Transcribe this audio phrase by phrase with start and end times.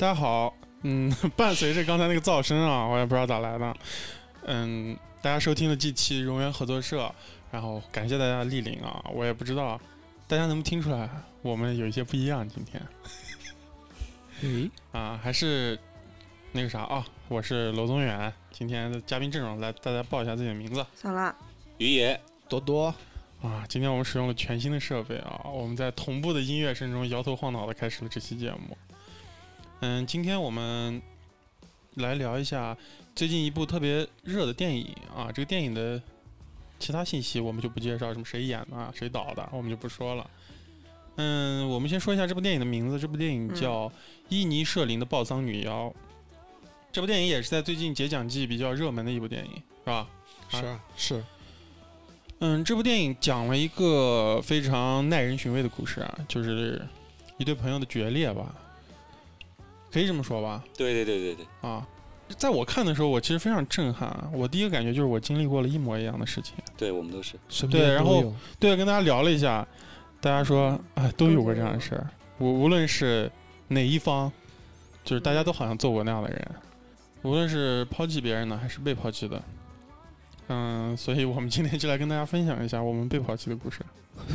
[0.00, 3.76] 大家好，嗯， 伴随着刚才那个噪声啊，我也不知道咋来的，
[4.46, 7.14] 嗯，大家收听了这期荣源合作社，
[7.50, 9.78] 然后感谢大家的莅临啊，我也不知道
[10.26, 11.06] 大家能不能听出来，
[11.42, 12.82] 我们有一些不一样今天，
[14.40, 15.78] 诶， 啊，还是
[16.52, 20.82] 那个啥啊，我是娄宗远，今天的嘉宾阵容来大家报一下自己的名字。
[20.94, 21.36] 小辣，
[21.76, 22.86] 于野，多多，
[23.42, 28.74] 啊，今天我们使用了全新的设备啊，我们在同步的音乐声中摇头晃脑的开始了这期节目。
[29.80, 31.00] 嗯，今天我们
[31.94, 32.76] 来聊一下
[33.14, 36.00] 最近一部特别热的电影啊，这个电影的
[36.78, 40.30] 其他信息我们就不介绍，什么谁演的、谁导的，我们就不说了。
[41.16, 43.88] 嗯，我们先说一下这部电影的名字，这部电影叫
[44.28, 45.86] 《伊尼舍林的暴丧女妖》。
[46.92, 50.06] 这部电影也是在最近节奖季比较热门的一部电影，是吧？
[50.50, 51.24] 是啊是，
[52.40, 56.86] 嗯，这部电影讲了一个非常耐人寻味的故事啊，就是
[57.38, 58.54] 一对朋友的决裂吧，
[59.92, 60.62] 可以这么说吧？
[60.76, 61.86] 对对对对对，啊，
[62.36, 64.30] 在我看的时候，我其实非常震撼啊。
[64.32, 66.54] 我第一个感觉就是我经历过了一模一样的事情。
[66.76, 67.34] 对我们都是。
[67.48, 69.66] 身对然后有对，跟大家聊了一下，
[70.20, 72.06] 大家说，哎，都有过这样的事儿。
[72.38, 73.30] 无无论是
[73.68, 74.30] 哪一方，
[75.04, 76.48] 就是大家都好像做过那样的人，
[77.22, 79.42] 无论是抛弃别人的，还是被抛弃的。
[80.52, 83.78] 嗯，所以我们今天就来跟大家分享一下我们被抛弃的故事。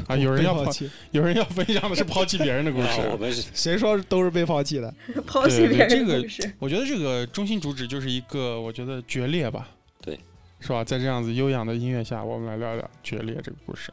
[0.07, 3.01] 啊，有人要抛，弃， 有人要分享的是抛弃别人的故 啊事。
[3.11, 4.91] 我们是谁说都是被抛弃的？
[5.27, 9.67] 抛弃别人这个的故事，我觉得这个中心主旨就是一个，我觉得决裂吧，
[10.01, 10.17] 对，
[10.61, 10.85] 是吧？
[10.85, 13.91] 在这样子悠扬的音乐下，我们来聊聊决裂这个故事，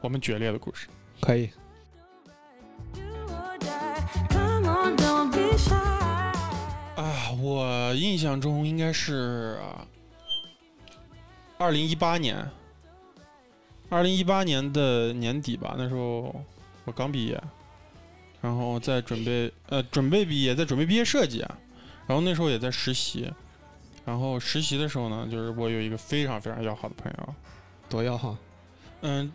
[0.00, 0.86] 我们决裂的故事。
[1.20, 1.50] 可以.
[6.94, 9.58] 啊，我印象中应该是
[11.58, 12.48] 二零一八年，
[13.88, 16.34] 二零一八年的年底吧，那时候
[16.84, 17.42] 我刚毕业，
[18.40, 21.58] 然后在准备呃准备毕业，在准备毕业设计啊，
[22.06, 23.28] 然后那时候也在实习，
[24.04, 27.34] 然后实习的时候呢，就是我有一个非常非常要好的朋友，
[27.88, 28.36] 多要好，
[29.00, 29.32] 嗯，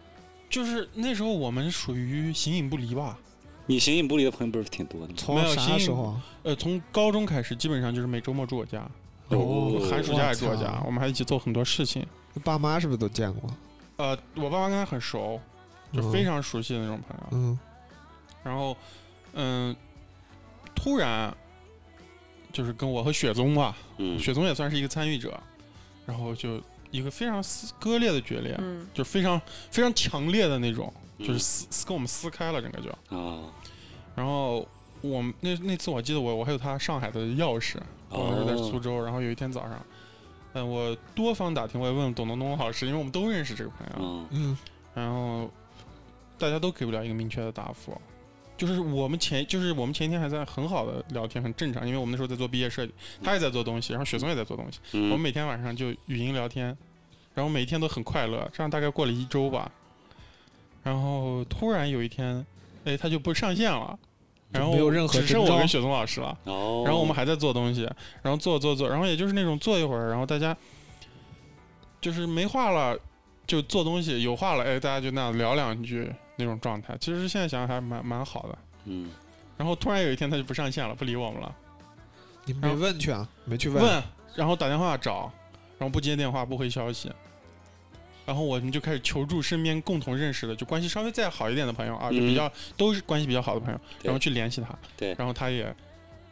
[0.49, 3.19] 就是那时候我们属于形影不离吧，
[3.65, 5.13] 你形影不离的朋友不是挺多的吗？
[5.17, 6.25] 从啥没有新时候啊？
[6.43, 8.89] 呃，从高中开始，基本上就是每周末住我家，
[9.29, 12.05] 哦寒暑假也住我我家，我们还一起做很多事情。
[12.43, 13.49] 爸妈是不是都见过？
[13.97, 15.39] 呃，我爸妈跟他很熟，
[15.91, 17.27] 就嗯非常熟悉的那种朋友。
[17.31, 17.59] 嗯，
[18.43, 18.75] 然后，
[19.33, 19.75] 嗯，
[20.73, 21.35] 突然
[22.51, 25.39] 就是跟我和雪宗吧，嗯，雪宗也算是一个参与者，
[26.05, 29.39] 然后就一个非常撕割裂的决裂，嗯，就非常
[29.69, 32.89] 非常强烈的那种，就是嗯撕撕跟我们撕开了整个就。
[33.15, 33.43] 啊，
[34.15, 34.67] 然后
[35.01, 37.77] 我那那次我记得我我还有他上海的钥匙，
[38.13, 39.85] 我们是在苏哦，州，然后有一天早上，
[40.53, 44.27] 嗯，我多方打听，我也问董东东老师，因为我们都认识这个朋友，嗯。
[44.31, 44.57] 嗯，
[44.93, 45.49] 然后
[46.37, 47.99] 大家都给不了一个明确的答复。
[48.55, 52.93] 就是我们前，就是我们前一天还在很好的聊天，很正常，因为我们那时候在做毕业设计，
[53.23, 56.67] 他也在做东西，然后雪松也在做东西，我们嗯，每天晚上就语音聊天，
[57.33, 59.71] 然后每一天都很快乐，这样大概过了一周吧，
[60.83, 62.45] 然后突然有一天，
[62.85, 63.97] 哎，他就不上线了，
[64.53, 66.37] 然后没有任何只剩我跟雪松老师了。
[66.45, 67.81] 哦，然后我们还在做东西，
[68.21, 70.55] 然后做做做，然后也就是那种坐一会儿，然后大家
[71.99, 72.97] 就是没话了
[73.45, 76.95] 就做东西，有话了哎，大家就那样聊两句那种状态。
[76.99, 78.57] 其实现在想想还蛮蛮好的。
[78.85, 79.09] 嗯，
[79.57, 81.55] 然后突然有一天他就不上线了，不理我们了，
[82.45, 83.27] 你没问去啊？
[83.45, 84.03] 没去问，
[84.35, 85.31] 然后打电话找，
[85.77, 87.11] 然后不接电话不回消息。
[88.25, 95.75] 然后我们就开始求助身边共同认识的，就关系稍微再好一点的朋友啊，就比嗯较都是关系比较好的朋友，然后去联系他，对然后他也，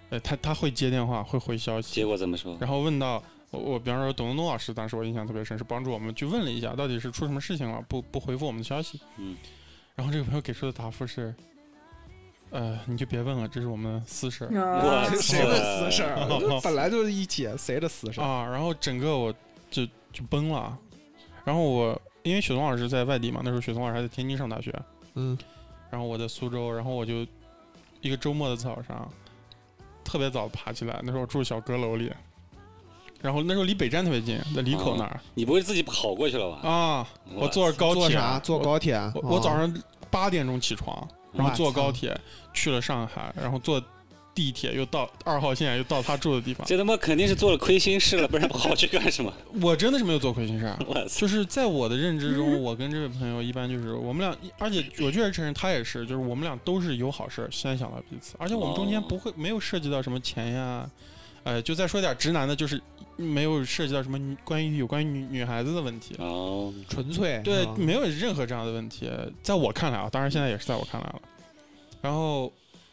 [0.10, 2.56] 呃，他他会接电话，会回消息，结果怎么说？
[2.60, 9.00] 然后问到我，我比方说董东东老师，当时我印象特别深，是帮助我们去问了一下，到底是出什么事情了，不不回复我们的消息。
[9.18, 9.36] 嗯，
[9.96, 11.36] 然后这个朋友给出的答复是，
[12.52, 16.28] 呃，你就别问了，这是我们私事儿啊我谁的私事儿？
[16.64, 18.24] 本来就是一起，谁的私事儿？
[18.24, 18.50] 啊。
[18.50, 19.34] 然后整个我
[19.70, 20.78] 就就崩了。
[21.44, 24.74] 然后我因为雪松老师在外地嘛，那时候雪松老师还在天津上大学，
[25.16, 25.38] 嗯，
[25.90, 27.26] 然后我在苏州，然后我就
[28.02, 29.08] 一个周末的早上，
[30.04, 32.12] 特别早爬起来，那时候我住小阁楼里。
[33.22, 36.68] 然后那时候离北站特别近，在里口那儿、你不会自己跑过去了吧？
[36.68, 38.40] 啊，我坐着高铁，坐啥？
[38.40, 39.00] 坐高铁？
[39.22, 39.72] 我早上
[40.10, 42.20] 八点钟起床，然后坐高铁
[42.52, 43.80] 去了上海，然后坐
[44.34, 46.66] 地铁又到二号线，又到他住的地方。
[46.66, 49.34] 这他妈肯定是做了亏心事了， 不然跑去干什么？
[49.62, 50.78] 我真的是没有做亏心事儿。
[50.88, 50.94] 我！
[51.10, 60.90] 就是在我的认知中，我跟这位朋友一般就是我们俩，而且我确实承认他也是，就是我们俩都是有好事儿先想到彼此，而且我们中间哦不会没有涉及到什么钱呀，
[61.44, 62.82] 呃，就再说点直男的，就是
[63.18, 69.10] 没有涉及到什么关于有关于女女孩子的问题，哦，纯粹对没有任何这样的问题，
[69.44, 71.22] 在我看来啊，当然现在也是在我看来了。
[72.02, 72.52] 然后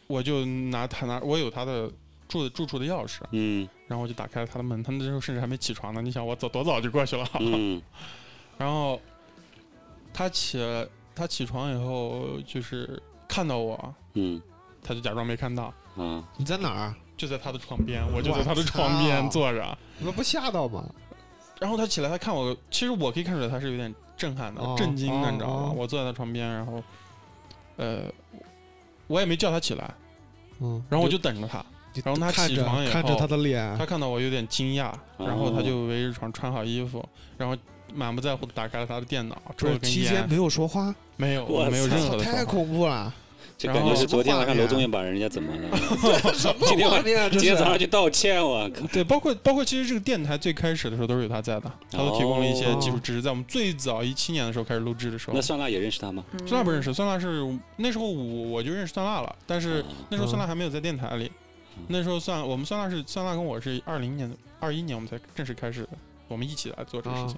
[0.09, 1.87] 我就拿他拿我有他的
[2.27, 6.01] 住的住处的钥匙，嗯然后我就打开了他的门，他那时候甚至还没起床呢。
[6.01, 7.79] 你想我早多早就过去了，嗯
[8.57, 8.99] 然后
[10.11, 10.57] 他起
[11.13, 14.41] 他起床以后就是看到我，嗯
[14.81, 16.95] 他就假装没看到，嗯你在哪儿？
[17.15, 19.77] 就在他的床边，我就在他的床边坐着。
[19.99, 20.83] 你们不吓到吗？
[21.59, 25.53] 然后他起来，他看我，其实我可以看出来他是有点震撼的、哦震惊的，哦你知道吗？
[25.69, 26.81] 哦我坐在他床边，然后
[27.75, 28.03] 呃，
[29.09, 29.93] 我也没叫他起来，
[30.61, 31.65] 嗯，然后我就等着他。
[32.05, 37.03] 然后他看着起床以后看着他的脸他，看到我有点惊讶，然后他哦就围着床穿好衣服，
[37.35, 37.57] 然后
[37.93, 42.45] 满不在乎的打开了他的电脑，抽了根烟期间没，有说话，没有，我我没有任何的太说话。
[42.45, 43.13] 恐怖了！
[43.59, 45.77] 这感觉是昨天晚上楼宗远把人家怎么了？
[46.33, 47.27] 什么今天晚画面啊？
[47.29, 48.87] 这今天早上是去道歉，我靠！
[48.87, 53.21] 对，包括包括，其实这个电台最开始的时候都是有他在的，他都提供了一些技术支持。
[53.21, 56.23] 在我们最早一七年的时候开始录制的时候那，酸辣也认识他吗？
[56.47, 57.45] 酸辣不认识，酸辣是
[57.75, 61.29] 那时候我我就认识酸辣了，但是哦那时候酸辣还没有在电台里
[61.75, 61.83] 嗯。
[61.89, 65.89] 那时候酸我们酸辣是酸辣跟我是二零年二一年我们才正式开始的，
[66.29, 67.35] 我们一起来做这个事情。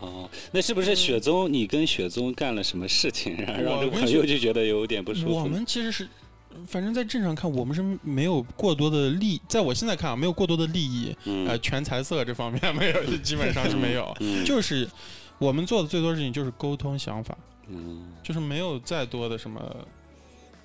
[0.00, 1.52] 哦，那是不是雪宗？
[1.52, 5.44] 你跟雪宗干了什么事情， 然后让这朋友就觉得有点不舒服我？
[5.44, 6.08] 们其实是，
[6.66, 14.14] 反正在正常看，我们是没有过多的利，在我现在看啊，没有过多的利益，嗯呃，全财色这方面没有，基本上是没有。
[14.20, 14.88] 嗯就是
[15.38, 17.36] 我们做的最多事情就是沟通想法，
[17.68, 19.60] 嗯就是没有再多的什么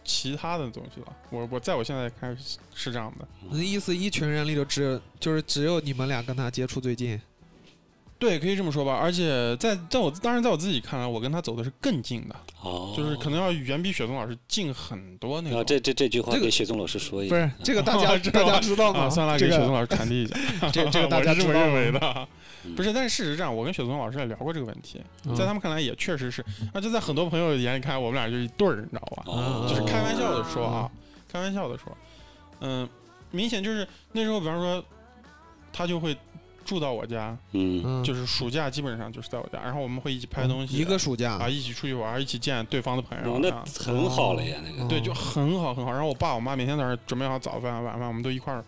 [0.03, 1.07] 其他的东西了。
[1.29, 7.19] 我我在我现在看是是这样的，那意思，一群人里头只有就是只有你们俩跟他接触最近
[8.21, 8.93] 对，可以这么说吧。
[9.01, 15.51] 而且在在我当然在我自己看来，我跟他走的是更近的，哦，就是可能要远比雪松老师近很多那种。
[15.51, 17.41] 然后这这这句话这个给雪松老师说一下不。
[17.41, 18.99] 是这个大家知道大家知道吗？
[18.99, 20.37] 啊，算了，这个给雪松老师传递一下。
[20.71, 21.99] 这这个大家这么认为的。
[22.63, 29.23] 嗯不是，但是事实上，我跟雪松老师也聊过这个问题，嗯在他们看来也确实是，而且在很多朋友眼里看，我们俩就是一对儿，你知道吧？
[29.25, 30.91] 哦，就是开玩笑的说哦啊，
[31.27, 31.97] 开玩笑的说，
[32.59, 32.87] 嗯，
[33.31, 34.85] 明显就是那时候，比方说，
[35.73, 36.15] 他就会
[36.71, 45.91] 住到我家，嗯嗯，就是暑假基本上就是在我家，然后我们会一起拍东西，一个暑假啊，一起出去玩，一起见对方的朋友哦，，那啊很好了呀，那个哦对，就很好很好。
[45.91, 48.63] 然后我爸我妈每天早上准备好早饭晚饭，我们都一块儿，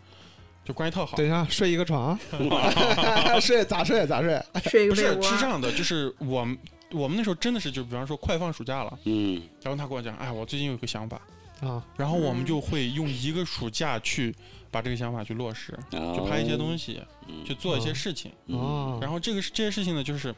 [0.66, 1.16] 就关系特好。
[1.16, 2.20] 等一下睡一个床，
[3.40, 4.38] 睡咋睡咋睡？
[4.52, 6.58] 不是睡一个被窝是这样的，就是我们
[6.92, 11.22] 我们那时候真的是就比方说快放暑假了，嗯然后他跟我讲，哎，我最近有个想法，
[11.62, 14.36] 啊，然后我们嗯就会用一个暑假去
[14.74, 18.32] 把这个想法去落实，去拍一些东西，嗯去做一些哦事情。
[18.48, 20.34] 哦，然后这个这些事情呢，就是，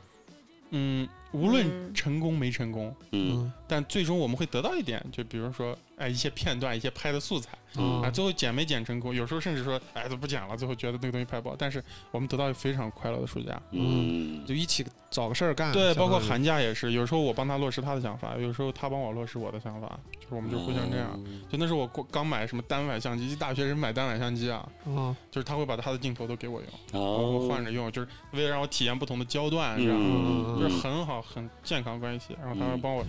[0.71, 11.81] 嗯，无论嗯成功没成功，嗯嗯但最终我们会得到一点，就比如说，哎，一些片段，一些拍的素材，嗯啊，最后剪没剪成功，有时候甚至说，哎，都不剪了，最后觉得那个东西拍不好，但是
[12.11, 13.61] 我们得到一个非常快乐的暑假。
[13.71, 15.71] 嗯就一起找个事儿干。
[15.71, 21.17] 对，包括寒假也是，有时候我帮他落实他的想法，有时候他帮我落实我的想法，就是我们就互相这样。
[21.49, 32.35] 就那时候我刚刚买什么单反相机，大学生买单反相机啊，啊，就是他会把他的镜头都给我用，然后哦换着用，就是为了让我体验不同的焦段，这样，嗯就是很好很健康关系。
[32.41, 33.05] 然后他会嗯帮我，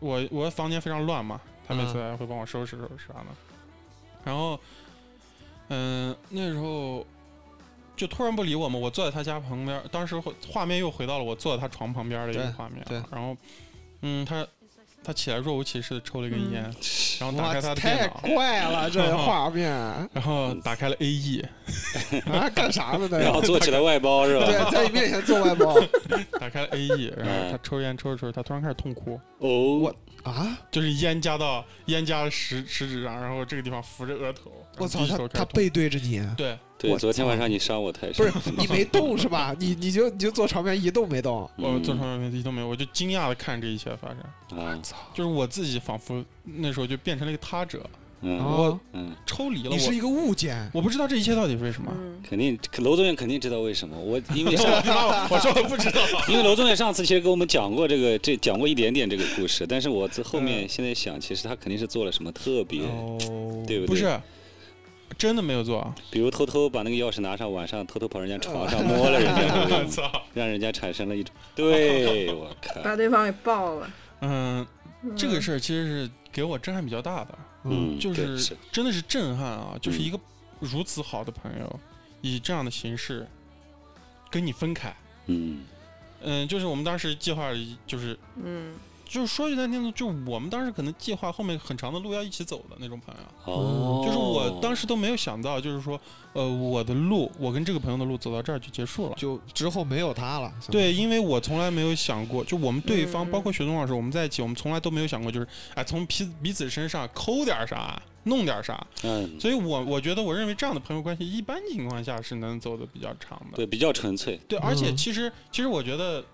[0.00, 3.26] 我我房间非常乱嘛，他每次嗯来会帮我收拾收拾啥的。
[4.24, 4.58] 然后，
[5.68, 7.06] 嗯，那时候
[7.96, 12.84] 就突然不理我嘛，我坐在他家旁边，当时画面又回到了我坐在他床旁边的一个画面。
[12.88, 13.36] 对然后，
[14.02, 14.46] 嗯，他
[15.06, 16.62] 他起来若无其事的抽了一根嗯烟，
[17.20, 21.44] 然后打开他的电太，怪了，这画面啊， 然后打开了 AE，
[22.54, 23.08] 干啥呢？
[23.20, 24.46] 然后做起了外包是吧？
[24.46, 25.74] 对，在你面前做外包
[26.40, 29.94] 打开了 AE，然嗯后他抽烟抽着抽着，他突然开始痛哭，哦，我
[30.24, 30.58] 啊！
[30.72, 39.54] 就是烟加到烟加到食食指上，然后这个地方扶着额头，我操，他他背对着你，对，对，我昨天晚上你上我台不，是你没动是吧？
[39.58, 41.48] 你你就你就坐床边一动没动。
[41.56, 44.18] 我坐床边一动没有，我就惊讶的看这一切发生，
[44.50, 44.96] 我，操！
[45.14, 47.84] 就是我自己仿佛那时候就变成了一个他者，
[48.20, 48.38] 嗯。
[48.38, 50.68] 我，嗯，抽离了我，你是一个物件。
[50.72, 51.90] 我不知道这一切到底是为什么。
[51.96, 54.66] 嗯，肯定楼宗远肯定知道为什么，我 因为上
[55.30, 63.16] 我说我不知道，因为楼宗远上次其实跟我们讲过这个，这讲过一点点这个故事，但是我在后面现在想，其实他肯定是做了什么特别，哦，
[63.66, 63.86] 对不对？
[63.86, 64.20] 不是，
[65.18, 65.94] 真的没有做。
[66.10, 69.42] 比如偷偷把那个钥匙拿上，晚上偷偷跑人家床上摸了人家，
[69.78, 73.90] 我操，让人家产生了一种，对我靠，把对方给爆了。
[74.20, 74.66] 嗯，
[75.16, 79.76] 这个嗯事儿其实是给我震撼比较大的，嗯，就是真的是震撼啊！
[79.80, 80.18] 就是嗯一个
[80.60, 81.80] 如此好的朋友，
[82.22, 83.26] 以这样的形式
[84.30, 84.94] 跟你分开。
[85.26, 85.64] 嗯
[86.22, 87.50] 嗯，就是我们当时计划
[87.86, 88.74] 就是嗯
[89.08, 95.98] 就是说句难听的，就我们当时可能计划后面很长的路要一起走的那种朋友，哦，就是我当时都没有想到，就是说，
[96.32, 99.14] 呃，我的路，我跟这个朋友的路走到这儿就结束了。
[99.16, 100.52] 就之后没有他了。
[100.70, 108.84] 对，因为我从来没有想过，就我们对方，嗯包括雪松老师，我们在一起，我们从来都没有想过，就是哎，从彼彼此身上抠点啥，弄点啥。
[109.04, 113.56] 嗯，所以我我觉得，我认为这样的朋友关系，一般情况下是能走的比较长的。
[113.56, 116.24] 对，比较纯粹，对，而且嗯其实其实我觉得，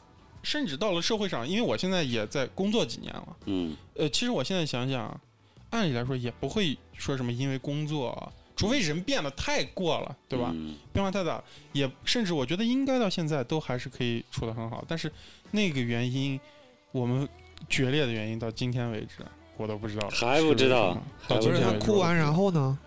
[0.43, 5.21] 甚至到了社会上，因为我现在也在工作几年了，嗯呃，其实我现在想想，
[5.71, 10.51] 按理来说也不会说什么因为工作，除非人变得太过了，对吧？
[10.55, 15.11] 嗯变化太大，也甚至我觉得应该到现在都还是可以处得很好，但是
[15.51, 16.39] 那个原因，
[16.91, 17.29] 我们
[17.69, 19.25] 决裂的原因到今天为止，
[19.57, 22.35] 我都不知道，还不知道还到不是他今天哭完然。
[22.35, 22.79] 后呢？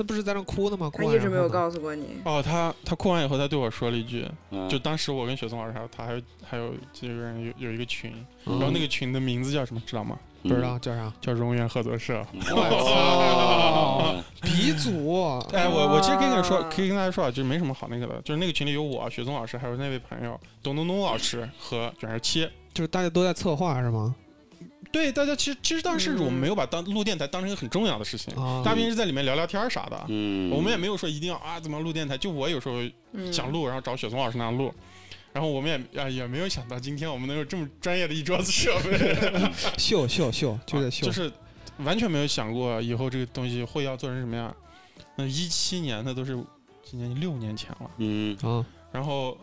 [0.00, 0.90] 他不是在那哭呢吗？
[0.90, 2.06] 他哭完一直没有告诉过你。
[2.24, 8.10] 哦，他他哭完以后，他对我说了一句，嗯就当时我跟雪松老师还有他还有还有几个人有有一个群，
[8.46, 10.18] 嗯然后那个群的名字叫什么知道吗？
[10.42, 11.12] 不知道叫啥？
[11.20, 12.24] 叫荣源合作社。
[12.32, 14.24] 嗯我操！
[14.40, 22.48] 鼻祖， 哎，我我其实可以跟你说，啊可以跟大家说啊，就是没什么好那个的，就是那个群里有我、雪松老师，还有那位朋友董东东老师和卷儿七。
[22.72, 24.14] 就是大家都在策划是吗？
[24.92, 26.40] 对，大家其实其实当时我们嗯。
[26.40, 32.76] 没有把当录电台当成一个很重要的事情，啊，大家平时在里面聊聊天啥的，嗯，我们也没有说一定要啊怎么录电台，就我有时候
[33.12, 33.32] 嗯。
[33.32, 34.72] 想录，然后找雪松老师那样录。
[35.32, 39.16] 然后我们也啊也没有想到今天我们能有这么专业的一桌子设备，
[39.78, 41.32] 秀秀秀，就在秀，就是
[41.78, 44.52] 完全没有想过以后这个东西会要做成什么样。
[45.14, 46.32] 那一七年那都是
[46.82, 48.36] 今年六年前了，嗯。
[48.42, 49.38] 啊，然后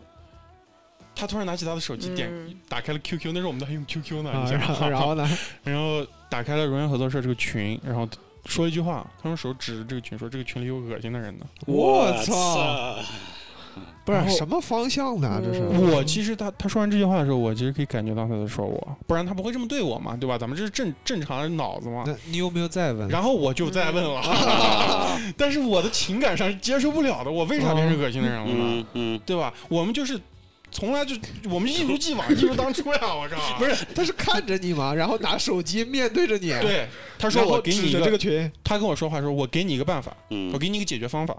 [1.18, 5.28] 他突然拿起他的手机点、嗯打开了 QQ，那时候我们都还用 QQ 呢，然后然后呢？
[5.64, 8.06] 然后打开了荣源合作社这个群，然后
[8.44, 11.46] 说一句话，他用手指着这个群说：“这个群里有恶心的人呢。
[11.66, 12.96] 我操操！
[14.04, 20.36] 不是什么方向的啊，这是嗯我其实他他说完这句话的时候，我其实可以感觉到他在说我，不然他不会这么对我嘛，对吧？
[20.38, 22.04] 咱们这是正正常人脑子嘛。
[22.26, 23.08] 你有没有再问？
[23.08, 24.22] 然后我就再问了，
[25.36, 28.54] 但是我的情感上是接受不了的，我为啥变成恶心的人了呢？
[28.56, 29.52] 嗯嗯，对吧？
[29.68, 30.18] 我们就是
[30.78, 31.16] 从来就
[31.50, 33.00] 我们一如既往，一如当初呀！
[33.02, 41.36] 我靠， 不是，他是看着你嘛，然后拿手机面对着你，对，他他说我给你一这个群，他跟我说话说，我给你一个办法，嗯我给你一个解决方法，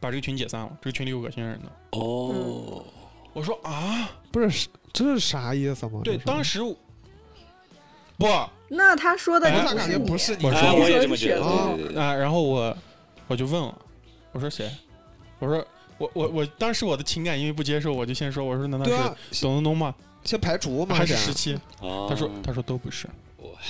[0.00, 0.70] 把这个群解散了。
[0.80, 1.98] 这个群里有恶心人的。
[1.98, 2.82] 哦，
[3.34, 6.00] 我说啊，不是这是啥意思吗？
[6.02, 6.60] 对，当时
[8.16, 10.50] 不啊、那他说的我咋感觉不是你我？
[10.50, 12.74] 说哎，我也这么觉得，啊然后我
[13.26, 13.78] 我就问了，
[14.32, 14.70] 我说谁？
[15.38, 15.62] 我说
[16.00, 18.86] 我我我当时我的情感因为不接受，我就先说，我说难道
[19.30, 19.94] 是董东东吗？
[20.24, 21.54] 先排除嘛，还是十七？
[21.80, 23.06] 哦他说他说都不是。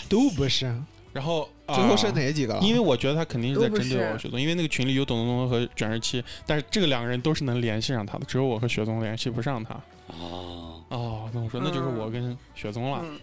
[0.08, 0.72] 都不是，
[1.12, 2.60] 然后最后是啊哪几个了？
[2.60, 9.74] 因为我觉得他肯定是在针对我雪宗，因为那个群里有董东东和卷十七，但是这个两个人都是能联系上他的，只有我和雪宗联系不上他。
[10.06, 13.18] 哦，哦，那我说那就是我跟雪宗了，嗯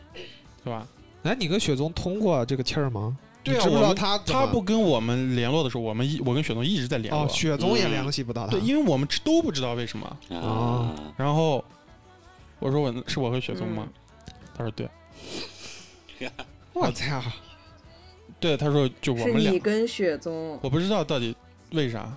[0.63, 0.85] 是吧？
[1.23, 3.17] 哎，你跟雪宗通过这个气儿吗？
[3.47, 7.23] 对啊你知不知道我们他他不跟我们联络的时候，我们一我跟雪宗一直在联络。
[7.23, 8.51] 哦，雪宗也嗯联系不到他。
[8.51, 10.05] 对，因为我们都不知道为什么。
[10.29, 11.63] 啊，然后
[12.59, 13.87] 我说我是我和雪宗吗？
[13.87, 13.93] 嗯
[14.57, 14.89] 他说对，
[16.73, 17.21] 我操！
[18.39, 21.35] 对，他说就我们俩你，跟雪宗，我不知道到底
[21.73, 22.11] 为啥。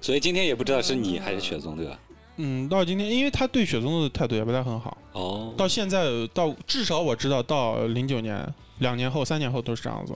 [0.00, 1.98] 所以今天也不知道是你还是雪宗，对吧？
[2.36, 4.96] 嗯，到今天，因为他对雪宗的态度也不太很好。
[5.12, 8.42] 哦，到现在到至少我知道到零九年
[8.78, 10.14] 两年后三年后都是这样子，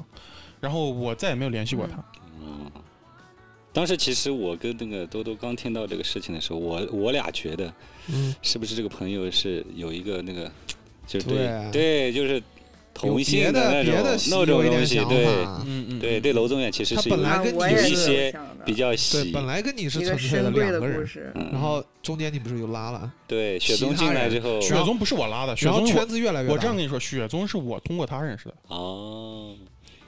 [0.60, 2.02] 然后我再也没有联系过他。
[2.40, 2.70] 嗯，
[3.72, 7.72] 当时其实我跟那个多多刚听到这个事情的时候，我我俩觉得
[8.08, 10.50] 嗯，是不是这个朋友是有一个那个，
[11.06, 12.42] 就是对对对，就是有
[12.94, 15.62] 同别性那的别的种那种东西，有一点想对法。
[15.66, 18.34] 嗯嗯，对对，娄宗远其实他是本来跟一些
[18.64, 26.54] 比较对，喜，本来跟你是一个纯粹的两个人，故事，嗯然后中间你不是又拉了，对雪宗其他人进来之后，雪宗不是我拉的，雪宗圈子越来越大。
[26.54, 28.54] 我这样跟你说，雪宗是我通过他认识的。
[28.68, 29.54] 哦，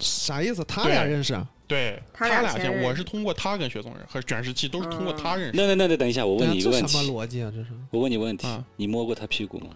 [0.04, 0.62] 啥意思？
[0.64, 1.36] 他俩认识？
[1.66, 5.52] 对他俩俩先，先认识我是通过他跟雪松认识，和卷十七都是通过他认识。
[5.54, 7.50] 那那那那等一下，我问你一个问题什么，逻辑啊？
[7.50, 9.68] 这是我问你问题啊，你摸过他屁股吗？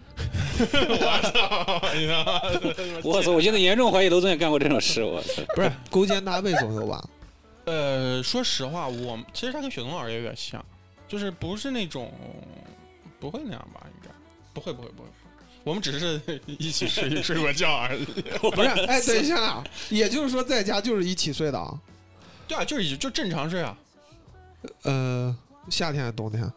[0.59, 3.09] 我操！
[3.09, 3.31] 我操！
[3.31, 5.41] 我现在严重怀疑楼总也干过这种事，我操！
[5.55, 7.03] 不是勾肩搭背总有吧？
[7.65, 10.63] 呃，说实话，我其实他跟雪松老师也有点像，
[11.07, 12.13] 就是不是那种
[13.19, 13.81] 不会那样吧？
[13.85, 14.11] 应该
[14.53, 15.09] 不会，不会，不会。
[15.63, 18.05] 我们只是 一起睡 睡过觉而已。
[18.39, 21.79] 不是，哎，等一下啊，也就是说在家就是一起睡的啊？
[22.47, 23.77] 对啊，就是就正常睡啊。
[24.83, 25.35] 呃，
[25.69, 26.51] 夏天还是冬天？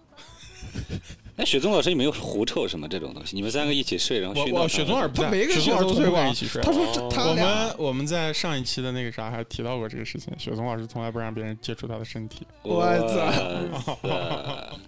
[1.36, 3.34] 哎，雪宗老师，有没有狐臭什么这种东西？
[3.34, 6.62] 你们三个一起睡，然后熏到雪宗老师不在他没跟雪宗老师从雪宗睡过一起睡。
[6.62, 12.46] 他说这他我们我们在上一期的那个啥还提到过这个事情，雪宗老师从来不让别人接触他的身体。
[12.62, 14.78] 我操！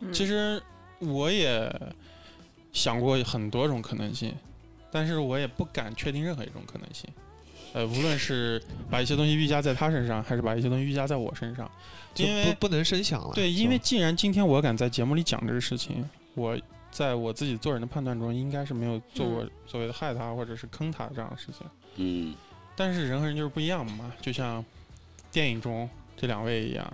[0.00, 0.62] 嗯其实
[1.00, 1.68] 我也
[2.78, 4.32] 想过很多种可能性，
[4.90, 7.10] 但是我也不敢确定任何一种可能性。
[7.74, 11.70] 呃，无论是把一些东西预加在他身上，还是把一些东西预加在我身上，
[12.14, 13.34] 就因为不不能深想了。
[13.34, 16.58] 对，因为既然今天我敢在节目里讲这个事情，我
[16.90, 21.66] 在我自己做人的判断中，应该是没有做过所谓的害他或者是坑他这样的事情。
[21.96, 22.34] 嗯
[22.74, 24.64] 但是人和人就是不一样嘛，就像
[25.32, 26.92] 电影中这两位一样，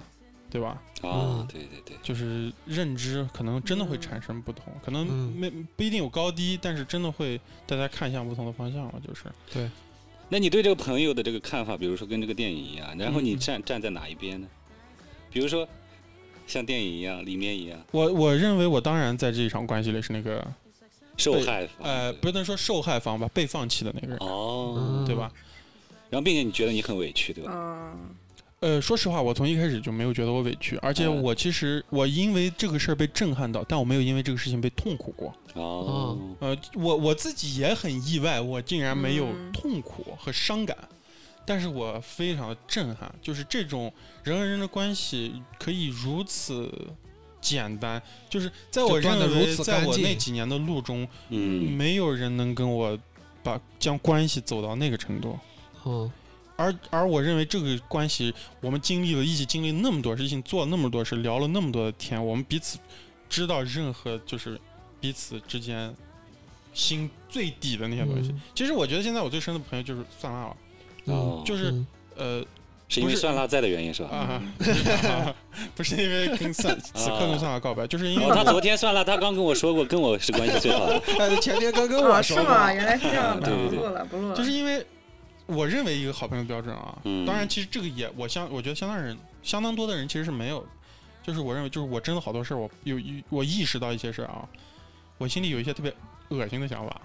[0.54, 0.80] 对吧？
[1.02, 1.11] 啊
[1.42, 9.68] 嗯，对对对，就是认知可能真的会嗯产生不同，可能嗯没不一定有高低，但是真的会大家看向不同的方向了，就是对。
[10.28, 14.46] 那你对这个朋友的这个看法，比如说跟这个电影一样，然后你嗯站站在哪一边呢？
[15.32, 15.68] 比如说
[16.46, 20.46] 像电影一样，里面一样，我我认为我当然在这一场关系里是那个
[21.16, 25.32] 受害方呃，不能说受害方吧，被放弃的那个人，哦，嗯对吧？
[26.11, 27.50] 然后并且你觉得你很委屈，对吧？
[27.52, 28.14] 嗯，
[28.64, 31.23] 呃，说实话，我从一开始就没有觉得我委屈，而且嗯。
[31.23, 35.35] 我其实我因为这个事儿被震撼到，但我没有因为这个事情被痛苦过。
[35.52, 39.52] 哦，呃，我我自己也很意外，我竟然没有嗯。
[39.52, 40.75] 痛苦和伤感，
[41.44, 43.92] 但是我非常的震撼，就是这种
[44.23, 46.73] 人和人的关系可以如此
[47.42, 51.71] 简单，就是在我认为，如此在我那几年的路中，嗯。
[51.71, 52.99] 没有人能跟我
[53.42, 55.38] 把将关系走到那个程度。
[55.85, 56.11] 嗯
[56.56, 62.78] 而而我认为这个关系，我们经历了一起经历那么多事情，做了那么多事，聊了那么多的天，我们彼此
[63.28, 64.61] 知道任何就是
[65.00, 65.94] 彼此之间
[66.73, 68.30] 心最底的那些东西。
[68.30, 70.56] 嗯其实我觉得现在我最深的朋友就是蒜辣了，
[71.06, 72.44] 哦就是嗯呃
[72.87, 74.11] 是因为不是酸辣在的原因是吧？
[74.11, 75.34] 啊，
[75.75, 81.02] 不是因为跟蒜此刻跟蒜辣告白，就是因为哦，他昨天算辣，他刚跟我说过，跟我是关系最好的。
[81.18, 82.73] 哎，前天刚跟哦，我说过，是吗？
[82.73, 84.37] 原来是这样的，对对对不录了，不录了。
[84.37, 84.84] 就是因为
[85.46, 87.24] 我认为一个好朋友标准啊，嗯。
[87.26, 90.66] 当然其实这个也我相我觉得相当人相当多的人其实是没有，
[91.22, 92.98] 就是我认为就是我真的好多事儿我有
[93.28, 94.48] 我意识到一些事儿啊，
[95.18, 95.94] 我心里有一些特别
[96.28, 97.00] 恶心的想法，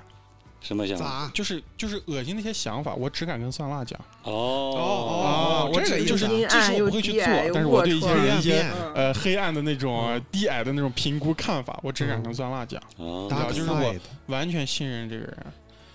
[0.61, 1.29] 什么想法？
[1.33, 3.99] 就是就是恶心的一些想法，我只敢跟酸辣讲。
[4.23, 4.31] 哦。
[4.31, 8.65] 哦哦，我这个就是阴这事暗又我不会去做但是我对一些人一些
[8.95, 10.25] 呃黑暗的那种嗯。
[10.31, 13.93] 低矮的那种评估看法，我只敢跟酸辣讲，就是我
[14.27, 15.37] 完全信任这个人，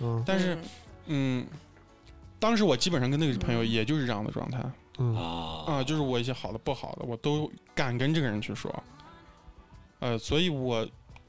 [0.00, 0.22] 嗯。
[0.26, 0.58] 但是
[1.06, 1.46] 嗯。
[2.44, 3.70] 当时我基本上跟那个朋友嗯。
[3.70, 4.62] 也就是这样的状态，
[4.98, 5.16] 嗯。
[5.16, 5.64] 啊。
[5.66, 8.70] 啊、就是我一些好的、不好的，我都敢跟这个人去说。
[10.00, 10.86] 呃，所以我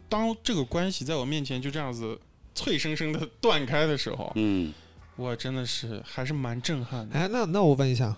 [0.10, 2.20] 当这个关系在我面前就这样子
[2.54, 4.74] 脆生生的断开的时候，嗯，
[5.16, 7.18] 我真的是还是蛮震撼的。
[7.18, 8.18] 哎，那那我问一下，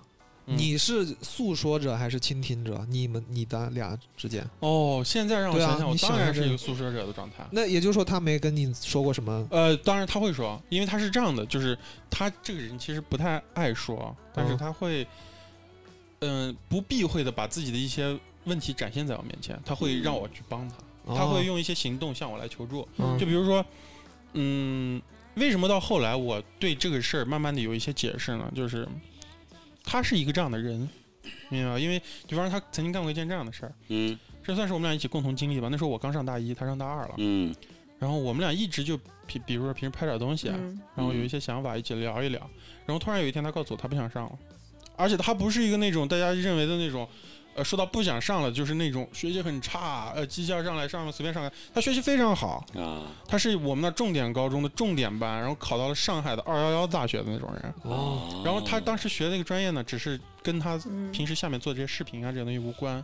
[0.50, 2.86] 嗯你是诉说者还是倾听者？
[2.90, 7.46] 你们你的俩之间，哦，现在让我对啊想想，我你当然是一个诉说者的状态。
[7.52, 9.46] 那也就是说他没跟你说过什么？
[9.52, 11.78] 呃，当然他会说，因为他是这样的，就是
[12.10, 15.06] 他这个人其实不太爱说，但是嗯他会，
[16.22, 20.76] 嗯、不避讳的把自己的一些问题展现在我面前，他会让我去帮他，
[21.14, 22.88] 他哦会用一些行动向我来求助。
[22.98, 23.66] 嗯就比如说，
[24.32, 25.02] 嗯，
[25.36, 28.50] 为什么到后来我对这个事儿慢慢的有一些解释呢？
[28.56, 28.88] 就是
[29.90, 30.78] 他是一个这样的人，
[31.48, 31.80] 明白吧？
[31.80, 31.98] 因为
[32.28, 35.70] 比方说他曾经干过一件这样的事儿，嗯这算是我们俩一起共同经历吧。
[35.72, 37.56] 那时候我刚上大一，他上大二了，嗯
[37.98, 42.40] 然后我们俩一直就比比如说平时拍点东西啊，嗯然后有一些想法一起聊一聊，
[42.86, 44.38] 然后突然有一天他告诉我他不想上了，
[44.98, 47.08] 而且他不是一个那种大家认为的那种。
[47.58, 57.74] 呃，说到不想上了，就是那种学习很差，呃，绩效上来上随便上来，他学习非常好，啊他是我们那重点高中的重点班，然后考到了上海的二幺幺大学的那种人。
[57.82, 63.04] 哦，然后他当时学那个专业呢，只是跟他嗯平时下面做这些视频啊这些东西无关。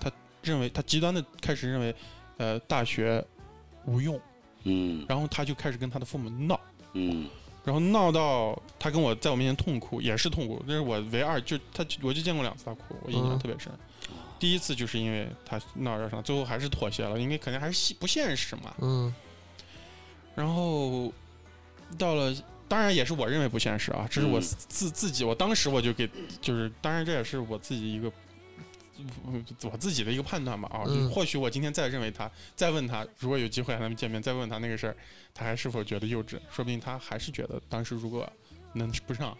[0.00, 0.10] 他
[0.42, 1.94] 认为他极端的开始认为，
[2.38, 3.24] 呃，大学
[3.84, 4.20] 无用，
[4.64, 6.58] 嗯然后他就开始跟他的父母闹，
[6.94, 7.28] 嗯
[7.64, 10.62] 然后闹到他跟我在我面前痛哭，也是痛哭。
[10.66, 13.72] 那是我唯二就他我就见过两次他哭，我印象嗯特别深。
[14.38, 18.74] 第一次就是因为他闹着上，最后还是妥协了，因为肯定还是不现实嘛。
[18.80, 19.14] 嗯
[20.34, 21.12] 然后
[21.96, 22.36] 到了，
[22.68, 26.08] 当然也是我认为不现实啊，这是我嗯自自己，我当时我就给，
[26.40, 28.12] 就是当然这也是我自己一个。
[29.62, 34.96] 我自己的一个判断吧啊，或许我今天再认为他，再问他，如果有机会和他们见面，再问他那个事儿，
[35.32, 36.38] 他还是否觉得幼稚？
[36.50, 38.28] 说不定他还是觉得当时如果
[38.72, 39.36] 能不上，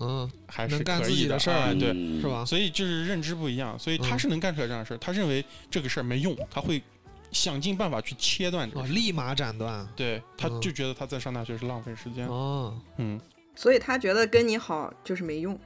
[0.00, 2.44] 嗯，还是干可以自己的事儿哎对，嗯是吧？
[2.44, 6.82] 所以就是认知不一样，所以他嗯是能干出来这样的事儿，他认为这个事儿没用，他会
[7.30, 9.86] 想尽办法去切断这个哦，立马斩断。
[9.94, 12.26] 对，他嗯就觉得他在上大学是浪费时间。
[12.26, 13.20] 哦，嗯，
[13.54, 15.58] 所以他觉得跟你好就是没用，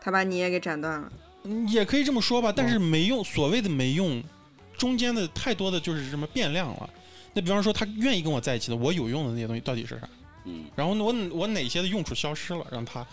[0.00, 1.12] 他把你也给斩断了。
[1.44, 4.22] 嗯也可以这么说吧，但哦是没用，所谓的没用，
[4.76, 6.90] 中间的太多的就是什么变量了。
[7.32, 10.08] 那比方说，他愿意跟我在一起的，我有用的那些东西到底是啥？
[10.46, 13.06] 嗯然后呢，我我哪些的用处消失了，让他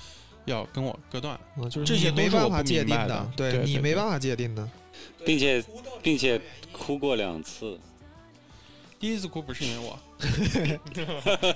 [0.45, 1.39] 要跟我割断？
[1.57, 4.67] 嗯就是这些没办都是我不法界定的对你没办法界定的。
[5.25, 5.63] 并且
[6.03, 6.39] 并且
[6.71, 7.79] 哭过两次，
[8.99, 9.99] 第一次哭不是因为我，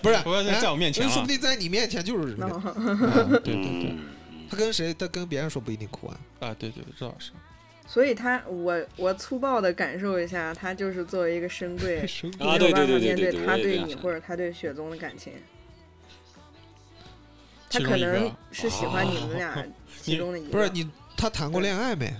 [0.02, 1.28] 不是 在在我面前说不。
[1.28, 2.62] 定在你面前就是那啊
[3.44, 4.00] 对对对，嗯
[4.50, 6.20] 他跟谁，他跟别人说不一定哭啊。
[6.40, 7.32] 啊，对对对，这倒是。
[7.88, 12.00] 所以他我我粗暴的感受一下，他就是作为一个深柜，
[12.40, 15.34] 啊，没对对有办法面对对对对，他对你或者他对雪宗的感情。
[17.70, 19.64] 他可能是喜欢你们俩啊
[20.02, 20.52] 其中的一个。
[20.52, 22.14] 不是你，他谈过恋爱没？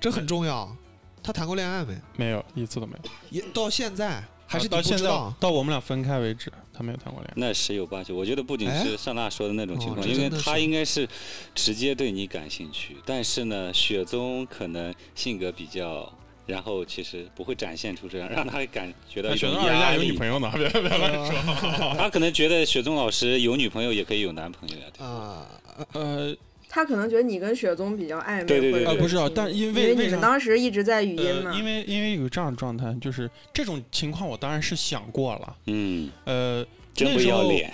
[0.00, 0.74] 这很重要。
[1.22, 1.96] 他谈过恋爱没？
[2.16, 5.04] 没有一次都没有，也到现在还是到现在？
[5.40, 7.32] 到我们俩分开为止，他没有谈过恋爱。
[7.36, 11.08] 那十有八九，我觉得不仅哎是上娜说的那种情哦况，因为他应该是
[11.54, 16.12] 直接对你感兴趣，但是呢，雪宗可能性格比较，
[16.46, 20.12] 然后其实不会展现出这样，让他感觉到那雪一种宗人家有女。
[20.12, 21.94] 朋友呢，别别乱说。
[21.98, 24.84] 他可能觉得雪宗老师有女朋友也可以有男朋友呀。
[24.92, 25.46] 对吧啊，
[25.92, 26.34] 呃
[26.76, 35.56] 他可能觉得你跟雪宗比较暧昧，或者对对对对呃不知道，但因因为你为为啥们当时一直在语音嘛呃，，因为因为有这样的状态，就是这种情况，我当然是想过了。
[35.68, 36.62] 嗯，呃，
[36.94, 37.72] 真不要脸。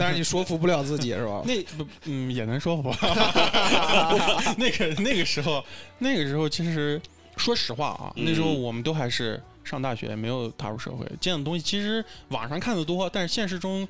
[0.00, 1.42] 但是你说服不了自己是吧？
[1.46, 2.90] 那不嗯也能说服。
[4.56, 5.62] 那个那个时候，
[5.98, 6.98] 那个时候其实
[7.36, 13.86] 说实话啊，那时候嗯我们都还是上大学，没有踏入社会，见的东西其实网上看的多，但是现实中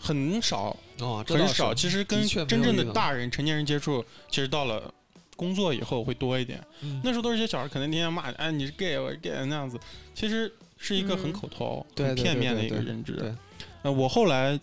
[0.00, 1.72] 很少哦，很少。
[1.74, 4.92] 其实跟真正的大人、成年人接触，其实到了。
[5.36, 9.80] 工作以后会多一点，嗯那时候都是些小孩，可能天天骂，哎，你是 gay，我是 gay 那样子，
[10.14, 13.14] 其实是一个很嗯口头、很片面的一个认知。
[13.14, 13.34] 对
[13.80, 14.60] 呃，我后来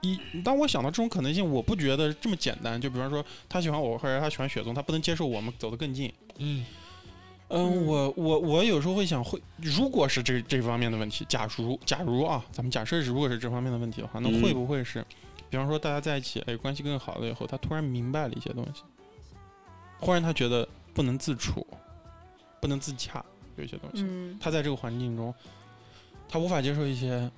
[0.00, 2.80] 一当我想到这种可能性，我不觉得这么简单。
[2.80, 6.10] 就比方说，他喜欢我，或者他喜欢雪松，他不能接受我们走得更近。
[6.38, 6.64] 嗯
[7.48, 15.04] 嗯，嗯我我我有时候会想，会如果是这这方面的问题，假如假如啊，咱们假设是如果是这方面的问题的话，那嗯会不会是，
[15.50, 18.82] 比方说大家在一起，哎，关系更好了以后，他突然明白了一些东西，
[19.98, 21.66] 忽然他觉得不能自处，
[22.60, 23.24] 不能自洽，
[23.56, 25.32] 有一些东西，嗯，他在这个环境中，
[26.28, 27.30] 他无法接受一些。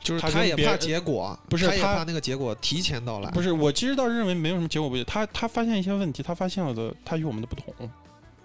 [0.00, 3.30] 就是他也怕结果，不是他也怕那个结果提前到来。
[3.30, 7.72] 不是，我其实倒是认为没有什么结果不对，他他发现一些问题，他发现了的他与我们的不同，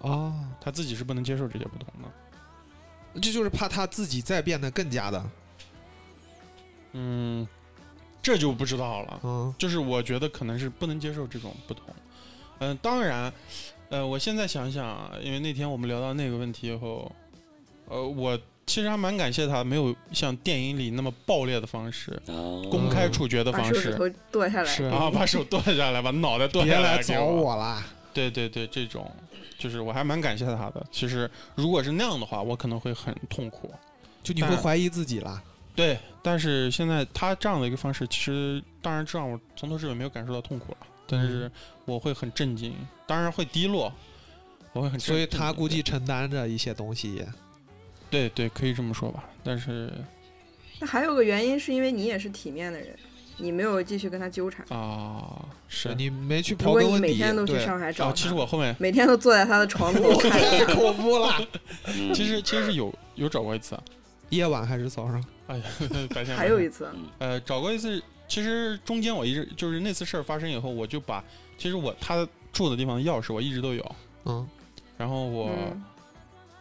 [0.00, 3.20] 哦，他自己是不能接受这些不同的。
[3.20, 5.30] 这就是怕他自己再变得更加的，
[6.92, 7.48] 嗯，
[8.22, 9.20] 这就不知道了。
[9.24, 11.84] 嗯就是我觉得可能是不能接受这种不同。
[12.60, 13.32] 嗯、当然，
[13.88, 17.10] 呃，我现在想想啊，因为那天我们聊到那个问题以后，
[17.88, 23.74] 呃，我其实还蛮感谢他没有像电影里那么暴烈的方式，哦公开处决的方式。
[23.74, 27.42] 手指头剁下来，是啊，把手剁下来，把脑袋剁下来别来找我。
[27.42, 27.82] 我啦。
[28.12, 29.10] 对对对，这种
[29.58, 30.86] 就是我还蛮感谢他的。
[30.90, 33.70] 其实如果是那样的话，我可能会很痛苦。
[34.22, 35.42] 就你会怀疑自己啦。
[35.74, 41.52] 对，但是现在他这样的一个方式，其实当然这让我从头至尾没有感受到痛苦了，但嗯是
[41.84, 42.74] 我会很震惊，
[43.06, 43.92] 当然会低落，
[44.72, 45.00] 我会很震。
[45.00, 47.24] 所以他估计承担着一些东西。
[48.10, 49.24] 对对，可以这么说吧。
[49.44, 49.92] 但是
[50.80, 52.98] 那还有个原因是因为你也是体面的人，
[53.38, 54.64] 你没有继续跟他纠缠。
[54.68, 57.64] 啊，是你没去刨根问底，每天都去对。
[57.64, 61.34] 上海找啊，他，其实我后面每天都坐在他的床头 看太恐怖了。
[61.86, 62.12] 嗯。
[62.12, 63.82] 其实其实是有有找过一次啊，
[64.30, 65.24] 夜晚还是早上？
[65.46, 65.64] 哎呀，
[66.14, 66.84] 白天还有一次。
[66.84, 71.24] 次，呃找过一次，其实中间我一直就是那次事儿发生以后，我就把
[71.56, 74.46] 其实我他住的地方的钥匙我一直都有，嗯。
[74.96, 75.50] 然后我。
[75.50, 75.84] 嗯，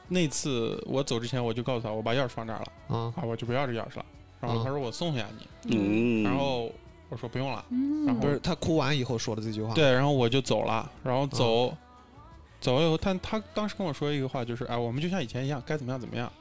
[0.10, 2.66] 那次我走之前，我就告诉他，我把钥匙放这儿了。
[2.90, 3.14] 嗯。
[3.18, 4.06] 啊，我就不要这钥匙了。
[4.40, 6.72] 然后嗯他说我送下你，嗯，然后
[7.10, 7.64] 我说不用了。
[7.70, 10.90] 嗯然后不是他哭完以后说的这句话。，对，然后我就走了。
[11.04, 11.78] 然后走，嗯
[12.60, 16.32] 走了以后，他他当时跟我说一个话，就是哎，我们就像以前一样，该怎么样怎么样。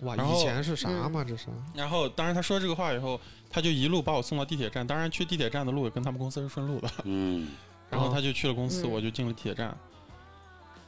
[0.00, 1.24] 哇，以前是啥嗯嘛？
[1.24, 4.86] 这是然后当然他说这个话以后，他就一路把我送到地铁站。
[4.86, 6.90] 当然去地铁站的路也跟他们公司是顺路的。
[7.04, 7.48] 嗯
[7.90, 9.76] 然后他就去了公司，嗯我就进了地铁站。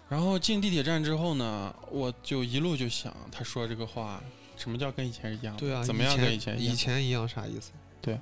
[0.08, 4.20] 然后进地铁站之后呢，我就一路就想，他说这个话，
[4.56, 5.56] 什么叫跟以前是一样？
[5.56, 6.76] 对啊，怎么样跟以前一以样？
[6.76, 7.72] 前一样啥意思？
[8.00, 8.18] 对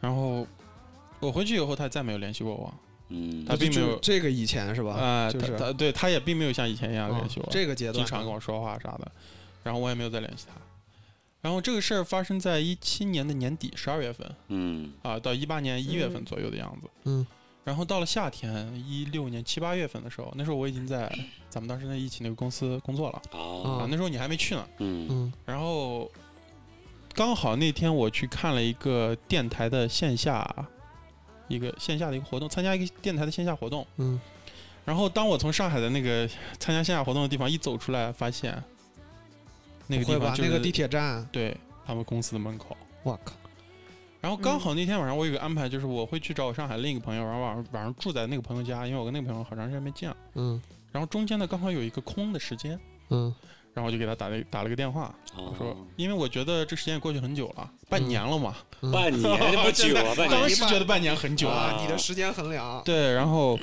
[0.00, 0.46] 然后
[1.20, 2.72] 我回去以后，他再没有联系过我。
[3.08, 4.94] 嗯，他并没有这个以前是吧？
[4.94, 9.10] 啊，他就是他对他也并没有像以前一样啊联系我，这个阶段经常跟我说话啥的。
[9.62, 10.60] 然后我也没有再联系他。
[11.40, 16.88] 然后这个事儿发生在一七年的年底十二月份嗯啊，到一八年一月份嗯左右的样子。
[17.04, 17.24] 嗯
[17.66, 21.12] 然后到了夏天，一六年七八月份的时候，那时候我已经在
[21.50, 24.64] 咱们当时那一起那个公司工作了哦啊，那时候你还没去呢。
[24.78, 26.08] 嗯嗯然后
[27.12, 30.48] 刚好那天我去看了一个电台的线下，
[31.48, 33.84] 一个线下的一个活动，参加一个电台的线下活动。
[33.96, 34.20] 嗯
[34.84, 36.24] 然后当我从上海的那个
[36.60, 38.62] 参加线下活动的地方一走出来，发现
[39.88, 42.76] 那个地方就是那个地铁站，对他们公司的门口。
[43.02, 43.34] 我靠，
[44.20, 50.16] 然后刚好那天晚上我有个安排，就是我会去找我上海另一个朋友，然后晚上晚上住在那个朋友家，因为我跟那个朋友好长时间没见了。
[50.34, 50.60] 嗯。
[50.90, 52.78] 然后中间呢刚好有一个空的时间，
[53.10, 53.34] 嗯。
[53.74, 58.90] 然后我就给他打了打了个电话，我说哦，因为我觉得这时间也过去很久了，半年了嘛，嗯。
[58.90, 63.58] 半年 这不久啊，半年当时觉得半年很久啊，了，你的时间衡量，对，然后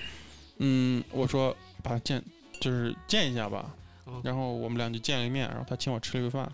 [0.59, 2.23] 嗯，我说把他见
[2.59, 3.73] 就是见一下吧
[4.05, 6.47] 嗯，然后我们俩就见了一面，然后他请我吃了个饭。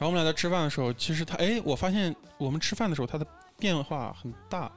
[0.00, 3.26] 然后我们俩在吃饭的时候，其实他哎，我发现我们吃饭的时候他的
[3.58, 4.72] 变化很大。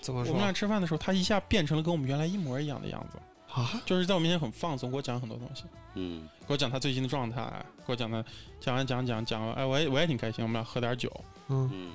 [0.00, 3.18] 怎么说我们俩吃饭的时候，他一下变成了跟我们原来一模一样的样子，
[3.52, 3.82] 啊？
[3.84, 7.42] 就是在我面前很放松，给我讲很多东西，嗯给我讲他最近的状态，
[7.86, 8.24] 给我讲他
[8.58, 11.10] 讲完讲讲讲完，哎，我也我也挺开心，我们俩喝点酒。
[11.48, 11.92] 嗯嗯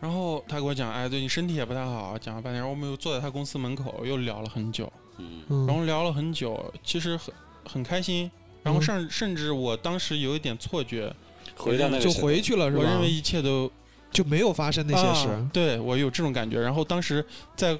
[0.00, 2.60] 然后他给我讲，哎，最近身体也不太好，讲了半天。
[2.60, 8.30] 然后我们又坐在他公司门口，又聊了很久，嗯嗯，然后聊了很久，其实很很开心。
[8.62, 11.14] 然后嗯甚甚至我当时有一点错觉，
[11.60, 12.82] 回到那个就回去了是吧？
[12.82, 13.70] 我认为一切都
[14.10, 16.60] 就没有发生那些事啊，对我有这种感觉。
[16.60, 17.24] 然后当时
[17.56, 17.78] 在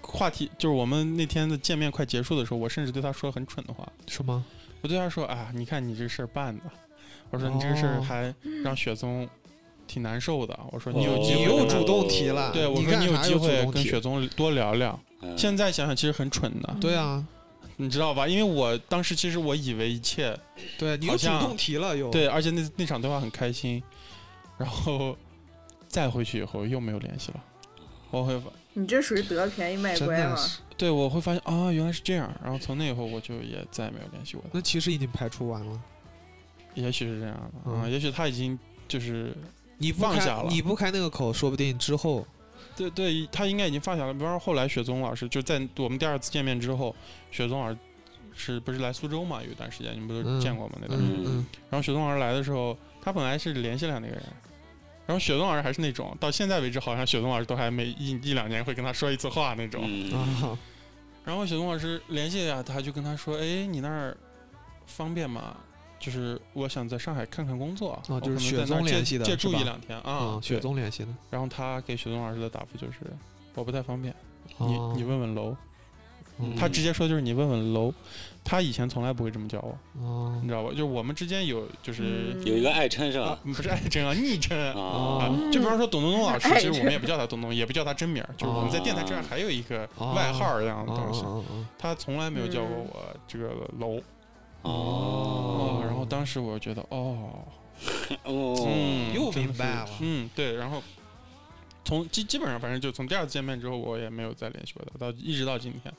[0.00, 4.44] 话题就是我们那天的见面快结束的时候，我甚至对他说了很蠢的话，是吗？
[4.80, 6.62] 我对他说：“啊，你看你这事儿办的，
[7.30, 9.28] 我说你这个事儿哦还让雪松
[9.86, 10.58] 挺难受的。
[10.70, 14.98] 我说你哦有机会你又主动提了，对，我你说你有机会跟雪松多聊聊。
[15.20, 17.26] 嗯现在想想其实很蠢的，对啊，
[17.80, 18.26] 你知道吧？
[18.26, 20.38] 因为我当时其实我以为一切
[20.76, 23.82] 对你又主好像动提了又，对，而且那那场对话很开心，
[24.58, 25.16] 然后
[25.88, 27.44] 再回去以后又没有联系了。
[28.10, 30.30] 我会发，你这属于得便宜卖乖嘛？
[30.30, 32.34] 的是，对我会发现啊，原来是这样。
[32.42, 34.50] 然后从那以后我就也再也没有联系过他。
[34.52, 35.80] 那其实已经排除完了。
[36.74, 39.36] 也许是这样的啊，嗯也许他已经就是
[39.78, 42.26] 你放下了你不开那个口，说不定之后
[42.76, 44.12] 对对，他应该已经放下了。
[44.12, 46.94] 比方说后来雪松老师就在我们第二次见面之后，
[47.30, 47.78] 雪松老师
[48.34, 49.42] 是不是来苏州嘛？
[49.42, 50.78] 有一段时间你们不都嗯见过吗？
[50.80, 51.24] 那段时间。
[51.70, 54.22] 然后雪松老师来的时候，他本来是联系了那个人，
[55.06, 59.88] 然后雪松老师还是那种到现在为止，好像雪松老师都还每一一两年会跟他说一次话那种。
[61.24, 64.16] 然后雪松老师联系一下，他就跟他说：“哎，你那儿
[64.86, 65.56] 方便吗？
[65.98, 70.10] 就是我想在上海看看工作，啊哦就是雪可能在那儿借宗联系的借住一两天啊。
[70.10, 72.98] 啊，雪对宗联系的，然后他给雪宗老师的答复就是：
[73.54, 74.14] 我不太方便，
[74.58, 75.56] 哦你你问问楼。
[76.40, 77.92] 嗯他直接说就是你问问楼。
[78.44, 80.70] 他以前从来不会这么叫我，哦你知道吧？
[80.70, 85.28] 就是我们之间有就是、嗯有一个爱称是啊吧？，不是爱称啊， 昵称啊。
[85.52, 91.24] 就比方说董东东老师，其实我们也不叫他东东，也不叫他真名，就是我们在电台之外还有一个外号儿这样的东西。
[91.76, 94.00] 他从来没有叫过我这个楼
[94.62, 94.70] 哦。
[94.70, 97.44] 哦，然后当时我就觉得哦，
[98.24, 99.88] 哦，嗯，又明白了。
[100.00, 100.82] 嗯，对，然后
[101.84, 105.92] 从基基本上反正就从第二次见面之后，我也没有再联系过他，到一直到今天。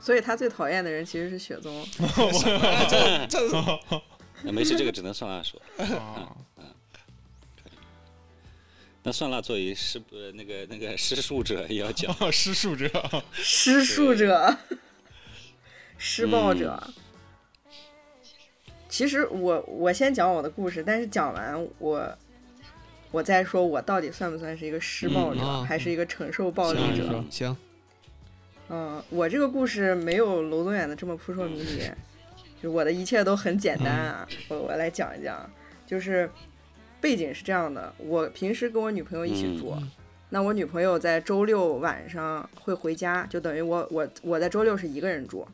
[0.00, 1.74] 所以他最讨厌的人其实是雪宗。
[1.98, 4.00] 哦，这
[4.44, 5.60] 那没事，这个只能算辣说。
[5.76, 6.36] 啊，
[9.02, 12.88] 那算辣作为施呃那个那个施术者也要讲，施术者，
[13.32, 14.56] 施术者，
[15.98, 16.80] 施暴者。
[18.88, 22.18] 其实我我先讲我的故事，但是讲完我
[23.10, 27.06] 我再说我到底算不算是一个施暴者，嗯啊还是一个承受暴力者？
[27.06, 27.56] 行行，
[28.70, 31.82] 嗯，我这个故事没有楼宗远的这么扑朔迷离，
[32.62, 34.26] 就我的一切都很简单啊。
[34.48, 35.48] 我我来讲一讲，
[35.86, 36.30] 就是
[36.98, 39.90] 背景是这样的：我平时跟我女朋友一起住，嗯
[40.30, 45.46] 那我女朋友在周六晚上会回家，就等于我我我在周六是一个人住，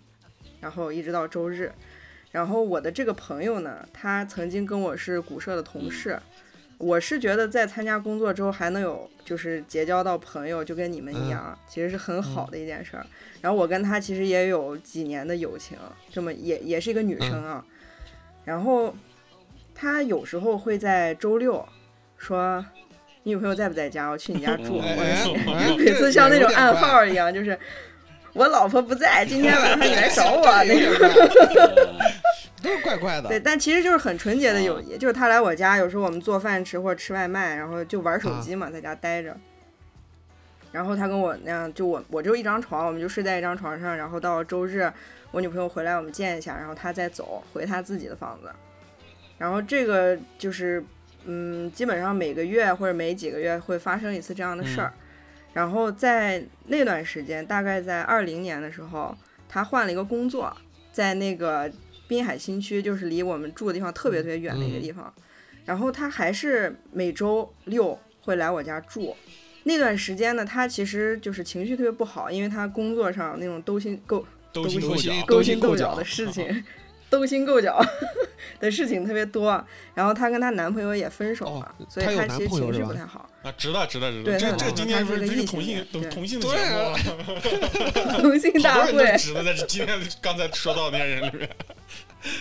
[0.60, 1.72] 然后一直到周日。
[2.34, 6.18] 然后我的这个朋友呢，他曾经跟我是古社的同事，
[6.78, 13.06] 我是觉得在参加工作之后还能有就是结交到朋友，就跟你们一样，其实是很好的一件事儿。
[13.40, 15.78] 然后我跟他其实也有几年的友情，
[16.10, 17.64] 这么也也是一个女生啊。
[18.44, 18.92] 然后
[19.72, 21.64] 他有时候会在周六
[22.18, 22.66] 说。
[23.26, 24.10] 你女朋友在不在家？
[24.10, 24.82] 我去你家住。
[25.78, 27.58] 每次 像那种暗号一样，就是
[28.34, 30.92] 我老婆不在，今天晚上你来找我 那种。
[32.64, 33.28] 呃都是怪怪的。
[33.28, 39.36] 对，但其实就是很纯洁的友谊，就是他来我家，有时候我们做饭吃或者吃外卖，然后就玩手机嘛，在家待着。
[40.72, 44.92] 然后他跟我那样，就我我只有一张床，我们就睡在一张床上，然后到周日
[45.30, 48.50] 我女朋友回来我们见一下，然后他再走回他自己的房子。
[49.38, 50.82] 然后这个就是，
[51.26, 54.92] 嗯，基本上每个月或者每几个月会发生一次这样的事儿。
[55.52, 59.16] 然后在那段时间，大概在二零年的时候，
[59.48, 60.56] 他换了一个工作，
[60.92, 61.70] 在那个
[62.06, 65.12] 滨海新区，就是离我们住的地方特别特别远的一个地方。
[65.64, 69.16] 然后他还是每周六会来我家住。
[69.64, 76.64] 那段时间呢，他其实就是情绪特别不好，因为他工作上那种勾心勾勾心斗角，勾心斗角心斗角的事情，
[77.18, 77.80] 勾心斗角
[78.60, 79.62] 的事情特别多。
[79.94, 83.28] 然后她跟她男朋友也分手了，哦所以她其实情绪不太好。
[83.42, 86.78] 啊，值得值得值得，对这这今天不是是个同性同同性的节目
[88.10, 91.50] 啊，同性大好多人会都，值得在这今天刚才说到的那些人里面，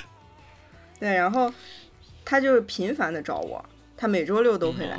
[0.99, 1.53] 对，然后
[2.23, 3.63] 他就频繁的找我，
[3.97, 4.97] 他每周六都会来。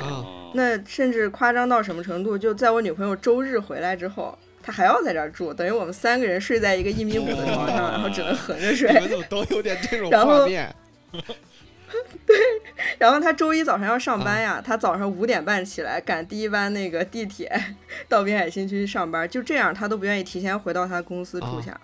[0.53, 2.37] 那甚至夸张到什么程度？
[2.37, 8.91] 就在我女朋友周日回来之后，他还要在这儿住，等于我们三个人睡在一个一米五的床上，然后只能横着睡。
[8.91, 10.75] 你们怎么都有点这种然后画面？
[12.97, 17.75] 然后他周一早上要上班呀，他早上五点半起来赶第一班那个地铁
[18.09, 21.79] 到滨海新区上班，就这样他都不愿意提前回到他公司住下，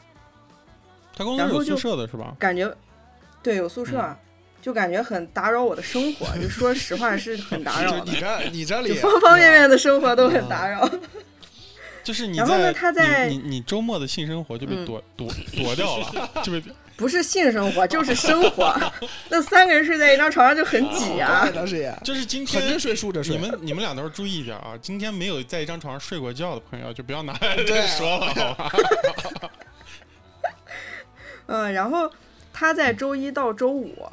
[1.15, 2.36] 他公司有宿舍的是吧？
[2.39, 2.76] 感觉
[3.44, 4.15] 对有宿舍，嗯
[4.60, 10.89] 就感觉很打扰我的生活，就说实话是很打扰 的你，这你这里方方面面的生活都很打扰。
[12.04, 16.64] 就是你然后呢在他在你你你周末的性生活就被嗯夺夺夺掉了， 就被
[16.98, 18.76] 不是性生活就是生活，
[19.30, 21.52] 那三个人睡在一张床上就很挤啊怪。
[21.52, 23.36] 的是也就是今横着天睡竖着睡。
[23.36, 24.78] 你们你们俩都是注意一点啊！
[24.82, 28.72] 今天没有在一张床上睡过觉的朋友，就不要拿来这说了，好吧？
[31.48, 32.12] 嗯，然后
[32.54, 34.08] 他在周一到周五，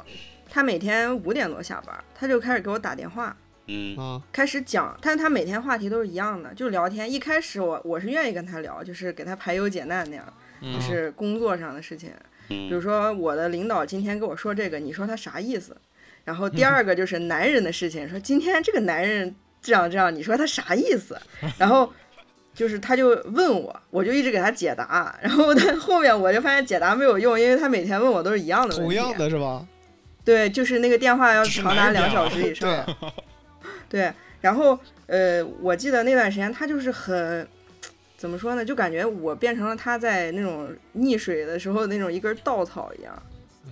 [0.49, 3.35] 他每天五点多下班，他就开始给我打电话，
[3.69, 7.11] 嗯啊开始讲，但是他每天话题都是一样的，就是聊天。
[7.11, 10.25] 一开始我我是愿意跟他聊，就是给他排忧解难那样，
[10.61, 12.09] 就嗯是工作上的事情。
[12.47, 15.77] 比如嗯，说我的领导今天跟我说这个，你说他啥意思？
[16.25, 21.15] 然后第二个就是男人的事情，说今天这个男人这样这样，你说他啥意思？
[21.59, 21.91] 然后
[22.53, 29.65] 就是他就问我，我就一直给他解答，然后他后面我就发现解答没有用，因为他每天问我都是一样的问题，同样的是吧？
[30.25, 32.95] 对，就是那个电话要长达两小时以上，对，
[33.89, 37.47] 对，然后呃，我记得那段时间他就是很。
[38.17, 38.65] 怎么说呢？
[38.65, 43.23] 就感觉我变成了他在那种溺水的时候那种一根稻草一样，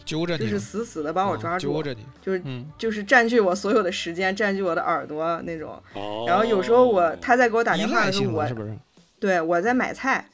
[0.05, 2.05] 揪着你，就是死死的把我啊抓住，揪着你。
[2.21, 5.77] 就是嗯就是占据我所有的时间，占据我的耳朵那种。
[5.95, 8.47] 哦，然后有时候我他在给我打电话的时候，我？
[9.19, 10.25] 对我在买菜，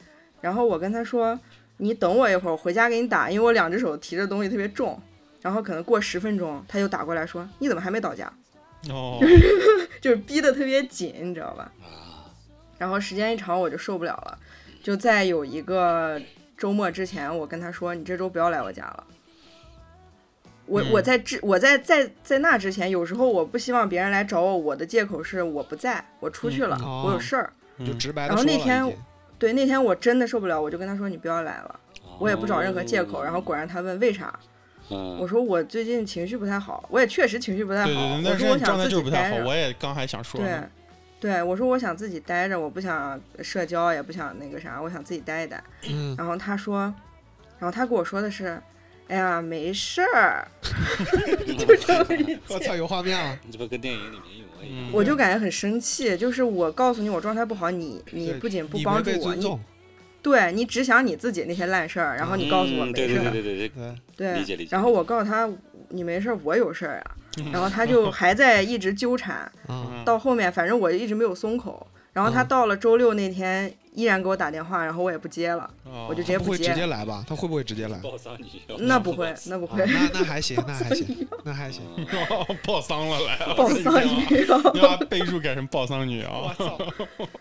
[0.42, 1.40] 然后我跟他说
[1.78, 5.02] ：“你等我一会儿，我回家给你打，因为我两只手提着东西特别重。”
[5.42, 8.32] 然后可能过十分钟，他又打过来说：“你怎么还没到家
[8.90, 9.20] 哦，？”
[10.02, 11.72] 就是逼得特别紧，你知道吧？
[11.82, 12.28] 啊
[12.80, 14.38] 然后时间一长，我就受不了了。
[14.82, 16.20] 就在有一个
[16.58, 19.04] 周末之前，我跟他说：“你这周不要来我家了。
[20.66, 27.54] 我”嗯我在之我在在在那之前，有时候我不希望别人来找我，我的借口是我不在，我出去了，嗯哦我有事儿。
[27.78, 28.84] 嗯就直白然后那天
[29.40, 31.80] 对，那天我真的受不了，我就跟他说：“你不要来了。”
[32.20, 33.24] 我也不找任何借口。
[33.24, 34.38] 然后果然他问为啥，
[34.94, 37.86] 嗯，我说我最近情绪不太好，我也确实情绪不太好。
[37.88, 39.30] 对对对，我那说我想自是状态就是己待着。
[39.30, 40.60] 不太好，我也刚还想说对，，
[41.20, 45.64] 对，我说我想自己待着，我不想社交，也不想那个啥，我想自己待一待。
[45.90, 46.82] 嗯，然后他说，
[47.60, 48.62] 然后他跟我说的是，
[49.08, 50.48] 哎呀，没事儿，
[51.58, 52.40] 就这么一句。
[52.48, 53.38] 我操，有画面了。
[53.46, 54.90] 你这不跟电影里面一模一样。
[54.90, 59.60] 嗯我就感觉很生气，就是我告诉你我状态不好，你你不仅不帮助我，
[60.24, 65.48] 对你只想你自己那些烂事儿，然后你告诉我没事儿，对对对对，对，对理解理解然后我告诉他
[65.90, 67.12] 你没事儿，我有事儿啊，
[67.52, 69.36] 然后他就还在一直纠缠，
[69.68, 77.24] 啊，嗯到后面反正我一直没有松口，然后他嗯到了周六那天依然给我打电话，然后我也不接了，哦我就直接他不会直接接来吧？
[77.28, 78.00] 他会不会直接来？
[78.80, 81.82] 那不会，那不啊会，那那还行，那还行， 那还行。
[81.98, 82.06] 嗯
[82.66, 84.72] 报丧了来了，抱丧女友。
[84.74, 86.54] 你把备注改成报丧女啊！
[86.58, 86.78] 操！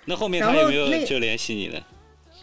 [0.05, 1.79] 那后面然后他有没有那就联系你呢？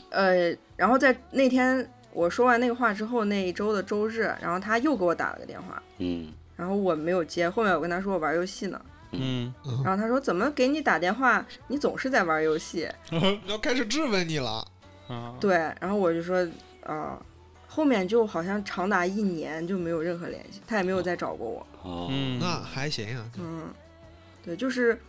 [0.10, 12.90] 呃，然后在那天我说完那个话之后，那一周的周日，然后他又给我打了个电话，嗯然后我没有接，后面我跟他说我玩游戏呢，嗯，然后他说怎么给你打电话，你总是在玩游戏，
[13.48, 14.66] 要开始质问你了。
[15.08, 16.46] 啊，对，然后我就说
[16.84, 17.18] 啊、
[17.68, 21.66] 后面就好像长达一年就没有任何联系，他也没有再找过我。
[21.82, 23.64] 哦，嗯，那还行啊，嗯，
[24.44, 25.00] 对，就是，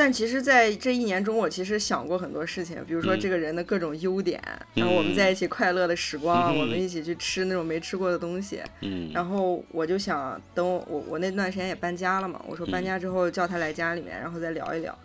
[0.00, 3.20] 但其实，在这一年中，我其实想过很多事情，比如说嗯。
[3.20, 6.80] 这个人的各种优点，然后我们在一起快乐的时光，我们嗯。
[6.80, 12.84] 一起去吃那种没吃过的东西，嗯，然后我就想，等我我我那段时间也搬家了嘛，我说搬嗯。
[12.86, 14.98] 家之后叫他来家里面，然后再聊一聊。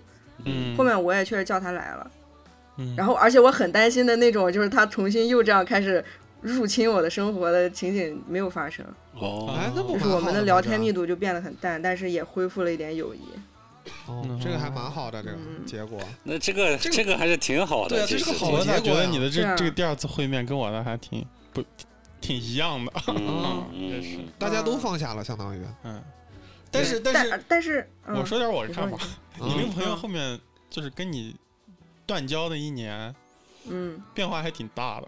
[0.45, 2.11] 嗯，后面我也确实叫他来了，
[2.77, 6.01] 嗯，然后而且我很担心的那种，就是他重新又这样开始
[6.39, 8.85] 入侵我的生活的情景没有发生。
[9.19, 13.19] 哦，哎，那不就是我们的聊天密度就变得很淡，但是也恢复了一点友谊。
[14.07, 15.65] 哦，这个还蛮好的，这个嗯。
[15.65, 15.99] 结果。
[16.23, 21.63] 那这个这个还是挺好的，对啊这是个好我咋觉结果呀得你的这这个第二次会面跟我的还挺不
[22.21, 24.17] 挺一样的，嗯 也是。
[24.17, 25.61] 嗯，大家都放下了，相当于。
[25.83, 26.01] 嗯，
[26.71, 28.97] 但是但是但但是，嗯、我说点我的看法，
[29.39, 31.35] 你你那个朋友嗯后面就是跟你
[32.05, 33.13] 断交的一年，
[33.67, 35.07] 嗯，变化还挺大的，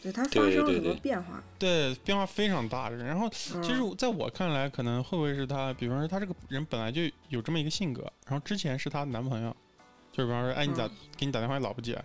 [0.00, 1.42] 对他发生了很多对对变化。
[1.58, 2.88] 对，变化非常大。
[2.88, 9.54] 然后嗯、其实在我看来，可能会不会是他，比方说他这个人本来就有这么一个性格，然后之前是她男朋友，
[10.12, 12.00] 就是比方说，哎，你咋嗯给你打电话你老不接？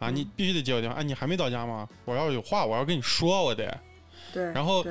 [0.00, 0.98] 啊，你嗯必须得接我电话。
[0.98, 1.88] 哎，你还没到家吗？
[2.04, 3.80] 我要有话，我要跟你说，我得。
[4.32, 4.84] 对，然后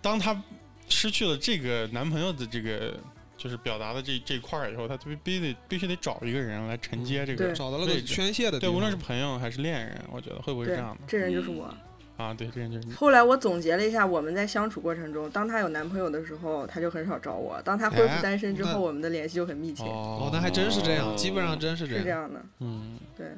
[0.00, 0.40] 当她
[0.88, 2.98] 失去了这个男朋友的这个
[3.38, 8.76] 就是表达的这这一块儿以后，他必必须得必须得找一个人来承接这个找到了宣泄的地方。
[8.76, 11.72] 无论是朋友还是恋人，我觉得会不会是这样的，这人就是我。
[12.18, 12.34] 啊？
[12.34, 12.92] 对，这人就是你。
[12.94, 19.84] 后来我总结了一下，我们在相处过程中，当她有男朋友的时候，她就很少找我；当她恢复哎单身之那后，我们的联系就很密切。
[19.84, 22.02] 哦，那还真是这样，哦基本上真是这样。
[22.02, 23.28] 是这样的，嗯，对，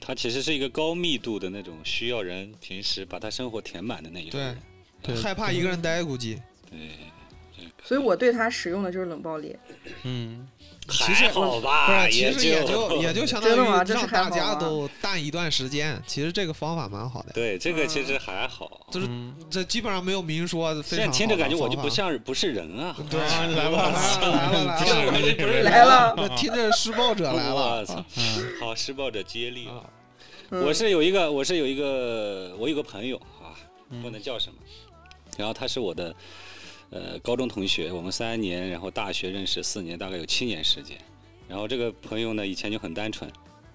[0.00, 4.56] 他其实是一个高密度的那种需要人平时把他生活填满的那一种人。
[5.02, 6.78] 对害怕一个人待，估计对，
[7.84, 9.56] 所以我对他使用的就是冷暴力。
[10.04, 10.46] 嗯，
[10.88, 16.00] 其实还好不吧，是，其实也就也就相当于让大家都淡一段时间。
[16.06, 18.86] 其实这个方法蛮好的，对这个其实还好。
[18.90, 22.96] 就是嗯这基本上没有明说非现在听着感觉我就不像是不是人啊。
[23.08, 28.04] 对，啊 来吧来了来了不是来了，人这个人来了，那听着施暴者来了我操！
[28.16, 29.66] 嗯好，施暴者接力。
[29.68, 29.82] 啊！
[30.52, 33.54] 嗯我是有一个，我是有一个，我有个朋友啊，
[33.90, 34.56] 嗯不能叫什么，
[35.36, 36.12] 然后他是我的
[36.90, 40.96] 呃高中同学，我们三年，然后大学认识四年，大概有七年时间。
[41.48, 43.30] 然后这个朋友呢，以前就很单纯，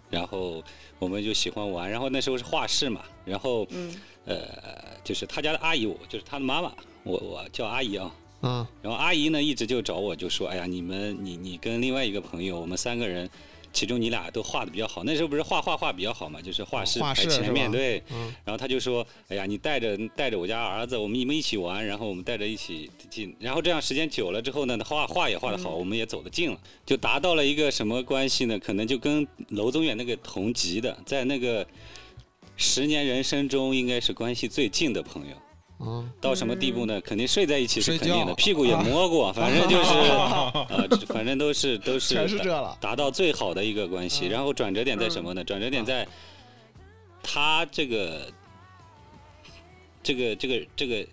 [0.09, 0.63] 然后
[0.99, 3.93] 我们就喜欢玩，然后那时候是画室嘛，然后嗯
[4.25, 8.15] 呃，就是他家的阿姨，我就是他的妈妈，我我叫阿姨啊。
[8.41, 13.27] 啊，然后阿姨呢一直就找我，就说：“哎呀，你们你你跟另外一个朋友，我们三个人，
[13.75, 15.03] 其中你俩都画的比较好。
[15.03, 18.01] 那时候不是画画画比较好嘛，就是画室排画室是前面对。
[18.09, 28.57] 嗯然后他就说：“哎呀，你带着带着我家儿子，我们你们一起玩，然后我们带着一起进，然后这样时间久了之后呢，画画也画得好，我们也走得近了，就达到了一个什么关系呢？
[28.57, 31.67] 可能就跟娄宗远那个同级的，在那个
[32.55, 35.35] 十年人生中应该是关系最近的朋友。
[35.77, 37.01] 啊，到什么地步呢？
[37.01, 39.89] 肯定睡在一起是肯定的，屁股也摸过， 反正就是
[40.69, 42.77] 呃，反正都是都是全是这了。
[42.79, 44.27] 达到最好的一个关系。
[44.27, 45.43] 嗯然后转折点在什么呢？
[45.43, 46.07] 转折点在
[47.21, 48.31] 他这个
[50.01, 51.05] 这个这个这个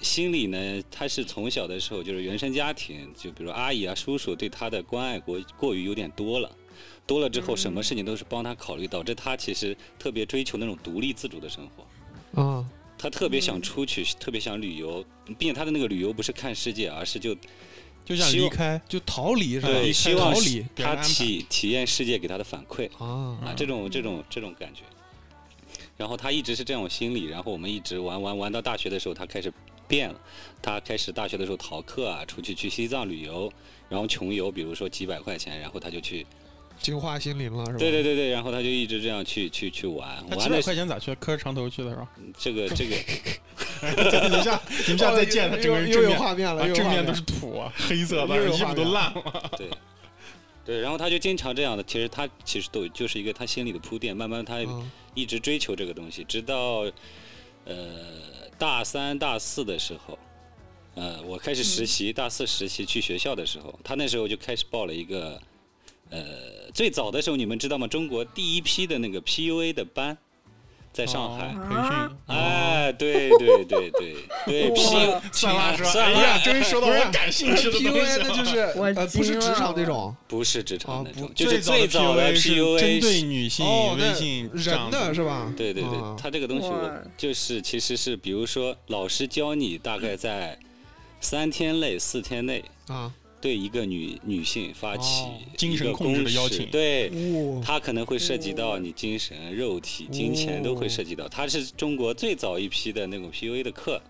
[0.00, 6.50] 心理呢，他是从小的时候就是原生家庭，就比如阿姨啊、叔叔对他的关爱过过于有点多了。
[7.06, 12.42] 多了之后，什么事情都是帮他考虑，导致他其实特别追求那种独立自主的生活。
[12.42, 12.64] 啊，
[13.02, 15.04] 他特别想出去，特别想旅游，
[15.36, 17.36] 并且他的那个旅游不是看世界，而是就
[18.04, 19.66] 就想离开，就逃离是吧？
[19.66, 24.82] 对希望逃离他体体验世界给他的反馈啊啊，这种这种这种感觉。
[25.96, 29.52] 然后他一直是这种心理，然后我们一直玩玩玩到大学的时候，他开始
[29.88, 30.20] 变了。
[30.62, 33.52] 他开始大学的时候逃课啊，出去去西藏旅游，
[33.88, 36.24] 然后穷游，比如说几百块钱，然后他就去，
[36.82, 37.78] 净化心灵了是吧？
[37.78, 41.14] 对对对对，然后他就一直这样去去去玩，他几百玩的块钱咋去？
[41.14, 42.08] 磕长头去的是吧？
[42.36, 42.96] 这个 这个
[44.24, 49.50] 你们下你们下再见他，整个人又有正面画面了，正面都是土啊，黑色的，衣服都烂了。
[49.56, 49.68] 对，
[50.64, 51.82] 对，然后他就经常这样的。
[51.84, 56.84] 其实他其实都就是一个他心里的铺垫，慢慢他嗯一直追求这个东西，直到
[57.64, 57.74] 呃
[58.58, 60.18] 大三大四的时候，
[60.94, 65.40] 呃我开始实习，大四实习去学校的时候，他那时候就开始报了一个
[66.12, 67.86] 呃最早的时候你们知道吗？
[67.86, 70.16] 中国第一批的那个 PUA 的班，
[70.92, 71.48] 在上海。
[71.48, 71.66] 哦。
[71.68, 78.24] 培训，哎，对对对对对， PU 算拉说，算了哎呀，终于说到我感兴趣的东西 PUA 了。
[78.24, 80.16] 那就是我呃不是职场那种。
[80.28, 85.52] 不是职场那种，就是最最早的 PUA 针对女性哦，那微信这人的是吧？
[85.56, 90.58] 对对对啊，他这个东西我就是其实是，比如说老师教你大概在
[91.20, 93.12] 三天内、四天内啊，
[93.42, 101.28] 对一个女女性发起哦精神一个控制的攻势邀请对，哇，它可能会涉及到你精神、肉体、金钱都会涉及到。
[101.28, 104.00] 它是中国最早一批的那种 PUA 的课，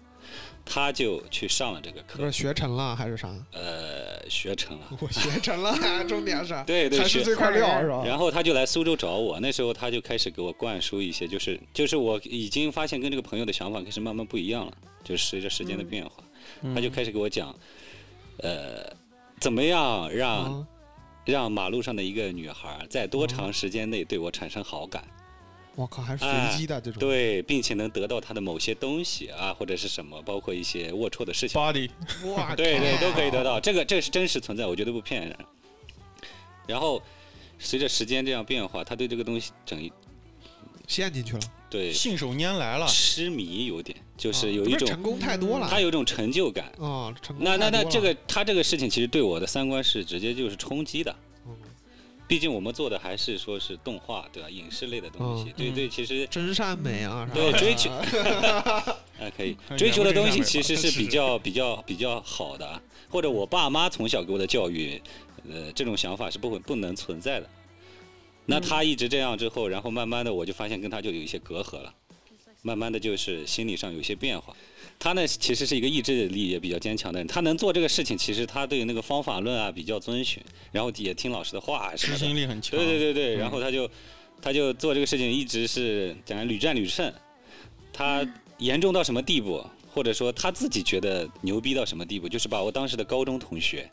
[0.64, 3.28] 他就去上了这个课不是，学成了还是啥？
[3.52, 4.86] 呃，学成了。
[5.00, 5.74] 我学成了，
[6.06, 8.04] 重点是对 对，是这块料是吧？
[8.06, 14.72] 然后他就来苏州找我，那时候他就开始给我灌输一些，就是就是我已经发现跟这个朋友的想法开始慢慢不一样了，
[15.02, 16.12] 就是随着时间的变化，
[16.62, 17.52] 嗯他就开始给我讲，
[18.38, 18.84] 呃，
[19.42, 20.66] 怎么样让、啊
[21.24, 25.04] 让马路上的一个女孩在多长时间内对我产生好感，
[25.76, 26.98] 我靠，还是哎随机的这种。
[26.98, 31.88] 对，并且能得到她的某些东西啊，或者是什么，包括一些龌龊的事情，body
[32.34, 33.60] 哇，对对，都可以得到。
[33.60, 35.38] 这个这是真实存在，我绝对不骗人。
[36.66, 37.00] 然后
[37.56, 39.92] 随着时间这样变化，他对这个东西整一
[40.92, 41.40] 陷进去了，
[41.70, 41.92] 对。
[41.92, 42.86] 信手拈来了。
[42.86, 45.66] 痴迷有点，就是啊有一种成功太多了。
[45.70, 46.66] 他有一种成就感。
[46.78, 51.14] 啊，成功那那那这个他这个事情其实对我的三观是直接就是冲击的。
[51.46, 51.54] 嗯。
[52.28, 57.90] 毕竟我们做的还是说是动画对吧，影视类的东西，嗯对对，其实真善美啊，啥对追求
[59.20, 59.56] 啊可以。
[59.76, 65.00] 追求的东西其实是 比较比较比较好的，或者我爸妈从小给我的教育，
[65.50, 67.48] 呃，这种想法是不会不能存在的。
[68.46, 71.94] 那他一直这样之后，然后慢慢的我就发现跟他就有一些隔阂了。
[72.64, 74.54] 慢慢的就是心理上有一些变化。
[74.96, 80.40] 他呢，其实是一个意志力也比较坚强的人，他能做这个事情，其实他对那个方法论啊比较遵循，
[80.70, 82.18] 然后也听老师的话执么的。
[82.20, 82.78] 行力很强。
[82.78, 83.90] 对对对对，嗯然后他就
[84.40, 87.12] 他就做这个事情一直是讲屡战屡胜，
[87.92, 88.24] 他
[88.58, 93.90] 严重到什么地步，或者说他自己觉得牛逼到什么地步，就是把我当时的高中同学，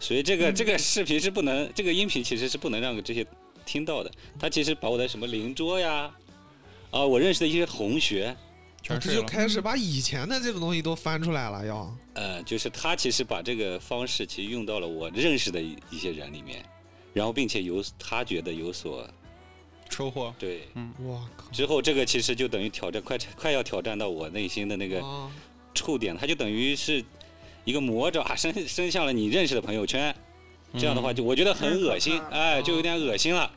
[0.00, 3.26] 所以这个这个视频是不能，这个音频其实是不能让这些
[3.66, 4.10] 听到的。
[4.38, 6.10] 他其实把我的什么邻桌呀，
[6.90, 8.34] 啊，我认识的一些同学，
[8.82, 9.22] 全这就。
[9.24, 16.64] 开始把以前的这种东西都翻出来了，要呃，就是他其实把这个方式其实用到了我认识的一一些人里面，
[17.12, 19.06] 然后并且有他觉得有所
[19.90, 20.34] 收获。
[20.38, 20.62] 对。
[21.00, 25.30] 哇靠，之后这个其实就等于挑战，快快要挑战到我内心的那个啊
[25.74, 27.04] 触点，他就等于是
[27.64, 30.14] 一个魔爪伸伸向了你认识的朋友圈，
[30.78, 33.50] 这样的话就我觉得很恶心哎，就有点恶心了，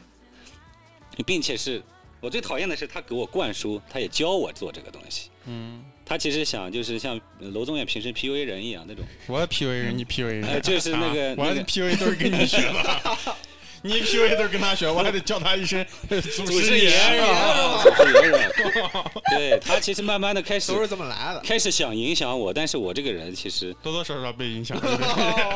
[1.25, 1.81] 并且是
[2.19, 5.29] 我最讨厌的是他给我灌输，他也教我做这个东西。
[5.45, 13.17] 嗯，他其实想就是像楼宗远平时 PUA 人一样那种，我 PUA 人，你 PUA 人，哎就是那个啊我那个 PUA 都是跟你学的。
[13.81, 17.83] 你 PUA 都是跟他学，我还得叫他一声祖祖师爷爷是吧？
[17.83, 19.11] 祖师爷是吧？
[19.31, 21.39] 对他其实慢慢的开始都是这么来的。
[21.41, 24.79] 开始想影响我，但是我这个人其实多多少少被影响。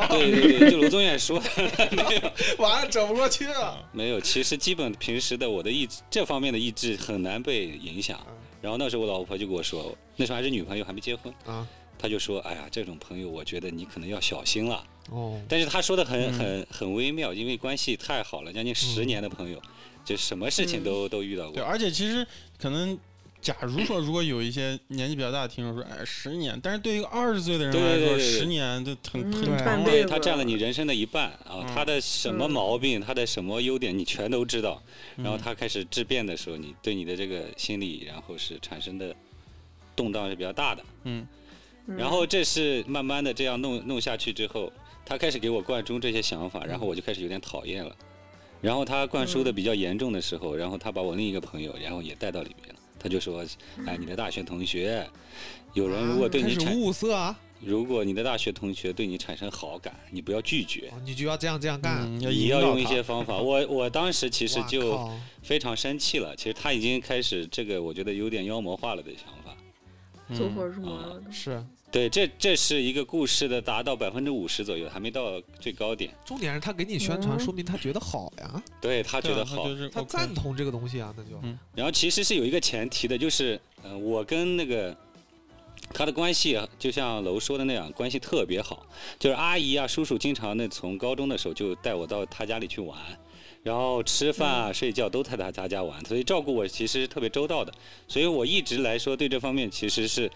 [0.10, 1.46] 对对对，就卢宗远说的
[1.92, 3.78] 没有完了，整不过去了。
[3.92, 8.20] 没有，其实基本平时的我的意志这方面的意志很难被影响。
[8.62, 11.68] 然后那时候我老婆就跟我说，那时候还是女朋友，还没结婚，啊，
[12.00, 14.82] 她就说：“哎呀，这种朋友，我觉得你可能要小心了。
[15.10, 19.62] 哦”，但是他说的很嗯很很微妙，因为关系太好了，将近十年的朋友，
[20.04, 21.70] 就什么事情都都遇到过对，过。
[21.70, 22.26] 而且其实
[22.58, 22.98] 可能，
[23.42, 30.08] 假如说如果有一些年纪比较大的听众说，哎，十年，但是对于一个二十岁的人对来说，对对对十年就很嗯很对长了。
[30.08, 31.60] 他占了你人生的一半啊！
[31.60, 34.82] 嗯他的什么毛病，他的什么优点，你全都知道。
[35.18, 39.14] 然后嗯他开始质变的时候，你对你的这个心理，然后是产生的
[39.96, 40.84] 动荡是比较大的。
[41.04, 41.28] 嗯
[41.88, 44.72] 嗯然后这是慢慢的这样弄弄下去之后，
[45.06, 47.96] 他开始给我灌输这些想法，然后我就开始有点讨厌了。
[48.62, 52.80] 然后他灌输的比较严重的时候，然后他把我另一个朋友，然后也带到里面了。
[52.98, 53.46] 他就说
[53.86, 55.06] ：“哎，你的大学同学，
[55.74, 62.04] 有人如果对开始你产，物色啊，如果你的大学同学对你产生好感，你不要拒绝，哦你就要这样这样干。
[62.04, 63.38] 嗯，你要用一些方法。
[63.38, 66.34] 我我当时其实就非常生气了。
[66.38, 69.54] 其实他已经开始这个，我觉得有点妖魔化了的想法。
[70.30, 71.30] 嗯走火入魔了都。
[71.30, 71.62] 是
[71.94, 76.12] 对，这这是一个故事的达到百分之五十左右，还没到最高点。
[76.26, 84.98] 重点是他给你宣传，嗯说明他觉得好呀，对他觉得好，他赞同这个东西啊，那就嗯然后其实是有一个前提的，就是呃，我跟那个
[85.94, 88.84] 他的关系啊，就像楼说的那样，关系特别好。
[89.20, 92.98] 就是阿姨啊、叔叔经常那从高中的时候就带我到他家里去玩，
[93.62, 97.72] 然后吃饭啊、睡觉都在他他家玩，所以照顾我其实是特别周到的。
[98.08, 100.32] 所以我一直来说对这方面其实是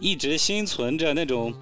[0.00, 1.54] 一直心存着那种，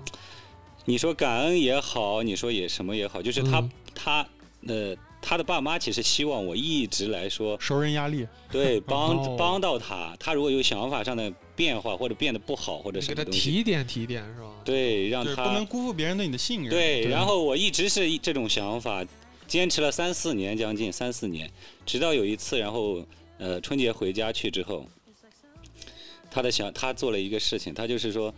[0.85, 4.27] 你说感恩也好，你说也什么也好，就是他、嗯他
[4.67, 4.97] 呃。
[5.21, 8.25] 他的爸妈其实希望我一直来说，熟人压力。
[8.53, 10.17] 对， 帮哦帮到他。
[10.19, 14.49] 他如果有想法上的变化，或者变得不好，或者什么东西，提点提点是吧？
[14.65, 16.71] 对，让他不他能辜负别人对你的信任。
[16.71, 17.03] 对。
[17.03, 19.05] 对然后我一直是这种想法，
[19.49, 21.51] 坚持了三四年，将近三四年，
[21.85, 23.05] 直到有一次，然后
[23.39, 24.87] 呃春节回家去之后，
[26.39, 28.33] 他的想他做了一个事情，他就是说。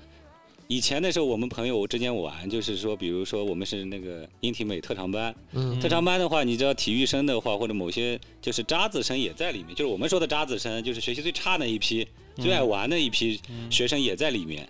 [0.72, 14.68] 以前的时候，我们朋友之间玩，就是说，比如说我们是那个英体美特长班，嗯特长班的话，你知道体育生的话，或者某些就是渣子生也在里面，就是我们说的渣子生，就是学习最差的一批、最爱玩的一批学生也在里面。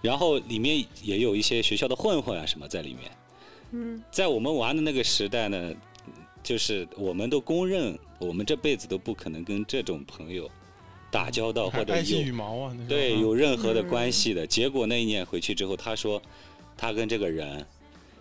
[0.00, 3.10] 然后里面也有一些学校的混混啊什么在里面。
[3.72, 5.74] 嗯在我们玩的那个时代呢，
[6.44, 10.48] 就是我们都公认，我们这辈子都不可能跟这种朋友
[11.14, 14.44] 打交道，或者有毛啊，对嗯有任何的关系的。
[14.44, 16.20] 结果那一年回去之后，他说
[16.76, 17.64] 他跟这个人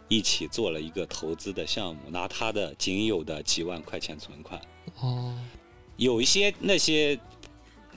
[0.07, 4.61] 一起做了一个投资的项目，拿他的仅有的几万块钱存款。
[5.01, 5.35] 哦，
[5.97, 7.17] 有一些那些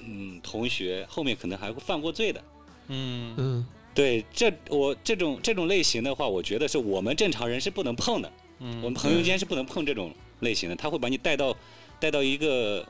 [0.01, 2.43] 嗯同学后面可能还会犯过罪的。
[2.89, 8.33] 嗯嗯对，这我这种这种类型的话，我觉得是我们正常人是不能碰的。
[8.61, 11.55] 嗯，我们朋友间是不能碰这种类型的，他会把你带到
[12.01, 12.87] 带到一个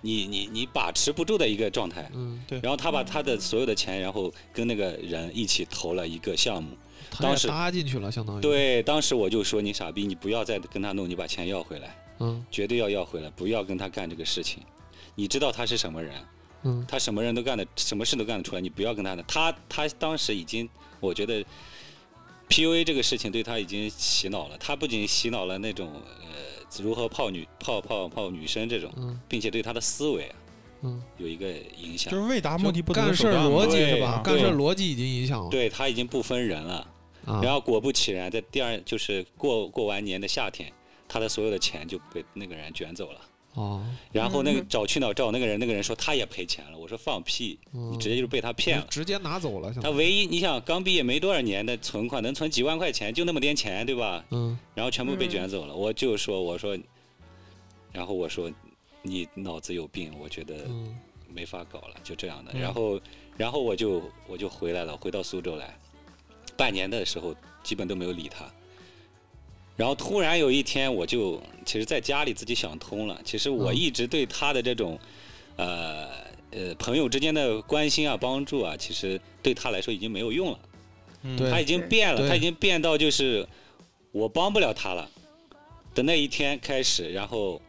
[0.00, 2.10] 你你你把持不住的一个状态。
[2.14, 6.76] 嗯，然后他把他的所有的钱，然后跟那个人一起投了一个项目。
[7.20, 14.62] 当时搭进去了，相当于，对，当时我就说你傻逼，你不要再跟他弄，你把钱要回来，嗯绝对要要回来，不要跟他干这个事情。
[15.14, 16.14] 你知道他是什么人，
[16.64, 19.22] 嗯他什么人都干的，什么事都干得出来，你不要跟他的。
[19.22, 20.68] 他他当时已经，
[21.00, 21.42] 我觉得
[22.50, 24.58] PUA 这个事情对他已经洗脑了。
[24.58, 25.90] 他不仅洗脑了那种
[26.20, 30.36] 呃如何泡女泡泡泡女生这种，嗯并且对他的思维啊
[30.82, 31.50] 嗯，有一个
[31.80, 32.22] 影响就。
[32.22, 34.22] 是为达目的不择干事逻辑对是吧啊？
[34.22, 35.50] 干事儿逻辑已经影响了。
[35.50, 36.86] 对他已经不分人了。
[37.26, 40.72] 啊，然后果不其然，在第二就是过过完年的夏天，
[41.06, 43.20] 他的所有的钱就被那个人卷走了。
[43.58, 46.78] 哦，然后那个嗯找去哪儿找那个人，那个人说他也赔钱了。
[46.78, 48.86] 我说放屁，嗯你直接就是被他骗了。
[48.88, 54.24] 直接拿走了，他唯一你想刚毕业没多少年的存款，能存几万块钱，就那么点钱，对吧？
[54.30, 55.74] 嗯然后全部被卷走了。
[55.74, 56.78] 我就说我说，
[57.92, 58.48] 然后我说
[59.02, 60.96] 你脑子有病，我觉得嗯
[61.34, 62.52] 没法搞了，就这样的。
[62.54, 63.00] 嗯然后
[63.36, 65.76] 然后我就我就回来了，回到苏州来，
[66.56, 67.34] 半年的时候
[67.64, 68.48] 基本都没有理他。
[69.78, 73.16] 然后突然有一天，我就其实在家里自己想通了。
[73.24, 74.98] 其实我嗯一直对他的这种，
[75.54, 76.08] 呃
[76.50, 80.58] 呃朋友之间的关心啊、帮助啊，其实对他来说已经没有用了。
[81.22, 83.46] 嗯他已经变了，他已经变到就是
[84.10, 85.08] 我帮不了他了
[85.94, 87.62] 的那一天开始，然后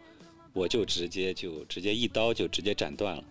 [0.53, 3.23] 我就直接就直接一刀就直接斩断了，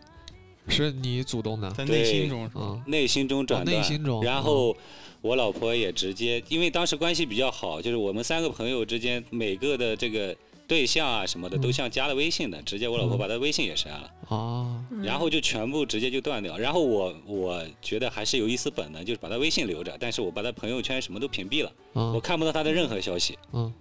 [0.69, 1.69] 是你主动的。
[1.73, 2.61] 在内心中是吧？
[2.63, 4.77] 嗯内心中斩哦断，内心中然后
[5.21, 10.35] 我老婆也直接，因为当时关系比较好，就是我们三个朋友之间每个的这个
[10.67, 14.11] 对象啊什么的嗯都像加了微信的，直接我老婆嗯把他微信也删了。
[14.29, 16.57] 啊，嗯然后就全部直接就断掉。
[16.59, 23.73] 然后我我觉得还是有一丝本能，就是把他微信留着，但是我把他朋友圈什么都屏蔽了，我嗯看不到他的任何消息，嗯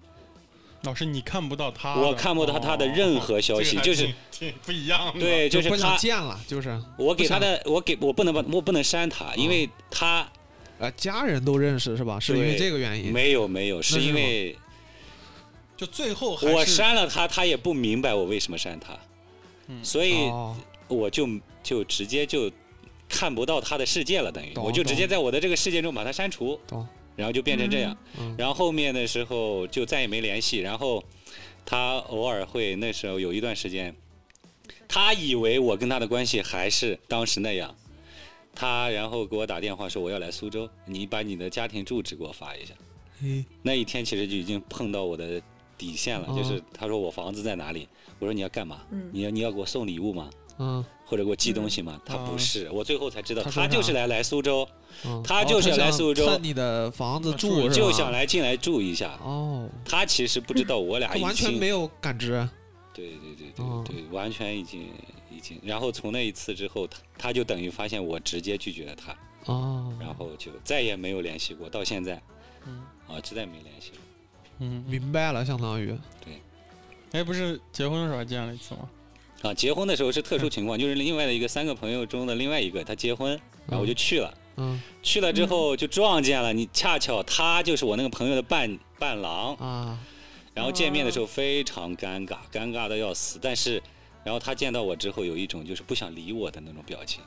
[0.84, 5.20] 老师你看不到他，我看不到他的任何消息，哦就是挺挺不一样的。
[5.20, 10.26] 对，就是他，见了，就是我给他的，我给我不能把我不能删他，因为他
[10.80, 12.20] 呃家人都认识是吧？
[12.20, 13.12] 是因为这个原因。
[13.12, 14.56] 没有没有，是因为
[15.76, 18.98] 就最后我删了他，他也不明白我为什么删他，
[19.68, 20.56] 嗯所以哦，
[20.88, 21.28] 我就
[21.62, 22.52] 就直接就
[23.08, 27.96] 看不到他的世界了，等于我就直接在我的这个世界中把他删除懂，然后就变成这样。
[28.20, 31.04] 嗯然后后面的时候就再也没联系，然后
[31.66, 33.96] 他偶尔会那时候有一段时间，
[34.88, 37.76] 他以为我跟他的关系还是当时那样，
[38.60, 42.74] 他然后给我打电话说我要来苏州，你把你的家庭住址给我发一下。
[43.22, 45.40] 嘿那一天其实就已经碰到我的
[45.78, 47.88] 底线了，哦就是他说我房子在哪里，
[48.18, 48.82] 我说你要干嘛？
[48.90, 50.28] 嗯你要你要给我送礼物吗？
[50.58, 52.02] 嗯或者给我寄东西吗？
[52.04, 54.68] 他哦不是，我最后才知道他就是来来苏州，
[55.06, 59.20] 嗯，他哦就是来苏州蹭你的房子住，就想来进来住一下。
[59.24, 62.32] 哦，他其实不知道我俩已经完全没有感知。
[62.92, 64.90] 对对对对哦对，完全已经
[65.38, 65.60] 已经。
[65.64, 69.16] 然后从那一次之后，他他就等于发现我直接拒绝了他，
[69.46, 72.22] 哦，然后就再也没有联系过，到现在。
[72.66, 72.84] 嗯。
[73.08, 73.98] 啊，实在没联系了。
[74.60, 75.96] 嗯，明白了，相当于。
[76.20, 76.42] 对。
[77.14, 78.90] 哎，不是结婚的时候还见了一次吗？
[79.44, 83.32] 啊，结婚的时候是特殊情况， 就是另外的一个三个朋友中的另外一个他结婚，
[83.66, 84.34] 然后我就去了。
[84.58, 84.82] 嗯。
[85.02, 89.98] 去了之后就撞见了你，恰巧他就是我那个朋友的伴伴郎，啊，
[90.54, 93.40] 然后见面的时候非常尴尬，尴尬的要死。
[93.42, 93.82] 但是，
[94.28, 97.24] 然后他见到我之后有一种就是不想理我的那种表情。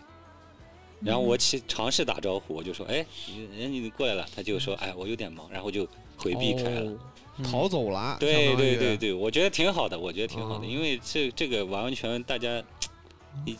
[1.00, 5.88] 然后我去尝试打招呼，我就说：“哎，你人你过来了。”他就说：“哎，我有点忙。”然后就
[6.18, 6.90] 回避开了。
[6.90, 6.98] 哦
[7.42, 8.18] 逃走了。
[8.20, 12.62] 对对对，对，我觉得挺好的，我觉得挺好的，哦因为这这个完全大家，
[13.46, 13.56] 你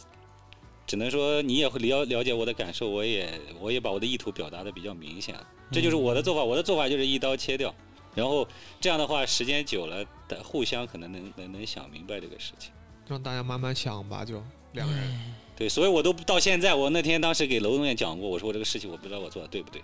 [0.86, 7.74] 只能说你也会了了解我的感受，我也我也把我的意图表达的比较明显了，这就是我的做法，我的做法就是一刀切掉，
[8.14, 8.46] 然后
[8.78, 12.70] 这样的话时间久了，的互相可能能能能想明白这个事情。
[13.10, 14.42] 让大家慢慢想吧，就
[14.72, 15.34] 两个人。
[15.56, 19.82] 对，所以我都到现在，我那天当时给娄东也讲过，我说我这个事情我不知道我做的对不对。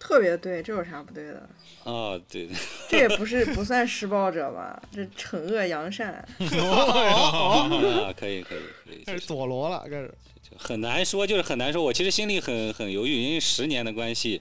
[0.00, 1.48] 特别对，这有啥不对的？
[1.84, 2.48] 哦，对，
[2.88, 4.80] 这也不是不算施暴者吧？
[4.92, 6.12] 这惩恶扬善。
[6.38, 10.12] 啊，可以可以可以，开始就是佐罗了，开始。
[10.56, 11.82] 很难说，就是很难说。
[11.82, 14.40] 我其实心里很很犹豫，因为十年的关系，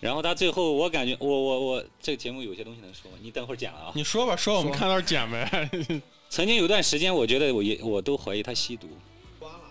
[0.00, 3.16] 然后他最后我感觉我我我这个节目有些东西能说吗？
[3.22, 3.92] 你等会儿剪了啊。
[3.94, 5.70] 你说吧，说我们看到剪呗。
[6.30, 8.88] 曾经有段时间，我觉得我也我都怀疑他吸毒，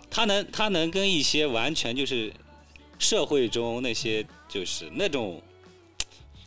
[0.09, 2.31] 他能他能跟一些完全就是
[2.99, 5.41] 社会中那些就是那种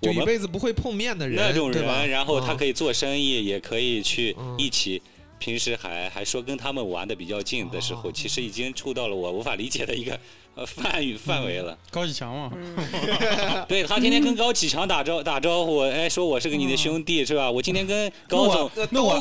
[0.00, 1.70] 就一我们辈子不会碰面的人，那种？
[1.70, 5.00] 人，然后他可以以做生意，也可以去嗯一起。
[5.38, 10.20] 平时还还说跟他们玩的比较近的时候，哦其实已经触到了我无法理解的一个
[10.61, 11.76] 呃范围范围了。
[11.90, 12.76] 高启强嘛，嗯，
[13.66, 17.50] 对他天天跟高启强打招打招呼，哎，说我是个你的兄弟是吧？
[17.50, 19.12] 我今天跟高总那我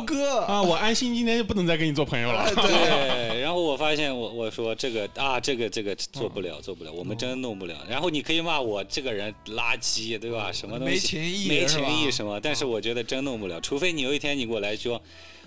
[0.46, 2.46] 啊，我安心今天就不能再跟你做朋友了。
[2.56, 7.76] 对， 然后我发现我我说这个啊，这个这个做不了，做不了，我们真弄不了。
[7.90, 10.52] 然后你可以骂我这个人垃圾，对吧？
[10.52, 12.38] 什么东西没情义，没情义什么？
[12.42, 15.02] 但是我觉得真弄不了，除非你有一天你给我来说，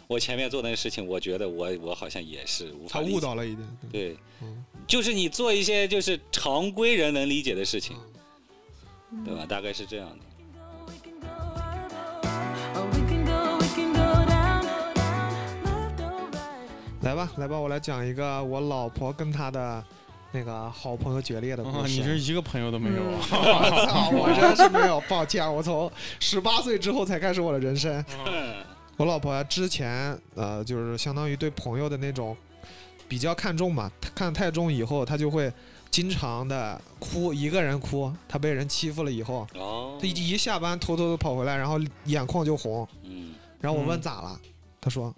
[0.06, 3.68] 我前面做那个事情，我觉得我我好像也是无法他理解悟到了一点。
[3.90, 7.96] 对对嗯，就是你做一些就是常规人能理解的事情，
[9.12, 9.46] 嗯对吧？
[9.48, 10.16] 大概是这样的。
[12.74, 12.86] Oh.
[17.02, 19.84] 来吧，来吧，我来讲一个我老婆跟她的
[20.30, 21.98] 那个好朋友决裂的故啊，事。
[22.00, 23.02] 你这一个朋友都没有？
[23.02, 25.90] 我操，我真是没有，抱歉，我从
[26.20, 27.92] 十八岁之后才开始我的人生。
[28.26, 28.54] 嗯
[28.96, 32.36] 我老婆之前呃，就是相当于对朋友的那种
[33.08, 35.52] 比较看重嘛，看太重以后，她就会
[35.90, 38.12] 经常的哭，一个人哭。
[38.28, 42.86] 她被人欺负了以后，哦她，一一下班偷偷的跑回来，然后眼眶就红。
[43.02, 44.40] 嗯然后我问嗯咋了，
[44.80, 45.14] 她说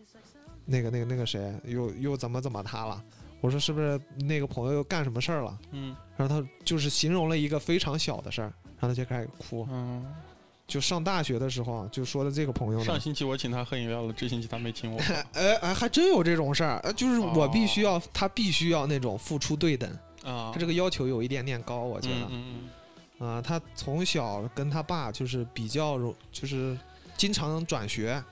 [0.67, 3.03] 那个那个那个谁又又怎么怎么他了。
[3.41, 5.59] 我说是不是那个朋友又干什么事儿了？
[5.73, 9.67] 嗯然后她就是形容了一个非常小的事儿，然后她就开始哭。
[9.71, 10.05] 嗯，
[10.67, 15.01] 就上大学的时候啊就说的这个朋友呢上，星期我请他喝饮料了，这星期他没请我。
[15.35, 19.91] 哎哎，还真有这种事儿，呃就是我必须哦要，他必须要那种付出对等，
[20.23, 22.69] 啊，他这个要求有一点点高，我觉得，嗯
[23.21, 26.77] 嗯啊、他从小跟他爸就是比较容，就是
[27.17, 28.23] 经常转学，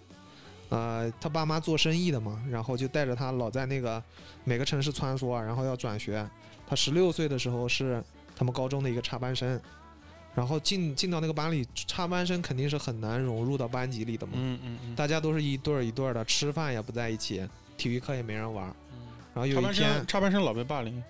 [0.71, 4.03] 呃，他爸妈做生意的嘛，然后就带着他老在那个
[4.45, 6.29] 每个城市穿梭，然后要转学。
[6.67, 8.03] 他十六岁的时候是
[8.35, 9.61] 他们高中的一个插班生，
[10.35, 18.67] 然后进进到那个班里，插班生肯定是很难融入到班级里的嘛，嗯嗯嗯大家都是一对儿一对儿的，吃饭也不在一起，体育课也没人玩。
[18.93, 18.99] 嗯。
[19.35, 21.03] 然后有一天，插班生老被霸凌。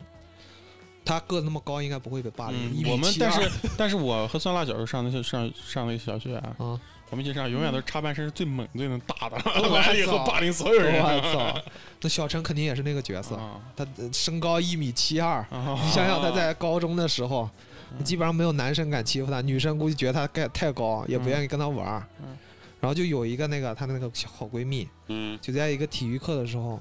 [1.05, 2.71] 他个子那么高，应该不会被霸凌。
[2.71, 11.03] 嗯一，米我们但是但是我和酸辣小时候上的是上上那个小学啊，啊，我们一起上，永远都是插班生是最猛最能打的，我完了以后霸凌所有人。
[11.03, 11.61] 我操！
[12.01, 15.77] 那小陈肯定也是那个角色，啊他呃身高一米七二，啊！
[15.85, 17.72] 你想想他在高中的时候，嗯
[18.05, 22.37] 基本上没有男生敢欺负他，女生估计觉得他盖太高，也不愿意跟他玩儿嗯。
[22.81, 26.81] 然后就有一个那个她的那个好闺蜜，嗯就在一个体育课的时候，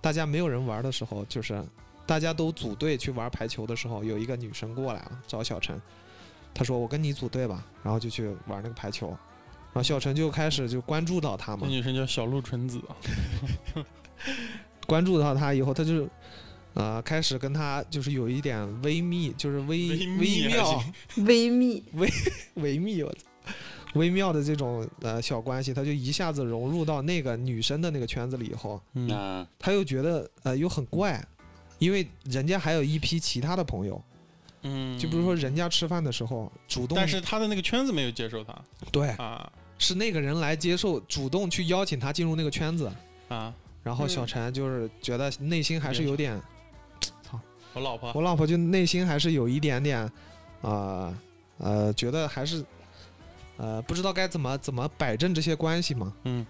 [0.00, 1.64] 大家没有人玩的时候，就是
[2.04, 5.80] 大家都组队去玩排球的时候，有一个女生过来了找小陈，
[6.52, 12.78] 她说：“我跟你组队吧。”然后就去玩那个排球，然后小陈就开始就关注到她嘛那，女生叫小鹿纯子，
[14.86, 16.06] 关注到她以后，她就。
[16.78, 20.84] 呃，开始跟他就是有一点微密，就是微微密还微妙、
[21.26, 21.82] 微密，
[22.54, 23.18] 微密，我操，
[23.94, 31.20] 微妙的这种呃小关系，他就一下子融入到那个女生的那个圈子里以后，嗯他又觉得呃又很怪，
[31.80, 34.00] 因为人家还有一批其他的朋友，
[34.62, 38.56] 嗯，就比如说，人家吃饭的时候主动，但是他的那个圈子没有接受他。
[38.92, 42.88] 对，啊是那个人来接受，主动去邀请他进入那个圈子，
[43.28, 43.52] 啊！
[43.82, 44.26] 然后小嗯。
[44.26, 46.40] 陈就是觉得内心还是有点，
[47.74, 48.12] 我老婆。
[48.14, 50.10] 我老婆就内心还是有一点点，
[50.62, 51.14] 呃
[51.58, 52.64] 呃，觉得还是
[53.56, 56.46] 呃不知道该怎么怎么摆正这些关系嘛，嗯。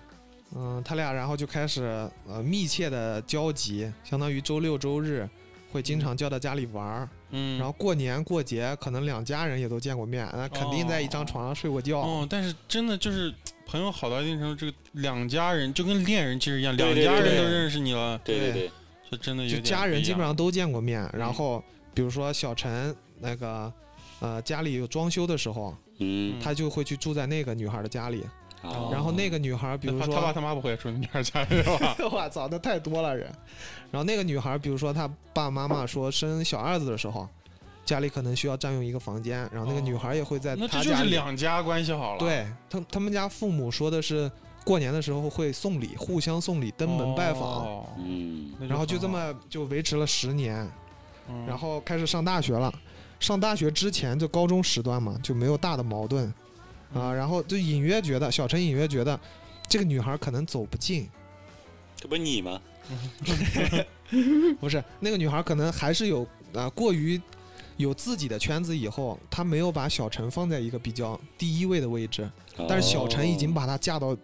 [0.56, 1.82] 嗯，他俩然后就开始
[2.26, 5.28] 呃密切的交集，相当于周六周日
[5.70, 7.08] 会经常叫到家里玩儿。
[7.32, 11.98] 嗯，然后过年过节，可能两家人也都见过面，那肯定在一张床上睡过觉。
[12.00, 13.30] 哦，但是真的就是
[13.66, 18.70] 朋友好到一定程度，这个两家人就跟恋人其实一样，两对对对对家人都认识你了，对对对对，
[19.10, 21.02] 这真的有点就家人基本上都见过面。
[21.12, 21.62] 嗯然后
[21.94, 23.72] 比如说小陈那个，
[24.20, 28.24] 呃，家里有装修的时候，嗯，他就会去住在那个女孩的家里。
[28.62, 31.96] 哦然后那个女孩，比如说他爸，他妈不会住那女孩家里吧？
[32.10, 33.30] 我操，那太多了人。
[33.92, 37.28] 然后那个女孩，比如说她爸爸妈妈说生小儿子的时候，
[37.84, 41.10] 家里可能需要占用一个房间，然后那个女孩也会在那这就是她家里。
[41.10, 42.18] 两家关系好了。
[42.18, 44.28] 对他他们家父母说的是
[44.68, 47.42] 过年的时候会送礼，互相送礼，登门拜访。
[47.42, 50.70] 哦嗯那然后就这，么就维持了十年，
[51.30, 52.70] 嗯然后开始上大学了。
[53.18, 56.30] 上大学之前就高中时段嘛，就没有大的矛盾
[56.92, 57.14] 嗯啊。
[57.14, 59.18] 然后就隐约觉得，小陈隐约觉得
[59.66, 61.08] 这个女孩可能走不近，
[61.96, 62.60] 这不是你吗？
[64.60, 67.18] 不是那个女孩可能还是有啊过于
[67.78, 72.28] 有自己的圈子以后，他没有把小陈放在一个比较第一位的位置，
[72.68, 74.14] 但是小陈已经把他架到，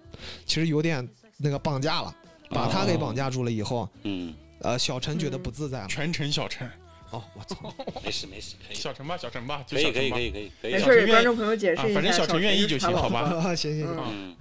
[0.45, 2.15] 其实有点那个绑架了，
[2.51, 5.87] 把他给绑架住了以后，嗯，呃，小陈觉得不自在了。
[5.89, 6.69] 全程小陈，
[7.11, 7.73] 哦，我操！
[8.05, 12.01] 没事没事，可以小陈吧，小陈吧，就可以小陈吧可以可以可以可以没事观众朋友解释一下。
[12.01, 14.37] 啊反正小陈愿意就行好吧 行行行，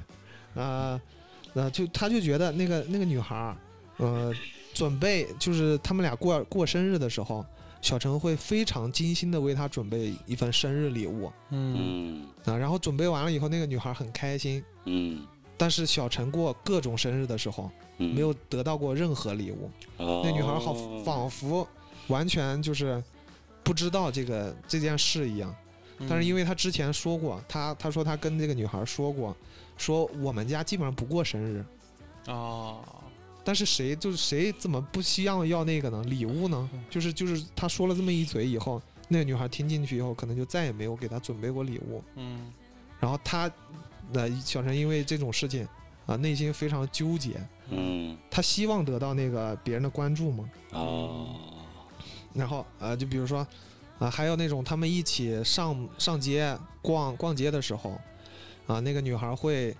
[0.61, 0.99] 啊，
[1.53, 3.55] 那就他就觉得那个那个女孩儿，
[3.97, 4.33] 呃，
[4.73, 7.45] 准备就是他们俩过过生日的时候，
[7.83, 11.75] 小陈会非常精心的为她准备一份生日礼物嗯。
[11.77, 12.27] 嗯。
[12.45, 15.27] 啊，然后准备完了以后，那个女孩很开心，嗯。
[15.55, 20.73] 但是小陈过各种生日的时候，嗯，没有得到过任何礼物，哦，那女孩好
[21.03, 21.67] 仿佛
[22.07, 23.01] 完全就是
[23.63, 25.55] 不知道这个这件事一样。
[25.99, 29.35] 嗯，但是因为他之前说过，他他说他跟这个女孩说过，
[29.77, 31.63] 说我们家基本上不过生日，
[32.25, 32.79] 啊，
[33.43, 36.03] 但是谁就是谁怎么不希望要那个呢？
[36.05, 36.69] 礼物呢？
[36.89, 42.03] 就是就是他说了这么一嘴以后，那个女孩听进去以后，可能就再也没有给他准备过礼物。
[42.15, 42.51] 嗯
[42.99, 43.51] 然后他，
[44.11, 45.67] 那，小陈因为这种事情
[46.05, 47.41] 啊，内心非常纠结。
[47.69, 51.35] 嗯他希望得到那个别人的关注吗，哦
[52.33, 53.45] 然后呃，就比如说
[53.99, 57.91] 啊、还有那种他们一起上上街逛逛街的时候，
[58.67, 59.73] 啊、那个女孩会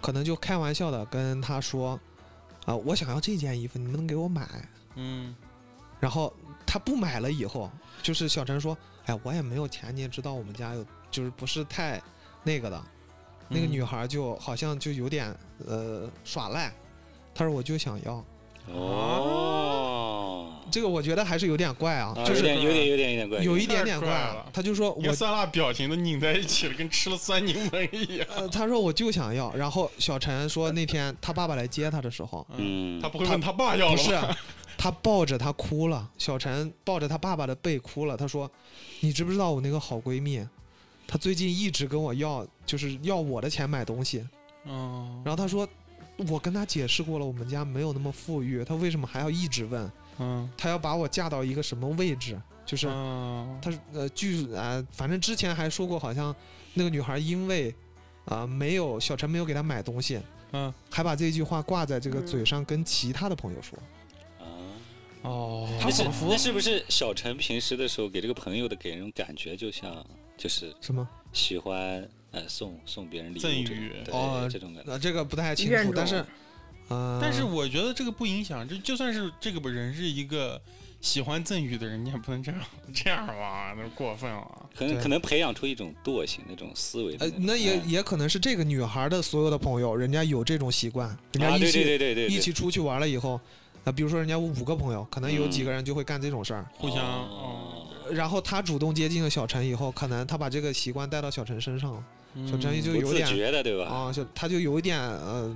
[0.00, 1.98] 可能就开玩笑的跟他说，
[2.64, 4.46] 啊、我想要这件衣服，你们能给我买？
[4.94, 5.34] 嗯。
[5.98, 6.32] 然后
[6.66, 7.70] 他不买了以后，
[8.02, 12.02] 就是小陈说，哎，我也没有钱，你也知道我们家有就是不是太
[12.42, 12.84] 那个的，
[13.48, 13.70] 那个嗯。
[13.70, 15.32] 女孩就好像就有点
[15.66, 16.72] 呃耍赖，
[17.34, 18.24] 她说我就想要，
[18.66, 19.91] 哦，
[20.72, 28.26] 这个我觉得还是有点怪啊，啊就是有点有点有点有点怪，有一点点太怪了，他就说我酸辣表情都拧在一起了，跟吃了酸柠檬一样。
[28.34, 34.18] 呃，他说我就想要，然后小陈说那天他爸爸来接他的时候，嗯，他不会问他爸要不是？
[34.78, 38.50] 他抱着他哭了，小陈抱着他爸爸的背哭了，他说
[39.00, 40.44] 你知不知道我那个好闺蜜，
[41.06, 44.26] 她最近一直跟我要，就是要我的钱买东西，
[44.64, 45.68] 嗯然后他说
[46.28, 49.90] 我跟他解释过了，我们家没有那么富裕，他为什么还要一直问？
[50.22, 52.40] 嗯，他要把我嫁到一个什么位置？
[52.64, 56.34] 就是嗯他呃，据啊，反正之前还说过，好像
[56.74, 57.74] 那个女孩因为
[58.26, 60.20] 啊、没有小陈没有给她买东西，
[60.52, 63.76] 嗯还把这句话挂在这个嗯嘴上，跟其他的朋友说。
[64.38, 64.46] 啊。
[65.22, 70.06] 哦，他仿佛那是不是小陈平时的时候给这个朋友的给人感觉就像
[70.36, 71.06] 就是什么？
[71.32, 76.24] 喜欢呃送送别人礼物赠这种予哦这种感觉呃，这个不太清楚，但是，
[76.92, 80.60] 呃，但是我觉得这个不影响，就就算是这个人是一个
[81.00, 82.60] 喜欢赠予的人，你也不能这样
[82.94, 84.68] 这样吧， 那过分了。
[84.76, 93.38] 可能可能培养出一种惰性那种思维的呃，那也哎也可能是这个女孩的所有的朋友，人家有这种习惯，人家一起、对对对对对一起出去玩了以后，
[93.84, 96.64] 啊、比如说人家五个朋友，可能有几嗯个人就会干这种事儿。
[96.74, 102.04] 互相哦然后他主动接近了小陈以后，可能他把这个习惯带到小陈身上了，
[102.50, 103.84] 小陈就有点觉的对吧？
[103.86, 105.54] 啊，就他就有一点呃，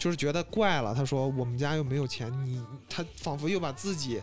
[0.00, 0.92] 就是觉得怪了。
[0.92, 4.20] 他说我们家又没有钱，你他仿佛又把自己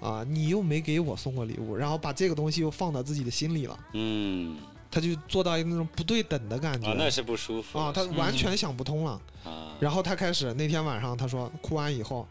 [0.00, 4.58] 啊，你又没给我送过礼物，然后把这个东西又放到自己的心里了，嗯
[4.90, 6.90] 他就做到一个那种不对等的感觉。
[6.90, 9.12] 啊，那是不舒服啊，他嗯完全想不通了。
[9.44, 12.26] 啊，然后他开始那天晚上，他说哭完以后，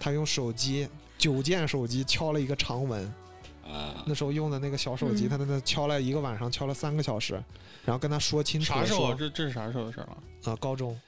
[0.00, 0.88] 他用手机
[1.18, 3.04] 九键手机敲了一个长文，
[3.64, 7.34] 啊那时候用的那个小手机，嗯他在那敲了一个晚上，敲了三个小时，
[7.84, 9.12] 然后跟他说清楚啥时候？
[9.12, 10.52] 这这是啥时候的事儿了？
[10.52, 10.98] 啊、高中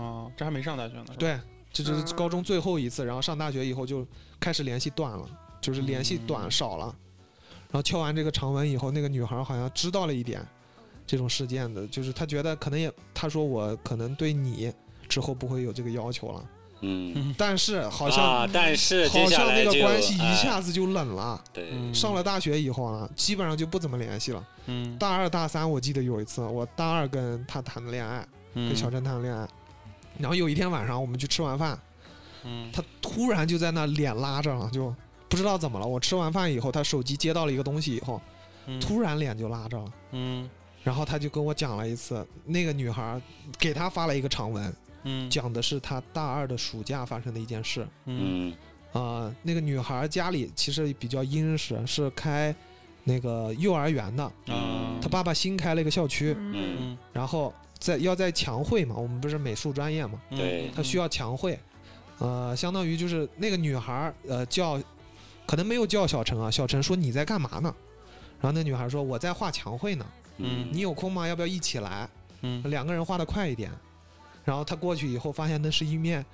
[0.00, 1.06] 啊，这还没上大学呢。
[1.18, 1.38] 对，
[1.72, 4.06] 这就是嗯高中最后一次，然后上大学以后就
[4.38, 5.28] 开始联系断了，
[5.60, 6.94] 就是联系短嗯少了。
[7.70, 10.44] 然后敲完这个长文以后，那个女孩好像知道了一点
[11.06, 14.72] 这种事件的，就是她觉得可能也，她说我可能对你
[15.08, 21.40] 之后不会有这个要求了，嗯，但是好像、啊，但是好像那个关系一哎下子就冷了。
[21.52, 24.44] 对嗯上了大学以后啊，基本上就不怎么联系了。
[24.66, 29.48] 嗯，大二大三，我记得有一次，我大二跟他谈的恋爱，嗯跟小陈谈的恋爱，
[30.20, 31.78] 然后有一天晚上我们去吃完饭，
[32.44, 34.94] 嗯他突然就在那脸拉着了，就
[35.28, 35.86] 不知道怎么了。
[35.86, 38.20] 我吃完饭以后，他手机接到了一个东西以后，
[38.66, 39.92] 嗯突然脸就拉着了。
[40.12, 40.48] 嗯
[40.82, 43.20] 然后他就跟我讲了一次，那个女孩
[43.58, 47.86] 给他发了一个长文，嗯讲的是他大二的暑假发生的一件事。
[48.06, 48.54] 嗯
[48.94, 52.52] 嗯啊、那个女孩家里其实比较殷实，是开
[53.04, 54.24] 那个幼儿园的。
[54.24, 56.36] 啊，他爸爸新开了一个校区，
[57.12, 61.58] 然后在要在墙绘嘛，我们不是美术专业嘛，嗯对他需要墙绘，
[62.18, 64.80] 呃，相当于就是那个女孩儿呃叫，
[65.46, 67.74] 可能没有叫小陈啊，小陈说你在干嘛呢？
[68.40, 70.06] 然后那女孩说我在画墙绘呢，
[70.36, 71.26] 嗯你有空吗？
[71.26, 72.08] 要不要一起来？
[72.42, 73.70] 嗯两个人画的快一点。
[74.44, 76.24] 然后他过去以后发现那是一面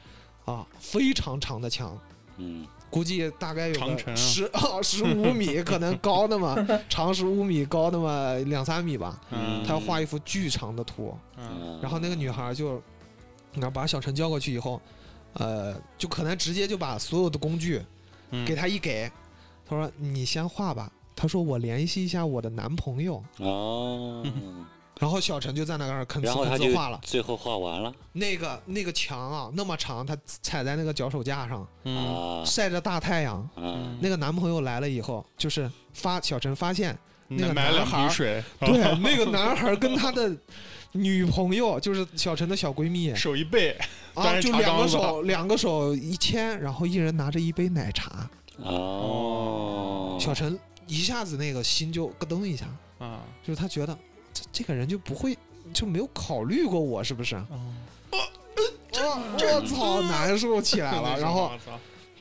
[0.44, 1.98] 啊非常长的墙，
[2.36, 3.74] 嗯估计大概有
[4.14, 4.80] 十啊。
[4.82, 6.56] 十五米，可能 高那么
[6.88, 9.20] 长十五米，高那么两三米吧。
[9.30, 9.62] 嗯。
[9.64, 11.78] 他要画一幅巨长的图，嗯。
[11.82, 12.82] 然后那个女孩就，
[13.52, 14.80] 你看把小陈叫过去以后，
[15.34, 17.82] 呃，就可能直接就把所有的工具
[18.30, 18.44] 嗯。
[18.46, 19.10] 给他一给，
[19.68, 20.90] 他说你先画吧。
[21.18, 24.22] 他说我联系一下我的男朋友，哦，
[24.98, 26.98] 然后小陈就在那儿吭哧吭然后他就哧画了。
[27.02, 27.92] 最后画完了。
[28.12, 31.66] 那个那个墙啊那么长，他踩在那个脚手架上，
[32.44, 33.48] 晒着大太阳。
[33.56, 33.98] 嗯。
[34.00, 36.96] 那个男朋友来了以后，就是发小陈发现，
[37.28, 40.34] 那个买了两男孩 对那个男孩跟他的
[40.92, 43.14] 女朋友，就是小陈的小闺蜜。
[43.14, 43.76] 手一背，
[44.14, 48.28] 啊，就两个手两个手一牵，然后一人拿着一杯奶茶。
[48.62, 52.64] 哦，小陈一下子那个心就咯噔一下，
[52.98, 53.96] 啊，就是他觉得
[54.36, 55.36] 这这个人就不会
[55.72, 57.36] 就没有考虑过我是不是？
[57.36, 57.72] 哦
[58.98, 61.16] 我操，难受起来了。
[61.20, 61.50] 然后，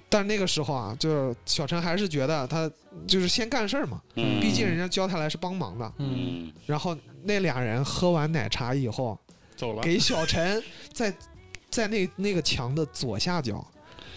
[0.10, 2.70] 但是那个时候啊，就是小陈还是觉得他
[3.08, 5.94] 就是先干事儿嘛，嗯毕竟人家叫他来是帮忙的。
[5.98, 9.18] 嗯，嗯然后那俩人喝完奶茶以后，
[9.56, 10.62] 走了，给小陈
[10.92, 11.14] 在
[11.70, 13.66] 在那那个墙的左下角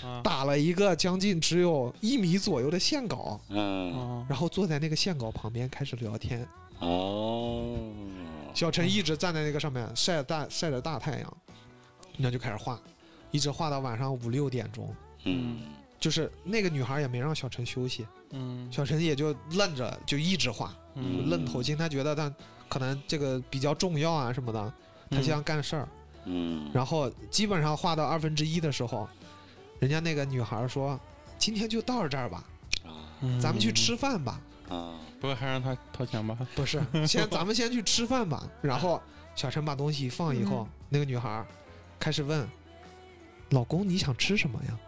[0.03, 6.45] 啊打了一个将近只有一米左右的线稿，嗯，啊然后坐在那个线稿旁边开始聊天。
[6.81, 7.77] 哦，
[8.55, 11.37] 小陈一直站在那个上面晒着大晒着大太阳，
[12.17, 12.81] 然后就开始画，
[13.31, 14.95] 一直画到晚上五六点钟。
[15.25, 15.61] 嗯
[15.99, 21.77] 就是那个女孩也没让小陈休息，嗯小陈也就愣着就一直画，嗯愣头青。
[21.77, 22.33] 他觉得他
[22.69, 24.73] 可能这个比较重要啊什么的，
[25.11, 25.89] 他想干事儿。
[26.25, 29.09] 嗯，然后基本上画到二分之一的时候，
[29.81, 30.99] 人家那个女孩说
[31.37, 32.45] ：“今天就到这儿吧，
[33.41, 34.41] 咱们去吃饭吧。
[34.69, 38.43] 啊，不过还让他掏钱吧？” 不是， 先咱们先去吃饭吧。
[38.63, 39.01] 然后
[39.35, 41.45] 小陈把东西一放以后，那个女孩
[41.99, 42.47] 开始问
[43.51, 44.79] ：“老公，你想吃什么呀？”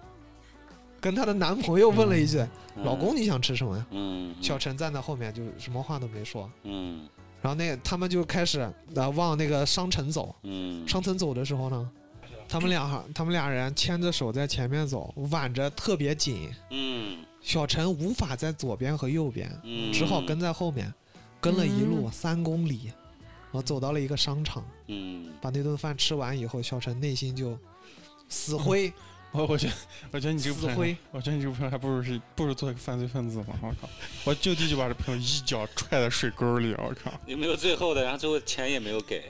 [1.01, 2.39] 跟她的男朋友问了一句
[2.77, 6.51] ：“嗯老公，你想吃什么呀？”嗯，小陈站在后面，就什么话都没说。
[6.65, 7.09] 嗯
[7.43, 10.35] 然后那他们就开始呃往那个商城走。
[10.43, 11.91] 嗯，商城走的时候呢，
[12.47, 16.51] 他们俩他们俩人牵着手在前面走，挽着特别紧。
[16.69, 20.93] 嗯小陈无法在左边和右边，嗯，只好跟在后面，
[21.41, 27.59] 跟了一路三公里，然后走到了一个商场，嗯把那顿饭吃完以后，小陈内心就
[28.29, 28.93] 死灰，
[29.33, 29.73] 我我觉得
[30.13, 33.59] 我觉得你这个朋友死灰，我觉得你这个朋友还不如是不如做一个犯罪分子嘛！
[33.63, 33.89] 我靠，
[34.25, 37.13] 我就地就把这朋友一脚踹在水沟里，我靠！
[37.27, 38.03] 有没有最后的？
[38.03, 39.23] 然后最后钱也没有给，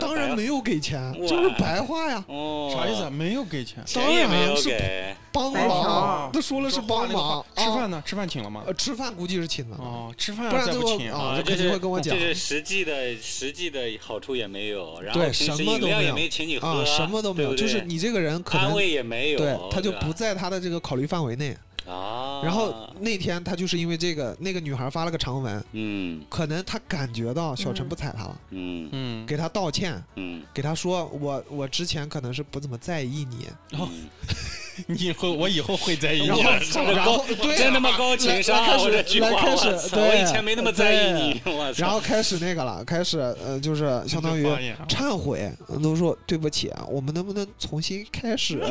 [0.00, 3.10] 当然没有给钱，就是白话呀，哦，啥意思啊？？
[3.10, 7.74] 没有给钱，钱也没有当然是给，帮忙，他说了是帮忙，吃啊。
[7.74, 8.02] 饭呢？
[8.04, 8.62] 吃饭请了吗？
[8.66, 12.14] 呃，吃饭估计是请了，哦，吃饭不然再不请啊这肯定会跟我讲。
[12.14, 15.78] 这是实际的实际的好处也没有，然后对什么都没有。
[15.78, 21.56] 饮料也没请你喝，啊，什么都没有，就是你这个人可能安慰也没有，对他就不在他的这个考虑范围内。
[21.88, 22.42] 啊。
[22.44, 26.22] 然后那天他就是因为这个，那个女孩发了个长文，嗯。
[26.28, 28.88] 可能他感觉到小陈嗯不睬他了，嗯。
[28.92, 34.08] 嗯，给他道歉，嗯，给他说我我之前可能是不怎么在意你，然嗯
[34.86, 36.92] 你以后我以后会在意然后你的。
[36.94, 38.66] 然后对真他妈高情商啊！
[38.66, 39.88] 来来开始来开始！
[39.90, 41.80] 对我以前没那么在意你，我操！
[41.80, 44.46] 然后开始那个了，开始呃就是相当于
[44.88, 45.50] 忏悔，
[45.82, 48.62] 都说对不起啊，我们能不能重新开始？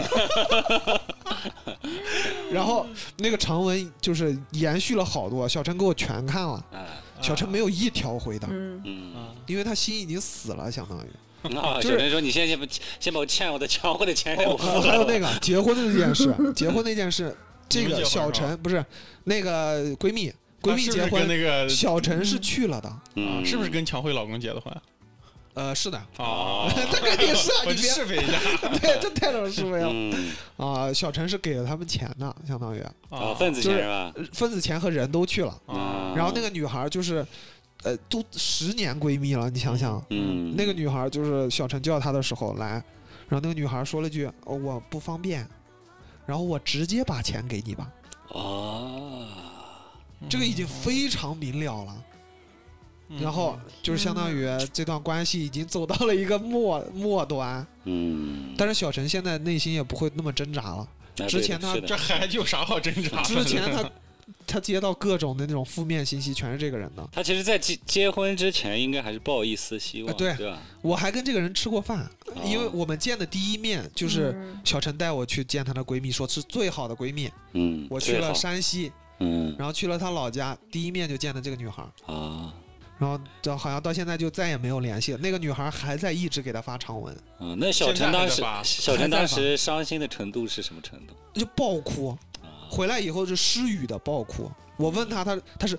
[2.51, 2.85] 然后
[3.17, 6.85] 那个长文就是延续了好多，小陈给我全看了，啊
[7.19, 11.09] 小陈没有一条回的，嗯，嗯啊因为他心已经死了，相当于。
[11.57, 12.65] 啊，就是小陈说你先先把
[12.99, 15.05] 先把我欠我的交会的钱给我还还有。
[15.05, 17.35] 那个结婚的那件事， 结婚那件事，
[17.69, 18.83] 这个小陈不是
[19.25, 22.91] 那个闺蜜，闺蜜结婚，那个小陈是去了的，
[23.45, 24.73] 是不是跟强辉老公结的婚？
[25.53, 28.39] 呃，是的，哦， 这肯定是啊，你别试飞一下
[28.79, 30.93] 对，这太能是非了嗯啊！
[30.93, 32.79] 小陈是给了他们钱的，相当于
[33.09, 34.13] 啊，份子钱是吧？
[34.15, 37.25] 呃份子钱和人都去了，啊，然后那个女孩就是，
[37.83, 42.69] 呃，都十年闺蜜了，你想想，嗯，那个女孩就是小陈叫她的时候来，
[43.27, 45.47] 然后那个女孩说了句、哦、我不方便，
[46.25, 47.91] 然后我直接把钱给你吧，
[48.29, 49.27] 哦，
[50.29, 51.95] 这个已经非常明了了。
[53.09, 60.79] 嗯然后就是相当于这段关系已经走到了一个末末端，嗯，但是小陈现在内心也不会那么挣扎了。
[61.19, 63.23] 啊之前他这还有啥好挣扎的？
[63.23, 63.89] 之前他
[64.45, 67.07] 他接到各种的那种负面信息，全是这个人的。
[67.11, 70.61] 他其实，在结结婚之前，应该还是抱一丝希望，啊对对吧？
[70.81, 72.09] 我还跟这个人吃过饭，
[72.45, 77.29] 因为我们见的第一面就是嗯小陈带我去见她的闺蜜，说是最好的闺蜜。
[77.53, 82.53] 嗯，我去了，山西，嗯然后去了她老家，第一面就见的这个女孩，啊
[82.99, 85.19] 然后这好像到现在就再也没有联系了。
[85.19, 91.13] 那个女孩还在一直给他发长文，嗯，那小陈当时小陈当时伤心的程度是什么程度？
[91.39, 92.17] 就爆哭。
[92.67, 94.51] 啊，回来以后是失语的爆哭。
[94.75, 95.77] 我问他，他他是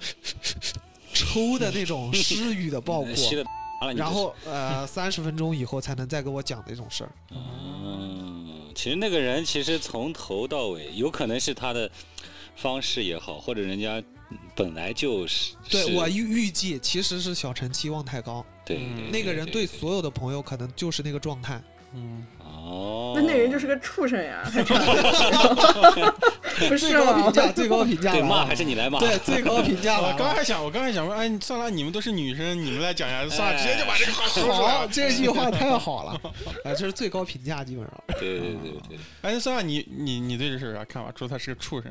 [1.12, 3.14] 抽的那种 失语的爆哭，
[3.96, 7.12] 然后呃三十分钟以后才能再跟我讲那种事儿。
[7.30, 11.88] 嗯，其实那个人其实从头到尾，有可能是他的
[12.56, 14.02] 方式也好，或者人家
[14.56, 21.62] 本来就是是对我预预计其实是小陈期望太高，对嗯那个人对对所有的朋友可能就是那个状态。
[21.94, 22.26] 嗯，
[22.68, 24.42] 哦，那那人就是个畜生呀，
[26.68, 26.92] 不最是最？
[26.98, 28.12] 高评价，最高评价。
[28.12, 28.98] 对骂还是你来骂？
[29.00, 34.88] 对最高评价了刚还想，我刚还想说，哎，算了，你们都是女生，你们来讲一下，算了，直接就把这个话说出来好，了。
[34.92, 36.20] 这句话太好了，
[36.64, 37.94] 哎，这是最高评价，基本上。
[38.20, 41.10] 对对对对，哎，算了，你你你对这事有啥看法？
[41.16, 41.90] 说他是个畜生，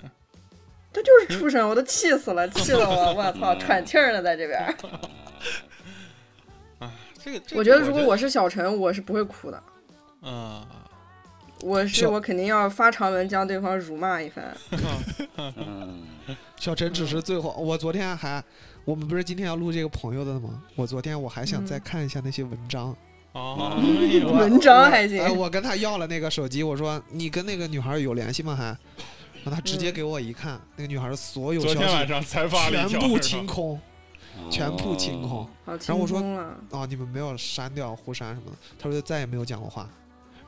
[0.93, 4.75] 他就是畜生，我都气死了，气得我，我操，喘气儿呢，在这边儿。
[6.80, 6.91] 啊，
[7.23, 9.63] 这个，这个我觉得如果我是小陈，我是不会哭的，
[10.22, 10.65] 嗯，
[11.61, 14.55] 我是我肯定要发长文将对方辱骂一番。
[15.38, 16.03] 嗯
[16.57, 18.43] 小陈只是最后，我昨天还，
[18.84, 20.61] 我们不是今天要录这个朋友的吗？
[20.76, 22.95] 我昨天我还想再嗯看一下那些文章，
[23.34, 23.78] 哦，
[24.34, 28.55] 文章还行哎，我跟他要了那个手机，我说你跟那个女孩有联系吗？
[28.55, 33.80] 还，然后他直接嗯给我一看，那个女孩所有昨天晚消息上才发了，全部清空，
[34.49, 35.80] 全部清空哦。。
[35.86, 36.20] 然后我说
[36.72, 39.88] 哦，你们没有删掉互删什么的，他说再也没有讲过话。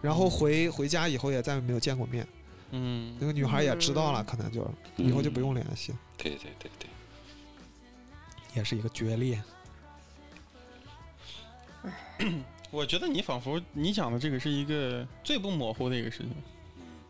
[0.02, 2.28] 然后回回家以后也再也没有见过面，
[2.72, 3.16] 嗯。
[3.20, 4.26] 那个女孩也知道了，嗯。
[4.26, 6.90] 可能就以后就不用联系，对对对对，
[8.56, 9.42] 也是一个决裂。
[12.72, 16.32] 我觉得你仿佛你讲的这个是一个最不模糊的一个事情。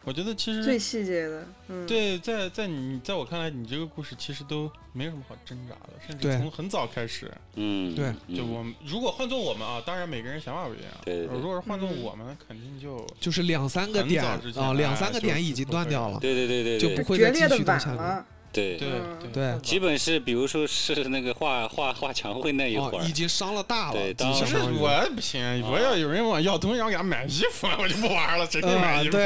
[0.05, 10.87] 我觉得其实最细节的，嗯，，对，在在你在我看来，你这个故事其实都没有什么好挣扎的，甚至从很早开始，嗯，对嗯就我们如果换做我们啊，当然每个人想法不一样。
[11.03, 17.97] 对对对如果是换做嗯我们，肯定就就是两三个点啊，两哎三个点已经断掉了，对对对对对就不会再继续断下去。
[17.97, 25.39] 了，对对嗯对基本是比如说是那个画画画墙绘那一会哦，儿已，经伤了大了其实我不行，
[25.69, 29.17] 我要有人问我要东西，让我给他买衣服，我就不玩了，谁给你买衣服？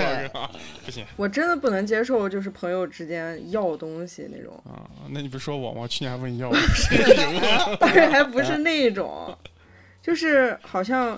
[0.86, 4.84] 不行我真的不能接受，就是朋友之间要东西那种，啊！
[5.10, 5.82] 那你不是说我吗？
[5.82, 7.78] 我去年还问你要，我谁赢了？
[7.78, 9.34] 当然还不是那种，
[10.02, 11.18] 就是好像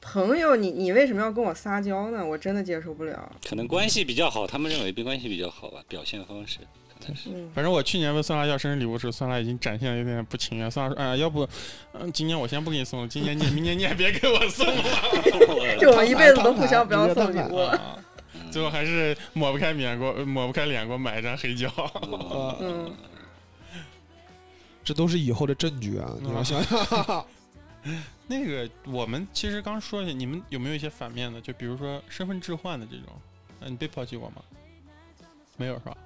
[0.00, 2.24] 朋友你你为什么要跟我撒娇呢？
[2.24, 3.30] 我真的接受不了。
[3.48, 6.58] 可能关系比较好，他们认为比关系比较好吧，表现方式
[7.54, 10.70] 反正我去年问酸辣要生日礼物时，酸辣已经展现的有点不情愿。
[10.70, 11.48] 酸辣说：“哎呀，要不，
[11.92, 14.82] 嗯，今年我先不给你送了，今年你 明年你也别给我送了。
[15.80, 17.70] 就我们一辈子都互相不要送礼物了。
[17.70, 17.98] 啊”
[18.50, 21.70] 最后还是抹不开脸，给我抹不开脸，给我买一张黑胶。
[22.02, 22.96] 嗯嗯，
[24.82, 26.10] 这都是以后的证据啊！
[26.20, 27.26] 你要想想，
[28.26, 31.40] 那个，我们其实刚说一下，你们有没有一些反面的？
[31.40, 33.06] 就比如说身份置换的这种，
[33.60, 34.36] 嗯，你被抛弃过吗？
[35.58, 35.96] 没有是吧？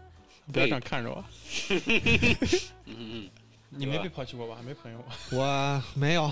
[0.50, 1.24] 不要这样看着我，
[2.86, 3.30] 嗯嗯
[3.70, 4.58] 你没被抛弃过吧？
[4.66, 5.14] 没朋友吧？
[5.32, 6.30] 我没有，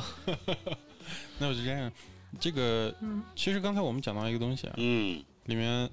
[1.39, 1.91] 那我就这样。
[2.39, 5.89] 这个嗯其实刚才我们讲到一个东西啊，嗯里面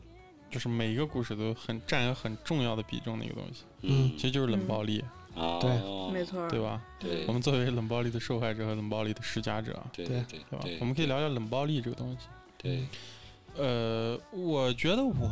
[0.51, 5.03] 就是每一个故事都很占有很重要的比重的一个东西，嗯其实就是冷暴力，
[5.61, 6.79] 对，没错，对吧？
[6.99, 10.77] 对我们作为冷暴力的受害者和冷暴力的施加者，对对对对吧对，？
[10.79, 12.27] 我们可以聊聊冷暴力这个东西。
[12.57, 12.85] 对，
[13.57, 15.31] 呃，我觉得我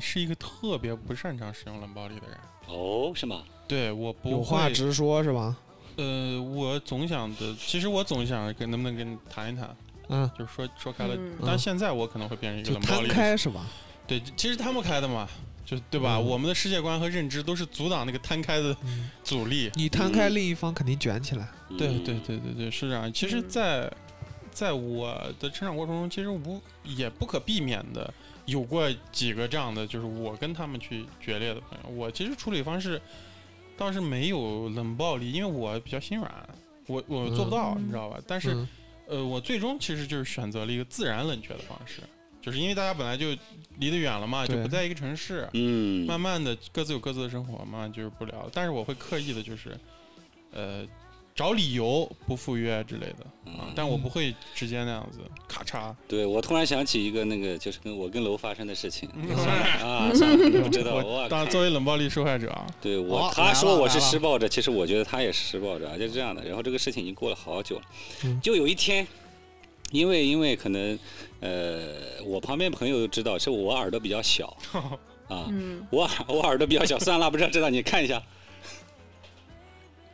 [0.00, 2.36] 是一个特别不擅长使用冷暴力的人。
[2.68, 3.42] 哦，是吗？
[3.68, 5.56] 对我不有话，直说，是吧？
[5.96, 9.76] 呃，我总想的，其实我总想跟能不能跟你谈一谈，
[10.08, 11.14] 嗯，就是说说开了。
[11.16, 13.66] 嗯但现在我可能会变成一个摊冷暴力的开是吧？
[14.06, 15.28] 对，其实摊不开的嘛，
[15.64, 16.16] 就对吧？
[16.16, 19.70] 嗯我们的世界观和认知都是阻挡那个摊开的嗯，阻力。
[19.74, 21.48] 你摊开，嗯另一方肯定卷起来。
[21.76, 23.12] 对嗯对对对对，是这样。
[23.12, 23.92] 其实嗯在，
[24.56, 28.12] 在我的成长过程中，其实无也不可避免的
[28.46, 31.90] 有过几个这样的，就是我跟他们去决裂的朋友。
[31.90, 32.98] 我其实处理方式
[33.76, 36.48] 倒是没有冷暴力，因为我比较心软，
[36.86, 38.18] 我我做不到，嗯你知道吧？
[38.26, 38.68] 但是、嗯
[39.08, 42.00] 呃，我最终其实就是选择了一个自然冷却的方式，
[42.40, 43.26] 就是因为大家本来就
[43.78, 45.46] 离得远了嘛，就不在一个城市。
[45.52, 48.48] 嗯，慢慢的各自有各自的生活，慢慢就是不聊。
[48.54, 49.78] 但是我会刻意的，就是，
[50.50, 50.86] 呃，
[51.36, 55.94] 找理由不赴约之类的啊嗯，但我不会直接那样子咔嚓。
[56.08, 66.42] 对我突然想起一个那个，就是跟我跟楼发生的事情嗯算了 啊， 算了，不知道，我我当作为冷暴力受害者啊，对我他说我是施暴者，其实我觉得他也是施暴者，就是这样的。
[66.44, 67.82] 然后这个事情已经过了好久了，
[68.24, 69.06] 嗯就有一天，
[69.92, 70.98] 因为因为可能
[71.40, 74.56] 呃，我旁边朋友都知道是我耳朵比较小
[75.28, 78.22] 啊，嗯，我我耳朵比较小，算了，不知道知道你看一下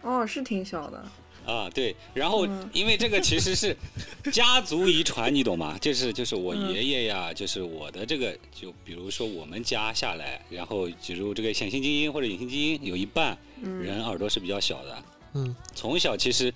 [0.02, 1.04] 哦，是挺小的，
[1.46, 1.94] 啊，对。
[2.14, 3.76] 然后嗯因为这个其实是
[4.32, 5.76] 家族遗传，你懂吗？
[5.80, 15.02] 就是就是我嗯爷爷呀，就是我的这个，就比如说我们家下来，然后比如这个显性基因或者隐性基因有一半嗯，人耳朵是比较小的。
[15.34, 16.52] 嗯从小其实，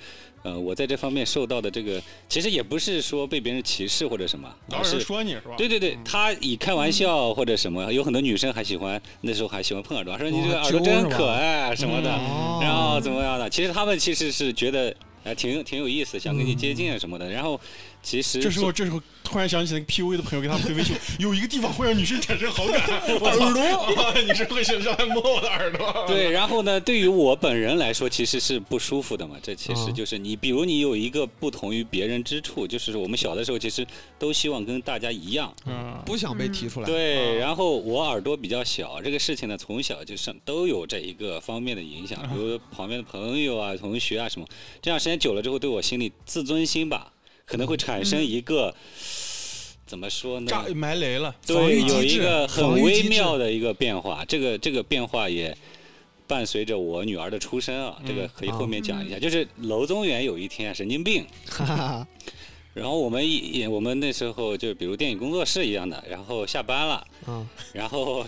[0.47, 5.57] 呃，我在这方面受到的这个，其实也不是说被别人歧视或者什么，老是说你是吧？
[5.59, 13.51] 对对对嗯，他以开玩笑或者什么，有很多女生还喜欢，那时候还喜欢碰耳朵，说你这个哦耳朵真可爱什么的，哦然后怎么样的？
[13.51, 14.95] 其实他们其实是觉得。
[15.25, 17.29] 还，挺挺有意思，想跟你接近啊什么的。
[17.29, 17.61] 然后，
[18.07, 26.05] 其实这时候，这时候突然想起那个 PUA 的朋友给他回微信， 有一个地方会让女生产生好感， 耳朵， 女生会想上来摸我的耳朵。
[26.07, 29.35] 对，然后呢，对于我本人来说，其实是不舒服的嘛。
[29.43, 33.85] 这其实嗯就是你，比如你有一个不同于别人之处，就是我们小的时候其实
[34.21, 35.53] 都希望跟大家一样。
[35.67, 36.87] 嗯，不想被提出来。
[36.87, 44.47] 对，啊然后我耳朵比较小，这个事情呢，从小就是都有这一个方面的影响，比如旁边的朋友啊、同学啊什么，
[44.81, 47.13] 这样时间久了之后，对我心里自尊心吧，
[47.47, 48.75] 可能会产生一个、
[49.87, 50.47] 怎么说呢？
[50.49, 51.33] 炸埋雷了。
[51.47, 55.57] 对，有一个很微妙的一个变化，这个这个变化也
[56.27, 59.17] 伴随着我女儿的出生啊，这个嗯可以后面讲一下。
[59.17, 62.09] 就是娄宗元有一天啊神经病，哈哈哈，
[62.75, 68.27] 然后我们一我们那时候就比如电影工作室一样的，然后下班了，嗯，然后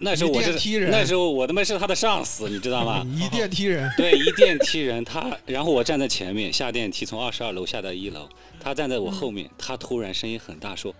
[0.00, 3.04] 那时候我是电梯人是那时候我他妈是他的上司，你知道吗？
[3.18, 8.28] 一电梯人， 对，一电梯人他，然后我站在前面下电梯，从二十二楼下到一楼，
[8.60, 10.94] 他站在我后面，他突然声音很大说：“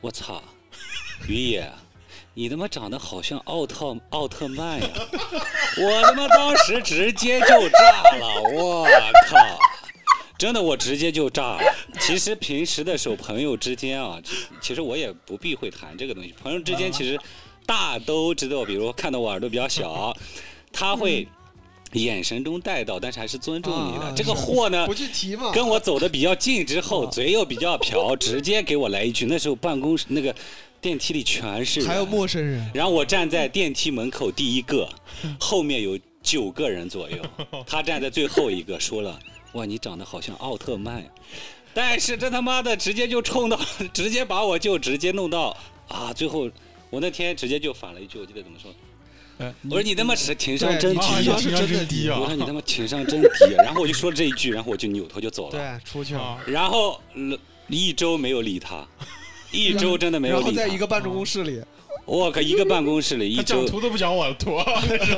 [0.00, 0.42] 我操，
[1.28, 1.70] 于野，
[2.32, 4.88] 你他妈长得好像奥特奥特曼呀！”
[5.76, 8.86] 我他妈当时直接就炸了，我
[9.28, 9.36] 靠！
[10.38, 11.60] 真的，我直接就炸了。
[12.00, 16.32] 其实平时的时候，朋友之间啊，其其实我也不避讳谈这个东西。
[16.40, 17.18] 朋友之间其实
[17.68, 20.16] 大都知道，比如看到我耳朵比较小，
[20.72, 21.28] 他会
[21.92, 24.06] 眼神中带到，但是还是尊重你的。
[24.06, 29.26] 啊这个货呢 不，去提嘛，跟我走的比较近之后，啊嘴又比较瓢，直接给我来一句。
[29.26, 30.34] 那时候办公室那个
[30.80, 34.88] 电梯里全是人，还有陌生人，然后我站在电梯门口第一个，
[35.38, 37.18] 后面有九个人左右，
[37.66, 39.20] 他站在最后一个，说了
[39.52, 41.10] ：“哇，你长得好像奥特曼呀！”
[41.74, 43.60] 但是这他妈的直接就冲到，
[43.92, 45.54] 直接把我就直接弄到
[45.86, 46.12] 啊！
[46.14, 46.50] 最后
[46.90, 48.72] 我那天直接就反了一句，我记得怎么说？
[49.38, 51.60] 哎，我说你他妈是情商真低啊，你情商呀！
[51.60, 53.62] 是真低啊我说你他妈情商真低呀！
[53.64, 55.52] 然后我就说了这一句，然后我就扭头就走了。
[55.52, 57.38] 对，出去了，啊，然后呃
[57.68, 58.84] 一周没有理他，
[59.52, 60.50] 一周真的没有理他。
[60.50, 61.62] 然后在一个办公室里，
[62.04, 64.56] 我靠，一个办公室里一他讲周，图都不讲我的图，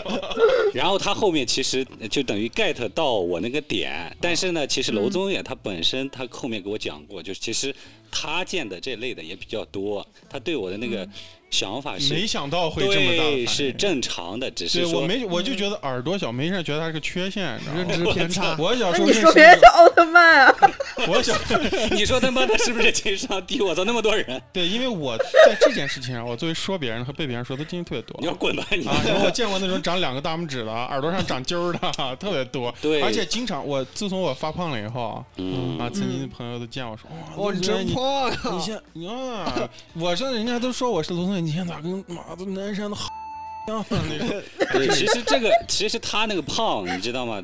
[0.75, 7.75] 然后他后面其实就等于 get 到我那个点，但是呢，其实娄宗远他本身他后面给我讲过，就是其实
[8.11, 11.09] 他见的这类的也比较多，他对我的那个
[11.51, 20.55] 想法是没想到会这么大是正常的，只是对我没，我就觉得耳朵小，没事觉得它是个缺陷，你知道吗认知偏差，我小时候认识你说别人是奥特曼啊？
[21.09, 21.35] 我小
[21.91, 23.61] 你说他妈的是不是情商低？
[23.61, 28.87] 我操，那么多人， 对，因为我在这件事情上，我作为说别人和被别人说的经历特别多你要滚吧你！
[28.87, 28.95] 啊，
[29.25, 32.73] 我见过那种长两个大拇指的，耳朵上长揪儿的，特别多。
[32.81, 38.39] 对而且经常我自从我发胖了以后嗯啊，曾经的朋友都见我说，哇，哇，你真胖呀！
[38.53, 42.97] 你现你啊，我说人家都说我是卢总，你现在咋跟妈的南山的
[43.69, 44.43] 样那种？
[44.73, 47.43] 对，其实这个其实他那个胖，你知道吗？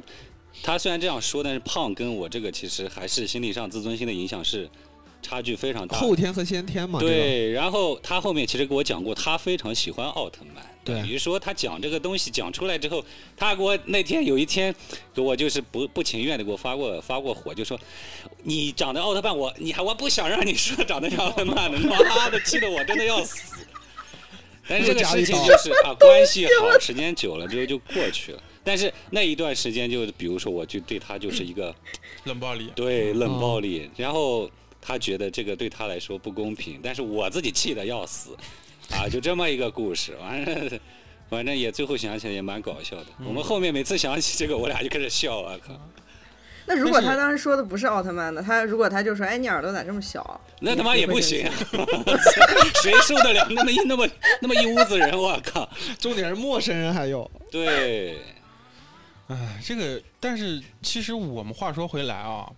[0.63, 4.69] 他虽然这样说，但是胖跟我这个其实还是心理上自尊心的影响是
[5.21, 6.01] 差距非常大的。
[6.01, 10.65] 后天和先天嘛，对，然后他后面其实给我讲过，他非常喜欢奥特曼。
[10.83, 13.05] 对等于说他讲这个东西讲出来之后，
[13.37, 14.75] 他给我那天有一天
[15.13, 17.79] 给我就是不不情愿的给我发过发过火，就说
[18.45, 23.67] 你长得奥特曼，我你还我不想让你说长得像奥特曼的，妈的气得我真的要死。
[24.69, 28.43] 但是这个事情就是啊， 关系好，时间久了之后就过去了。
[28.65, 31.75] 但是那一段时间，就比如说，我就对他就是一个
[32.25, 32.73] 冷暴力。
[32.75, 38.37] 对冷暴力，然后他觉得这个对他来说不公平，但是我自己气得要死，
[38.91, 40.81] 啊，就这么一个故事，完了，
[41.31, 43.07] 反正也最后想起来也蛮搞笑的。
[43.25, 45.81] 我们后面每次想起这个，我俩就开始笑，我靠，
[46.67, 48.43] 那如果他当时说的不是奥特曼呢？
[48.43, 50.41] 他如果他就说，哎，你耳朵咋这么小？
[50.61, 51.53] 那他妈也不行啊，
[52.83, 54.09] 谁受得了那么一那么
[54.41, 55.17] 那么一屋子人？
[55.17, 55.69] 我靠，
[55.99, 58.19] 重点是陌生人还有， 对，
[59.29, 62.51] 哎，这个，但是其实我们话说回来啊，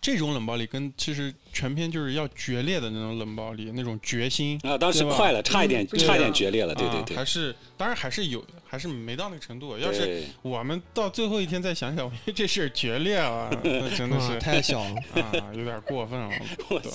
[0.00, 7.24] 这种冷暴力跟其实全篇就是要决裂的那种冷暴力，那种决心啊，当时快了，差一点，嗯差一点决裂了，对对啊，对还。
[7.24, 9.78] 是当然还是有，还是没到那个程度。
[9.78, 14.94] 要是我们到最后一天再想想，这事儿决裂了，那 真的啊是太小了。
[15.22, 16.28] 啊，有点过分了。
[16.56, 16.90] 对我操，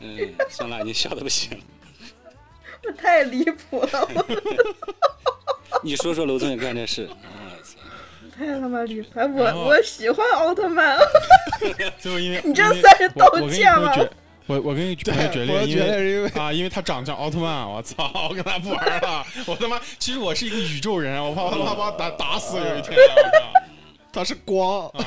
[0.00, 1.58] 嗯，算了，你笑的不行。
[2.82, 4.26] 这太离谱了，
[5.82, 7.08] 你说说娄宗远干这事，
[8.46, 9.08] 太他妈离谱！
[9.20, 10.98] 哎然后我我喜欢奥特曼，
[11.98, 14.12] 最后因为你这算是道歉吗朋友决，
[14.46, 19.24] 我我跟你 朋友决裂，因为是因为啊，因为他长得像奥特曼，我操， 我跟他不玩了。
[19.46, 22.96] 我他妈，其实我是一个宇宙人，我怕我他妈把我打打死有一天。
[22.96, 23.06] 我
[24.12, 25.04] 他是光，啊！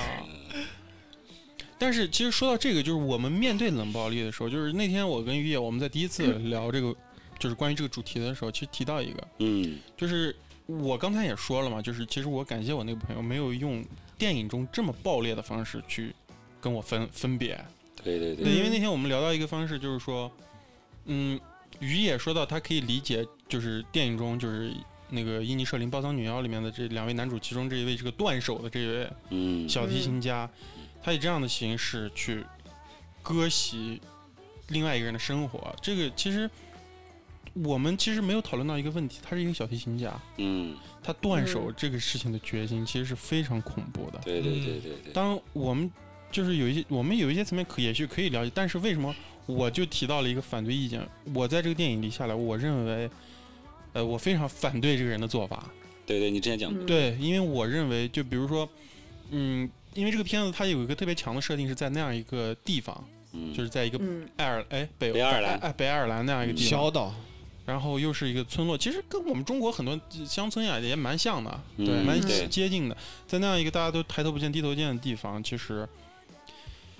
[1.77, 6.95] 但是其实说到这个，就是我们面对冷暴力的时候，就是那天我跟于野我们在第一次聊这个，
[7.37, 10.33] 就是关于这个主题的时候，其实提到一个，嗯就是
[10.65, 13.83] 我刚才也说了嘛，就是其实我感谢我那个朋友没有用
[14.17, 16.13] 电影中这么暴烈的方式去
[16.61, 17.59] 跟我分分别。
[18.03, 20.31] 对对对对，因为那天我们聊到一个方式，就是说，
[21.05, 21.39] 嗯，
[21.79, 24.73] 于也说到他可以理解，就是电影中就是
[25.09, 30.49] 那个《伊尼舍林暴躁女妖》里面的这两位男主，其中这一位是个断手的这一位嗯，小提琴家，
[31.01, 32.43] 他以这样的形式去
[33.21, 34.01] 割席
[34.69, 35.73] 另外一个人的生活。
[35.81, 36.49] 这个其实
[37.53, 44.19] 我们其实没有讨论到一个问题，他是一个小提琴家，嗯，他断手这个事情的决心其实是非常恐怖的。
[44.23, 45.91] 对对对对对，当我们
[46.31, 49.15] 就是有一些，我们有一些层面可也许可以了解，但是为什么
[49.45, 51.07] 我就提到了一个反对意见？
[51.33, 53.09] 我在这个电影里下来，我认为，
[53.93, 55.69] 呃，我非常反对这个人的做法。
[56.05, 58.67] 对对，你之前讲过，嗯对，因为我认为，就比如说，
[59.29, 64.27] 嗯，因为这个片子它有一个特别强的设定，是在那样一个地方，嗯，就是在一个嗯。
[64.37, 67.13] 爱尔哎北北爱尔兰哎北爱尔兰那样一个地方，小岛，
[67.65, 71.59] 然后又是一个村落，其实跟我们中国很多乡村呀也蛮像的，
[72.05, 72.19] 蛮
[72.49, 72.97] 接近的。
[73.25, 75.87] 在那样一个大家都抬头不见低头见的地方，其实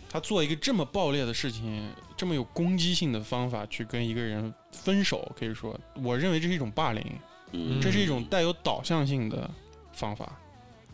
[0.09, 7.03] 他做一个这么暴烈的事情，这么有攻击性的方法去跟一个人分手，可以说，我认为这是一种霸凌，
[7.51, 9.49] 嗯这是一种带有导向性的
[9.91, 10.39] 方法。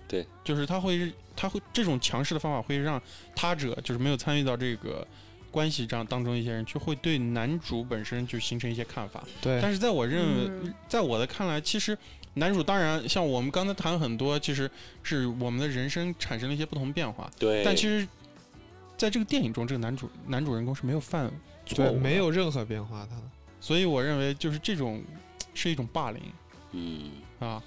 [0.08, 3.00] 对，就是他会，他会这种强势的方法会让
[3.36, 5.08] 他者，就是没有参与到这个
[5.52, 9.24] 关系这样当中一些人，就会对男主本身就形成一些看法。
[9.42, 11.98] 对，但是在我认为，嗯在我的看来，其实
[12.36, 14.70] 男主当然像我们刚才谈很多，其实
[15.04, 17.30] 是我们的人生产生了一些不同变化。
[17.38, 18.08] 对，但其实，
[18.96, 21.32] 在这个电影中，这个男主男主人公是没有犯
[21.66, 23.12] 错误，没有任何变化，的
[23.60, 25.04] 所以我认为就是这种
[25.54, 26.22] 是一种霸凌
[26.72, 27.12] 嗯。
[27.40, 27.62] 啊。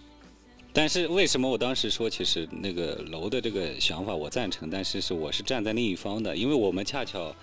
[0.74, 7.34] 但是为什么我当时说，其实那个楼的这个想法我赞成，但是是我是站在另一方的，因为我们恰巧，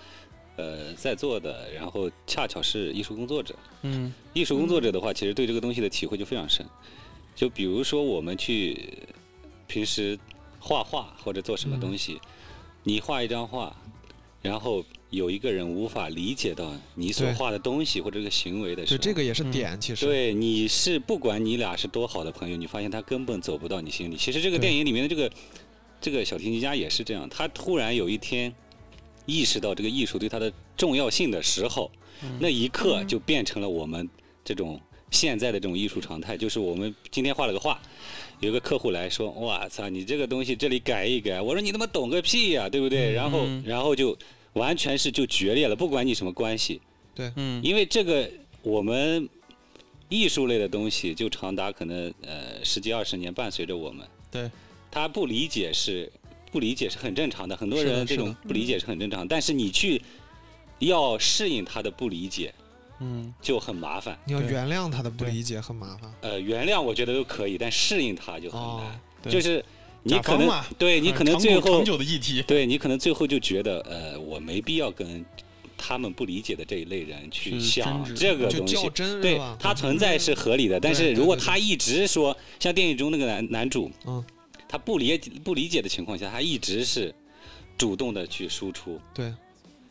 [0.59, 3.55] 呃，在座的，然后恰巧是艺术工作者。
[3.83, 6.65] 嗯艺术工作者的话，其实对这个东西的体会就非常深。
[7.33, 8.77] 就比如说我们去
[9.67, 10.19] 平时
[10.59, 12.19] 画画或者做什么东西，
[12.83, 13.73] 你画一张画，
[14.41, 24.17] 然后有一个人无法理解到你所画的东西或者这个行为的时候，对这个也是嗯点，其实对，你是不管你俩是多好的朋友，你发现他根本走不到你心里。
[24.17, 25.31] 其实这个电影里面的这个
[26.01, 28.53] 这个小提琴家也是这样，他突然有一天
[29.29, 31.91] 意识到这个艺术对它的重要性的时候，
[32.39, 34.09] 那一刻就变成了我们
[34.43, 34.79] 这种
[35.11, 37.79] 现在的这种艺术常态，就是我们今天画了个画。
[38.39, 44.17] 有个客户来说：“哇操，你这个东西这里改一改。”我说：“你他妈懂个屁呀、对不对？”然后，嗯然后就
[44.53, 46.79] 完全是就决裂了，不管你什么关系，
[47.13, 48.31] 对嗯因为这个
[48.61, 49.27] 我们
[50.07, 54.07] 艺术类的东西就长达可能呃十几二十年伴随着我们。
[54.31, 54.49] 对，
[54.89, 56.09] 他不理解是
[56.51, 59.27] 不理解是很正常的，很多人这种不理解是很正常。
[59.27, 60.01] 但是你去
[60.79, 62.53] 要适应他的不理解
[63.01, 64.17] 嗯就很麻烦。
[64.25, 66.11] 你要原谅他的不理解很麻烦。
[66.21, 68.99] 呃，原谅我觉得都可以，但适应他就很哦难。
[69.21, 69.63] 对就是
[70.03, 72.41] 你可能对你可能最后长久的议题。
[72.43, 75.25] 对你可能最后就觉得，呃，我没必要跟
[75.77, 78.89] 他们不理解的这一类人去去想这个东西较。
[78.89, 84.23] 真对吧？，它存在是合理的，但是如果他一直说，像电影中那个男男主，嗯，
[84.69, 87.13] 他不理不理解的情况下，他一直是
[87.75, 89.01] 主动的去输出。
[89.13, 89.33] 对，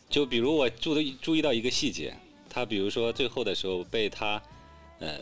[0.08, 2.16] 就比如我注的注意到一个细节，
[2.48, 4.40] 他比如说最后的时候被他
[5.00, 5.18] 呃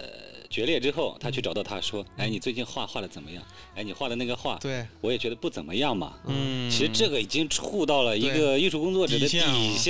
[0.50, 3.42] 决裂之后，他去找到他说：“嗯哎，你最近画画的怎么样？
[3.74, 9.48] 哎，你画的那个画，对，我也觉得不怎么样嘛。”嗯，其实这个已经触到了一个艺术工作者的底线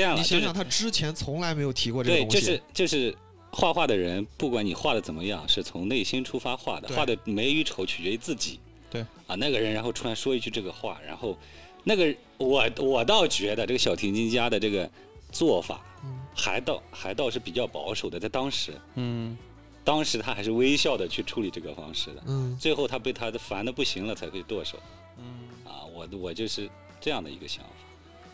[0.09, 2.41] 了你想想，他之前从来没有提过这个对，东西。
[2.41, 3.17] 就是就是
[3.51, 8.61] 画画的人，不管你画的怎么样，是从内心出发画的，画的美与丑取决于自己。
[8.91, 11.37] 对啊，那个人然后突然说一句这个话，然后
[11.85, 14.89] 那个我我倒觉得这个小提琴家的这个
[15.31, 19.37] 做法，嗯还倒还倒是比较保守的，在当时，嗯
[19.85, 22.23] 当时他还是微笑的去处理这个方式的。
[22.27, 24.79] 嗯，最后他被他的烦的不行了，才会剁手。
[25.17, 26.69] 嗯，啊，我我就是
[27.01, 27.71] 这样的一个想法。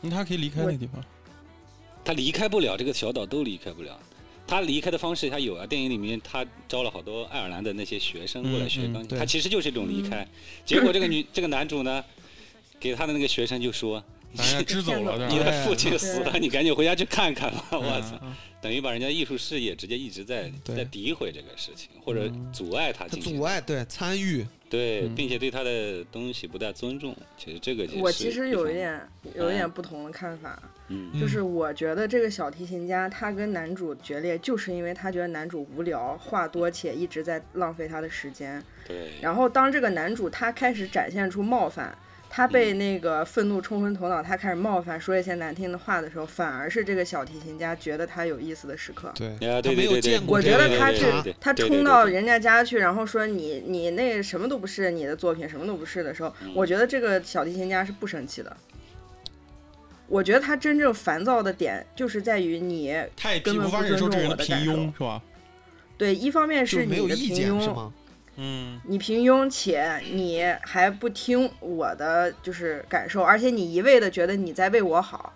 [0.00, 1.04] 那他可以离开那地方。
[2.04, 4.00] 他离开不了这个小岛，都离开不了。
[4.52, 10.28] 他离开的方式他有啊，电影里面他招了好多爱尔兰的那些学生过来学钢琴，嗯嗯他其实就是一种离开。
[10.62, 12.04] 结果这个女这个男主呢，
[12.78, 14.04] 给他的那个学生就说
[14.36, 15.38] 把人家支走了，你？
[15.38, 17.64] 的父亲死了，你赶紧回家去看看吧！
[17.72, 23.36] 我操，嗯，等于把人家艺术事业直接一直在在诋毁这个事情，或者嗯阻碍他他进行。
[23.36, 25.14] 阻碍对参与，对，嗯。
[25.14, 27.16] 并且对他的东西不太尊重。
[27.38, 29.00] 其实这个我其实有一，点
[29.34, 30.62] 有一点不同的看法，
[31.18, 38.62] 就是我觉得这个小提琴家他跟男主决裂，就是因为他觉得男主无聊、话多且一直在浪费他的时间。
[38.86, 41.96] 对，然后当这个男主他开始展现出冒犯，
[42.28, 49.12] 他被那个愤怒冲昏头脑，他开始冒犯，说一些难听的话的时候，反而是这个小提琴家觉得他有意思的时刻。
[49.14, 58.56] 对，他没有见过我觉得他是他冲到人家家去，然后说你你那什么都不是，你的作品什么都不是的时候，我觉得这个小提琴家是不生气的。
[60.12, 65.22] 我觉得他真正烦躁的点就是在于你太根本不尊重我的感受庸，是吧？
[65.96, 67.94] 对一方面是你的平意见是庸，吗？
[68.36, 75.32] 嗯你平庸且你还不听我的就是感受，而且你一味的觉得你在为我好，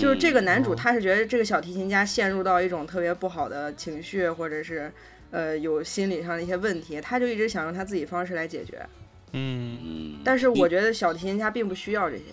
[0.00, 4.92] 就是这个男主哦他是觉得这个小提琴家陷入到一种特别不好的情绪，或者是
[5.30, 8.84] 呃有心理上的一些问题，他就一直想用他自己方式来解决。
[9.30, 12.24] 嗯嗯，但是我觉得小提琴家并不需要这些。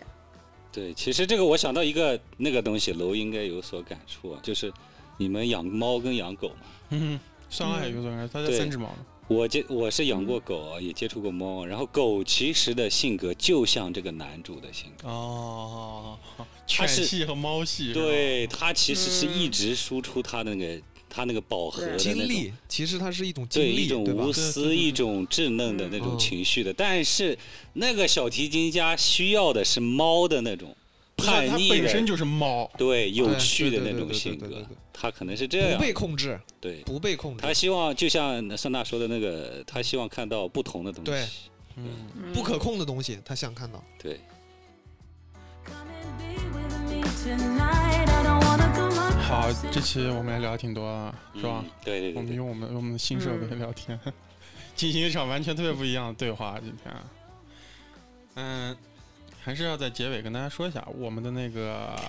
[0.74, 4.74] 对，其实这个我想到一个那个东西，楼应该有所感触啊，就是
[5.18, 7.20] 你们养猫跟养狗嘛， 嗯，
[7.50, 8.90] 上海有个人，他家三只猫。
[9.30, 20.82] 我接我是养过狗，也接触过猫，然后狗其实的性格就像这个男主的性格，哦，它犬是系和猫系，对，它其实是一直输出它的那个
[21.16, 24.34] 它那个饱和的经历其实它是一种经历，对一种无？
[24.34, 27.38] 私、一种稚嫩的那种情绪的，但是
[27.74, 30.76] 那个小提琴家需要的是猫的那种
[31.16, 35.78] 叛逆的，本身就是猫，对有趣的那种性格他可能是这样。
[35.78, 37.44] 不，被控制，对，不被控制。
[37.44, 41.12] 他，希望就像孙娜说的那个，他希望看到不同的东西，
[41.76, 41.86] 嗯，
[42.18, 42.34] 嗯。
[42.34, 43.84] 不可控的东西，他想看到。
[44.02, 44.20] 对，
[49.34, 51.72] 好，这期我们也聊挺多了，是吧嗯？
[51.84, 54.00] 对对我们对对，用我们我们的新设备嗯聊天，
[54.76, 56.60] 进行一场完全特别不一样的对话。
[56.64, 56.94] 今天，
[58.36, 58.78] 嗯，
[59.42, 62.00] 还是要在结尾跟大家说一下，我们的那个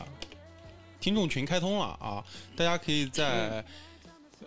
[1.00, 2.22] 听众群开通了啊，
[2.54, 3.64] 大家可以在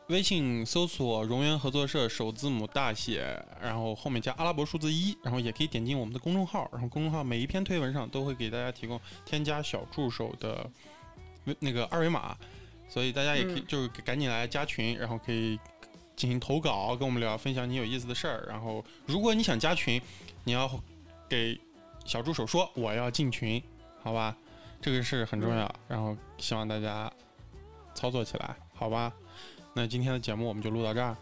[0.09, 10.69] 微信搜索“荣源合作社”首字母大写，然后后面加阿拉伯数字一，然后也可以点进我们的公众号，然后公众号每一篇推文上都会给大家提供添加小助手的
[11.59, 12.37] 那个二维码，
[12.89, 15.59] 所以大家也可以嗯就是赶紧来加群，然后可以
[16.15, 18.45] 进行投稿，跟我们聊，分享你有意思的事儿。
[18.47, 20.01] 然后如果你想加群，
[20.43, 20.69] 你要
[21.29, 21.59] 给
[22.05, 23.61] 小助手说我要进群，
[24.01, 24.35] 好吧？
[24.81, 25.75] 这个是很重要。
[25.87, 27.11] 然后希望大家
[27.93, 29.11] 操作起来，好吧？
[29.73, 31.15] 那今天的节目我们就录到这儿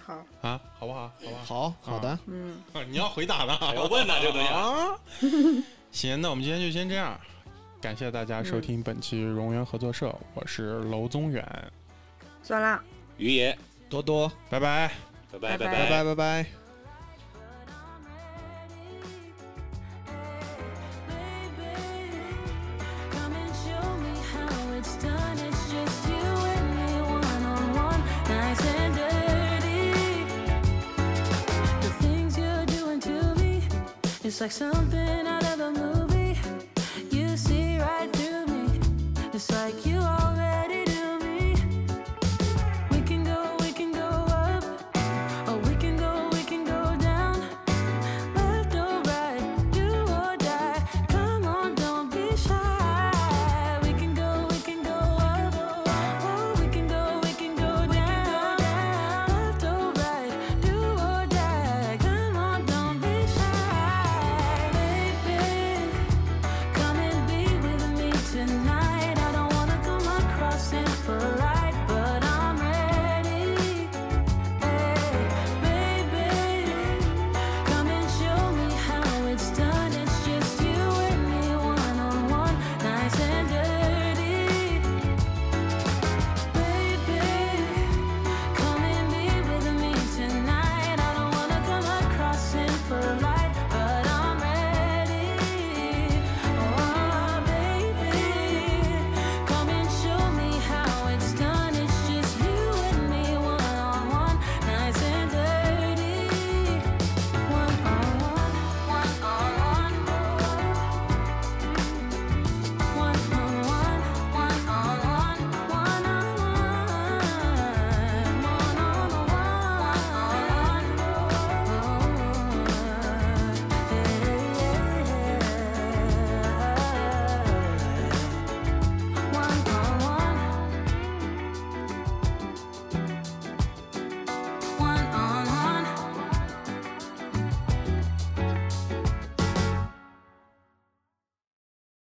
[0.00, 1.12] 好，啊，好不好？
[1.24, 1.70] 好吧好？
[1.80, 4.98] 好好的，嗯，啊你要回答呢，还要问呢这个东西啊啊。
[5.90, 7.18] 行，那我们今天就先这样，
[7.82, 11.44] 感谢大家收听本期荣源合作社，我是娄宗远，
[12.40, 12.80] 算啦。
[13.18, 13.58] 于爷，
[13.90, 14.92] 多多，拜拜。
[15.32, 16.04] 拜拜拜拜。
[16.04, 16.14] 拜拜。
[16.14, 16.46] 拜。
[23.10, 23.82] Come and show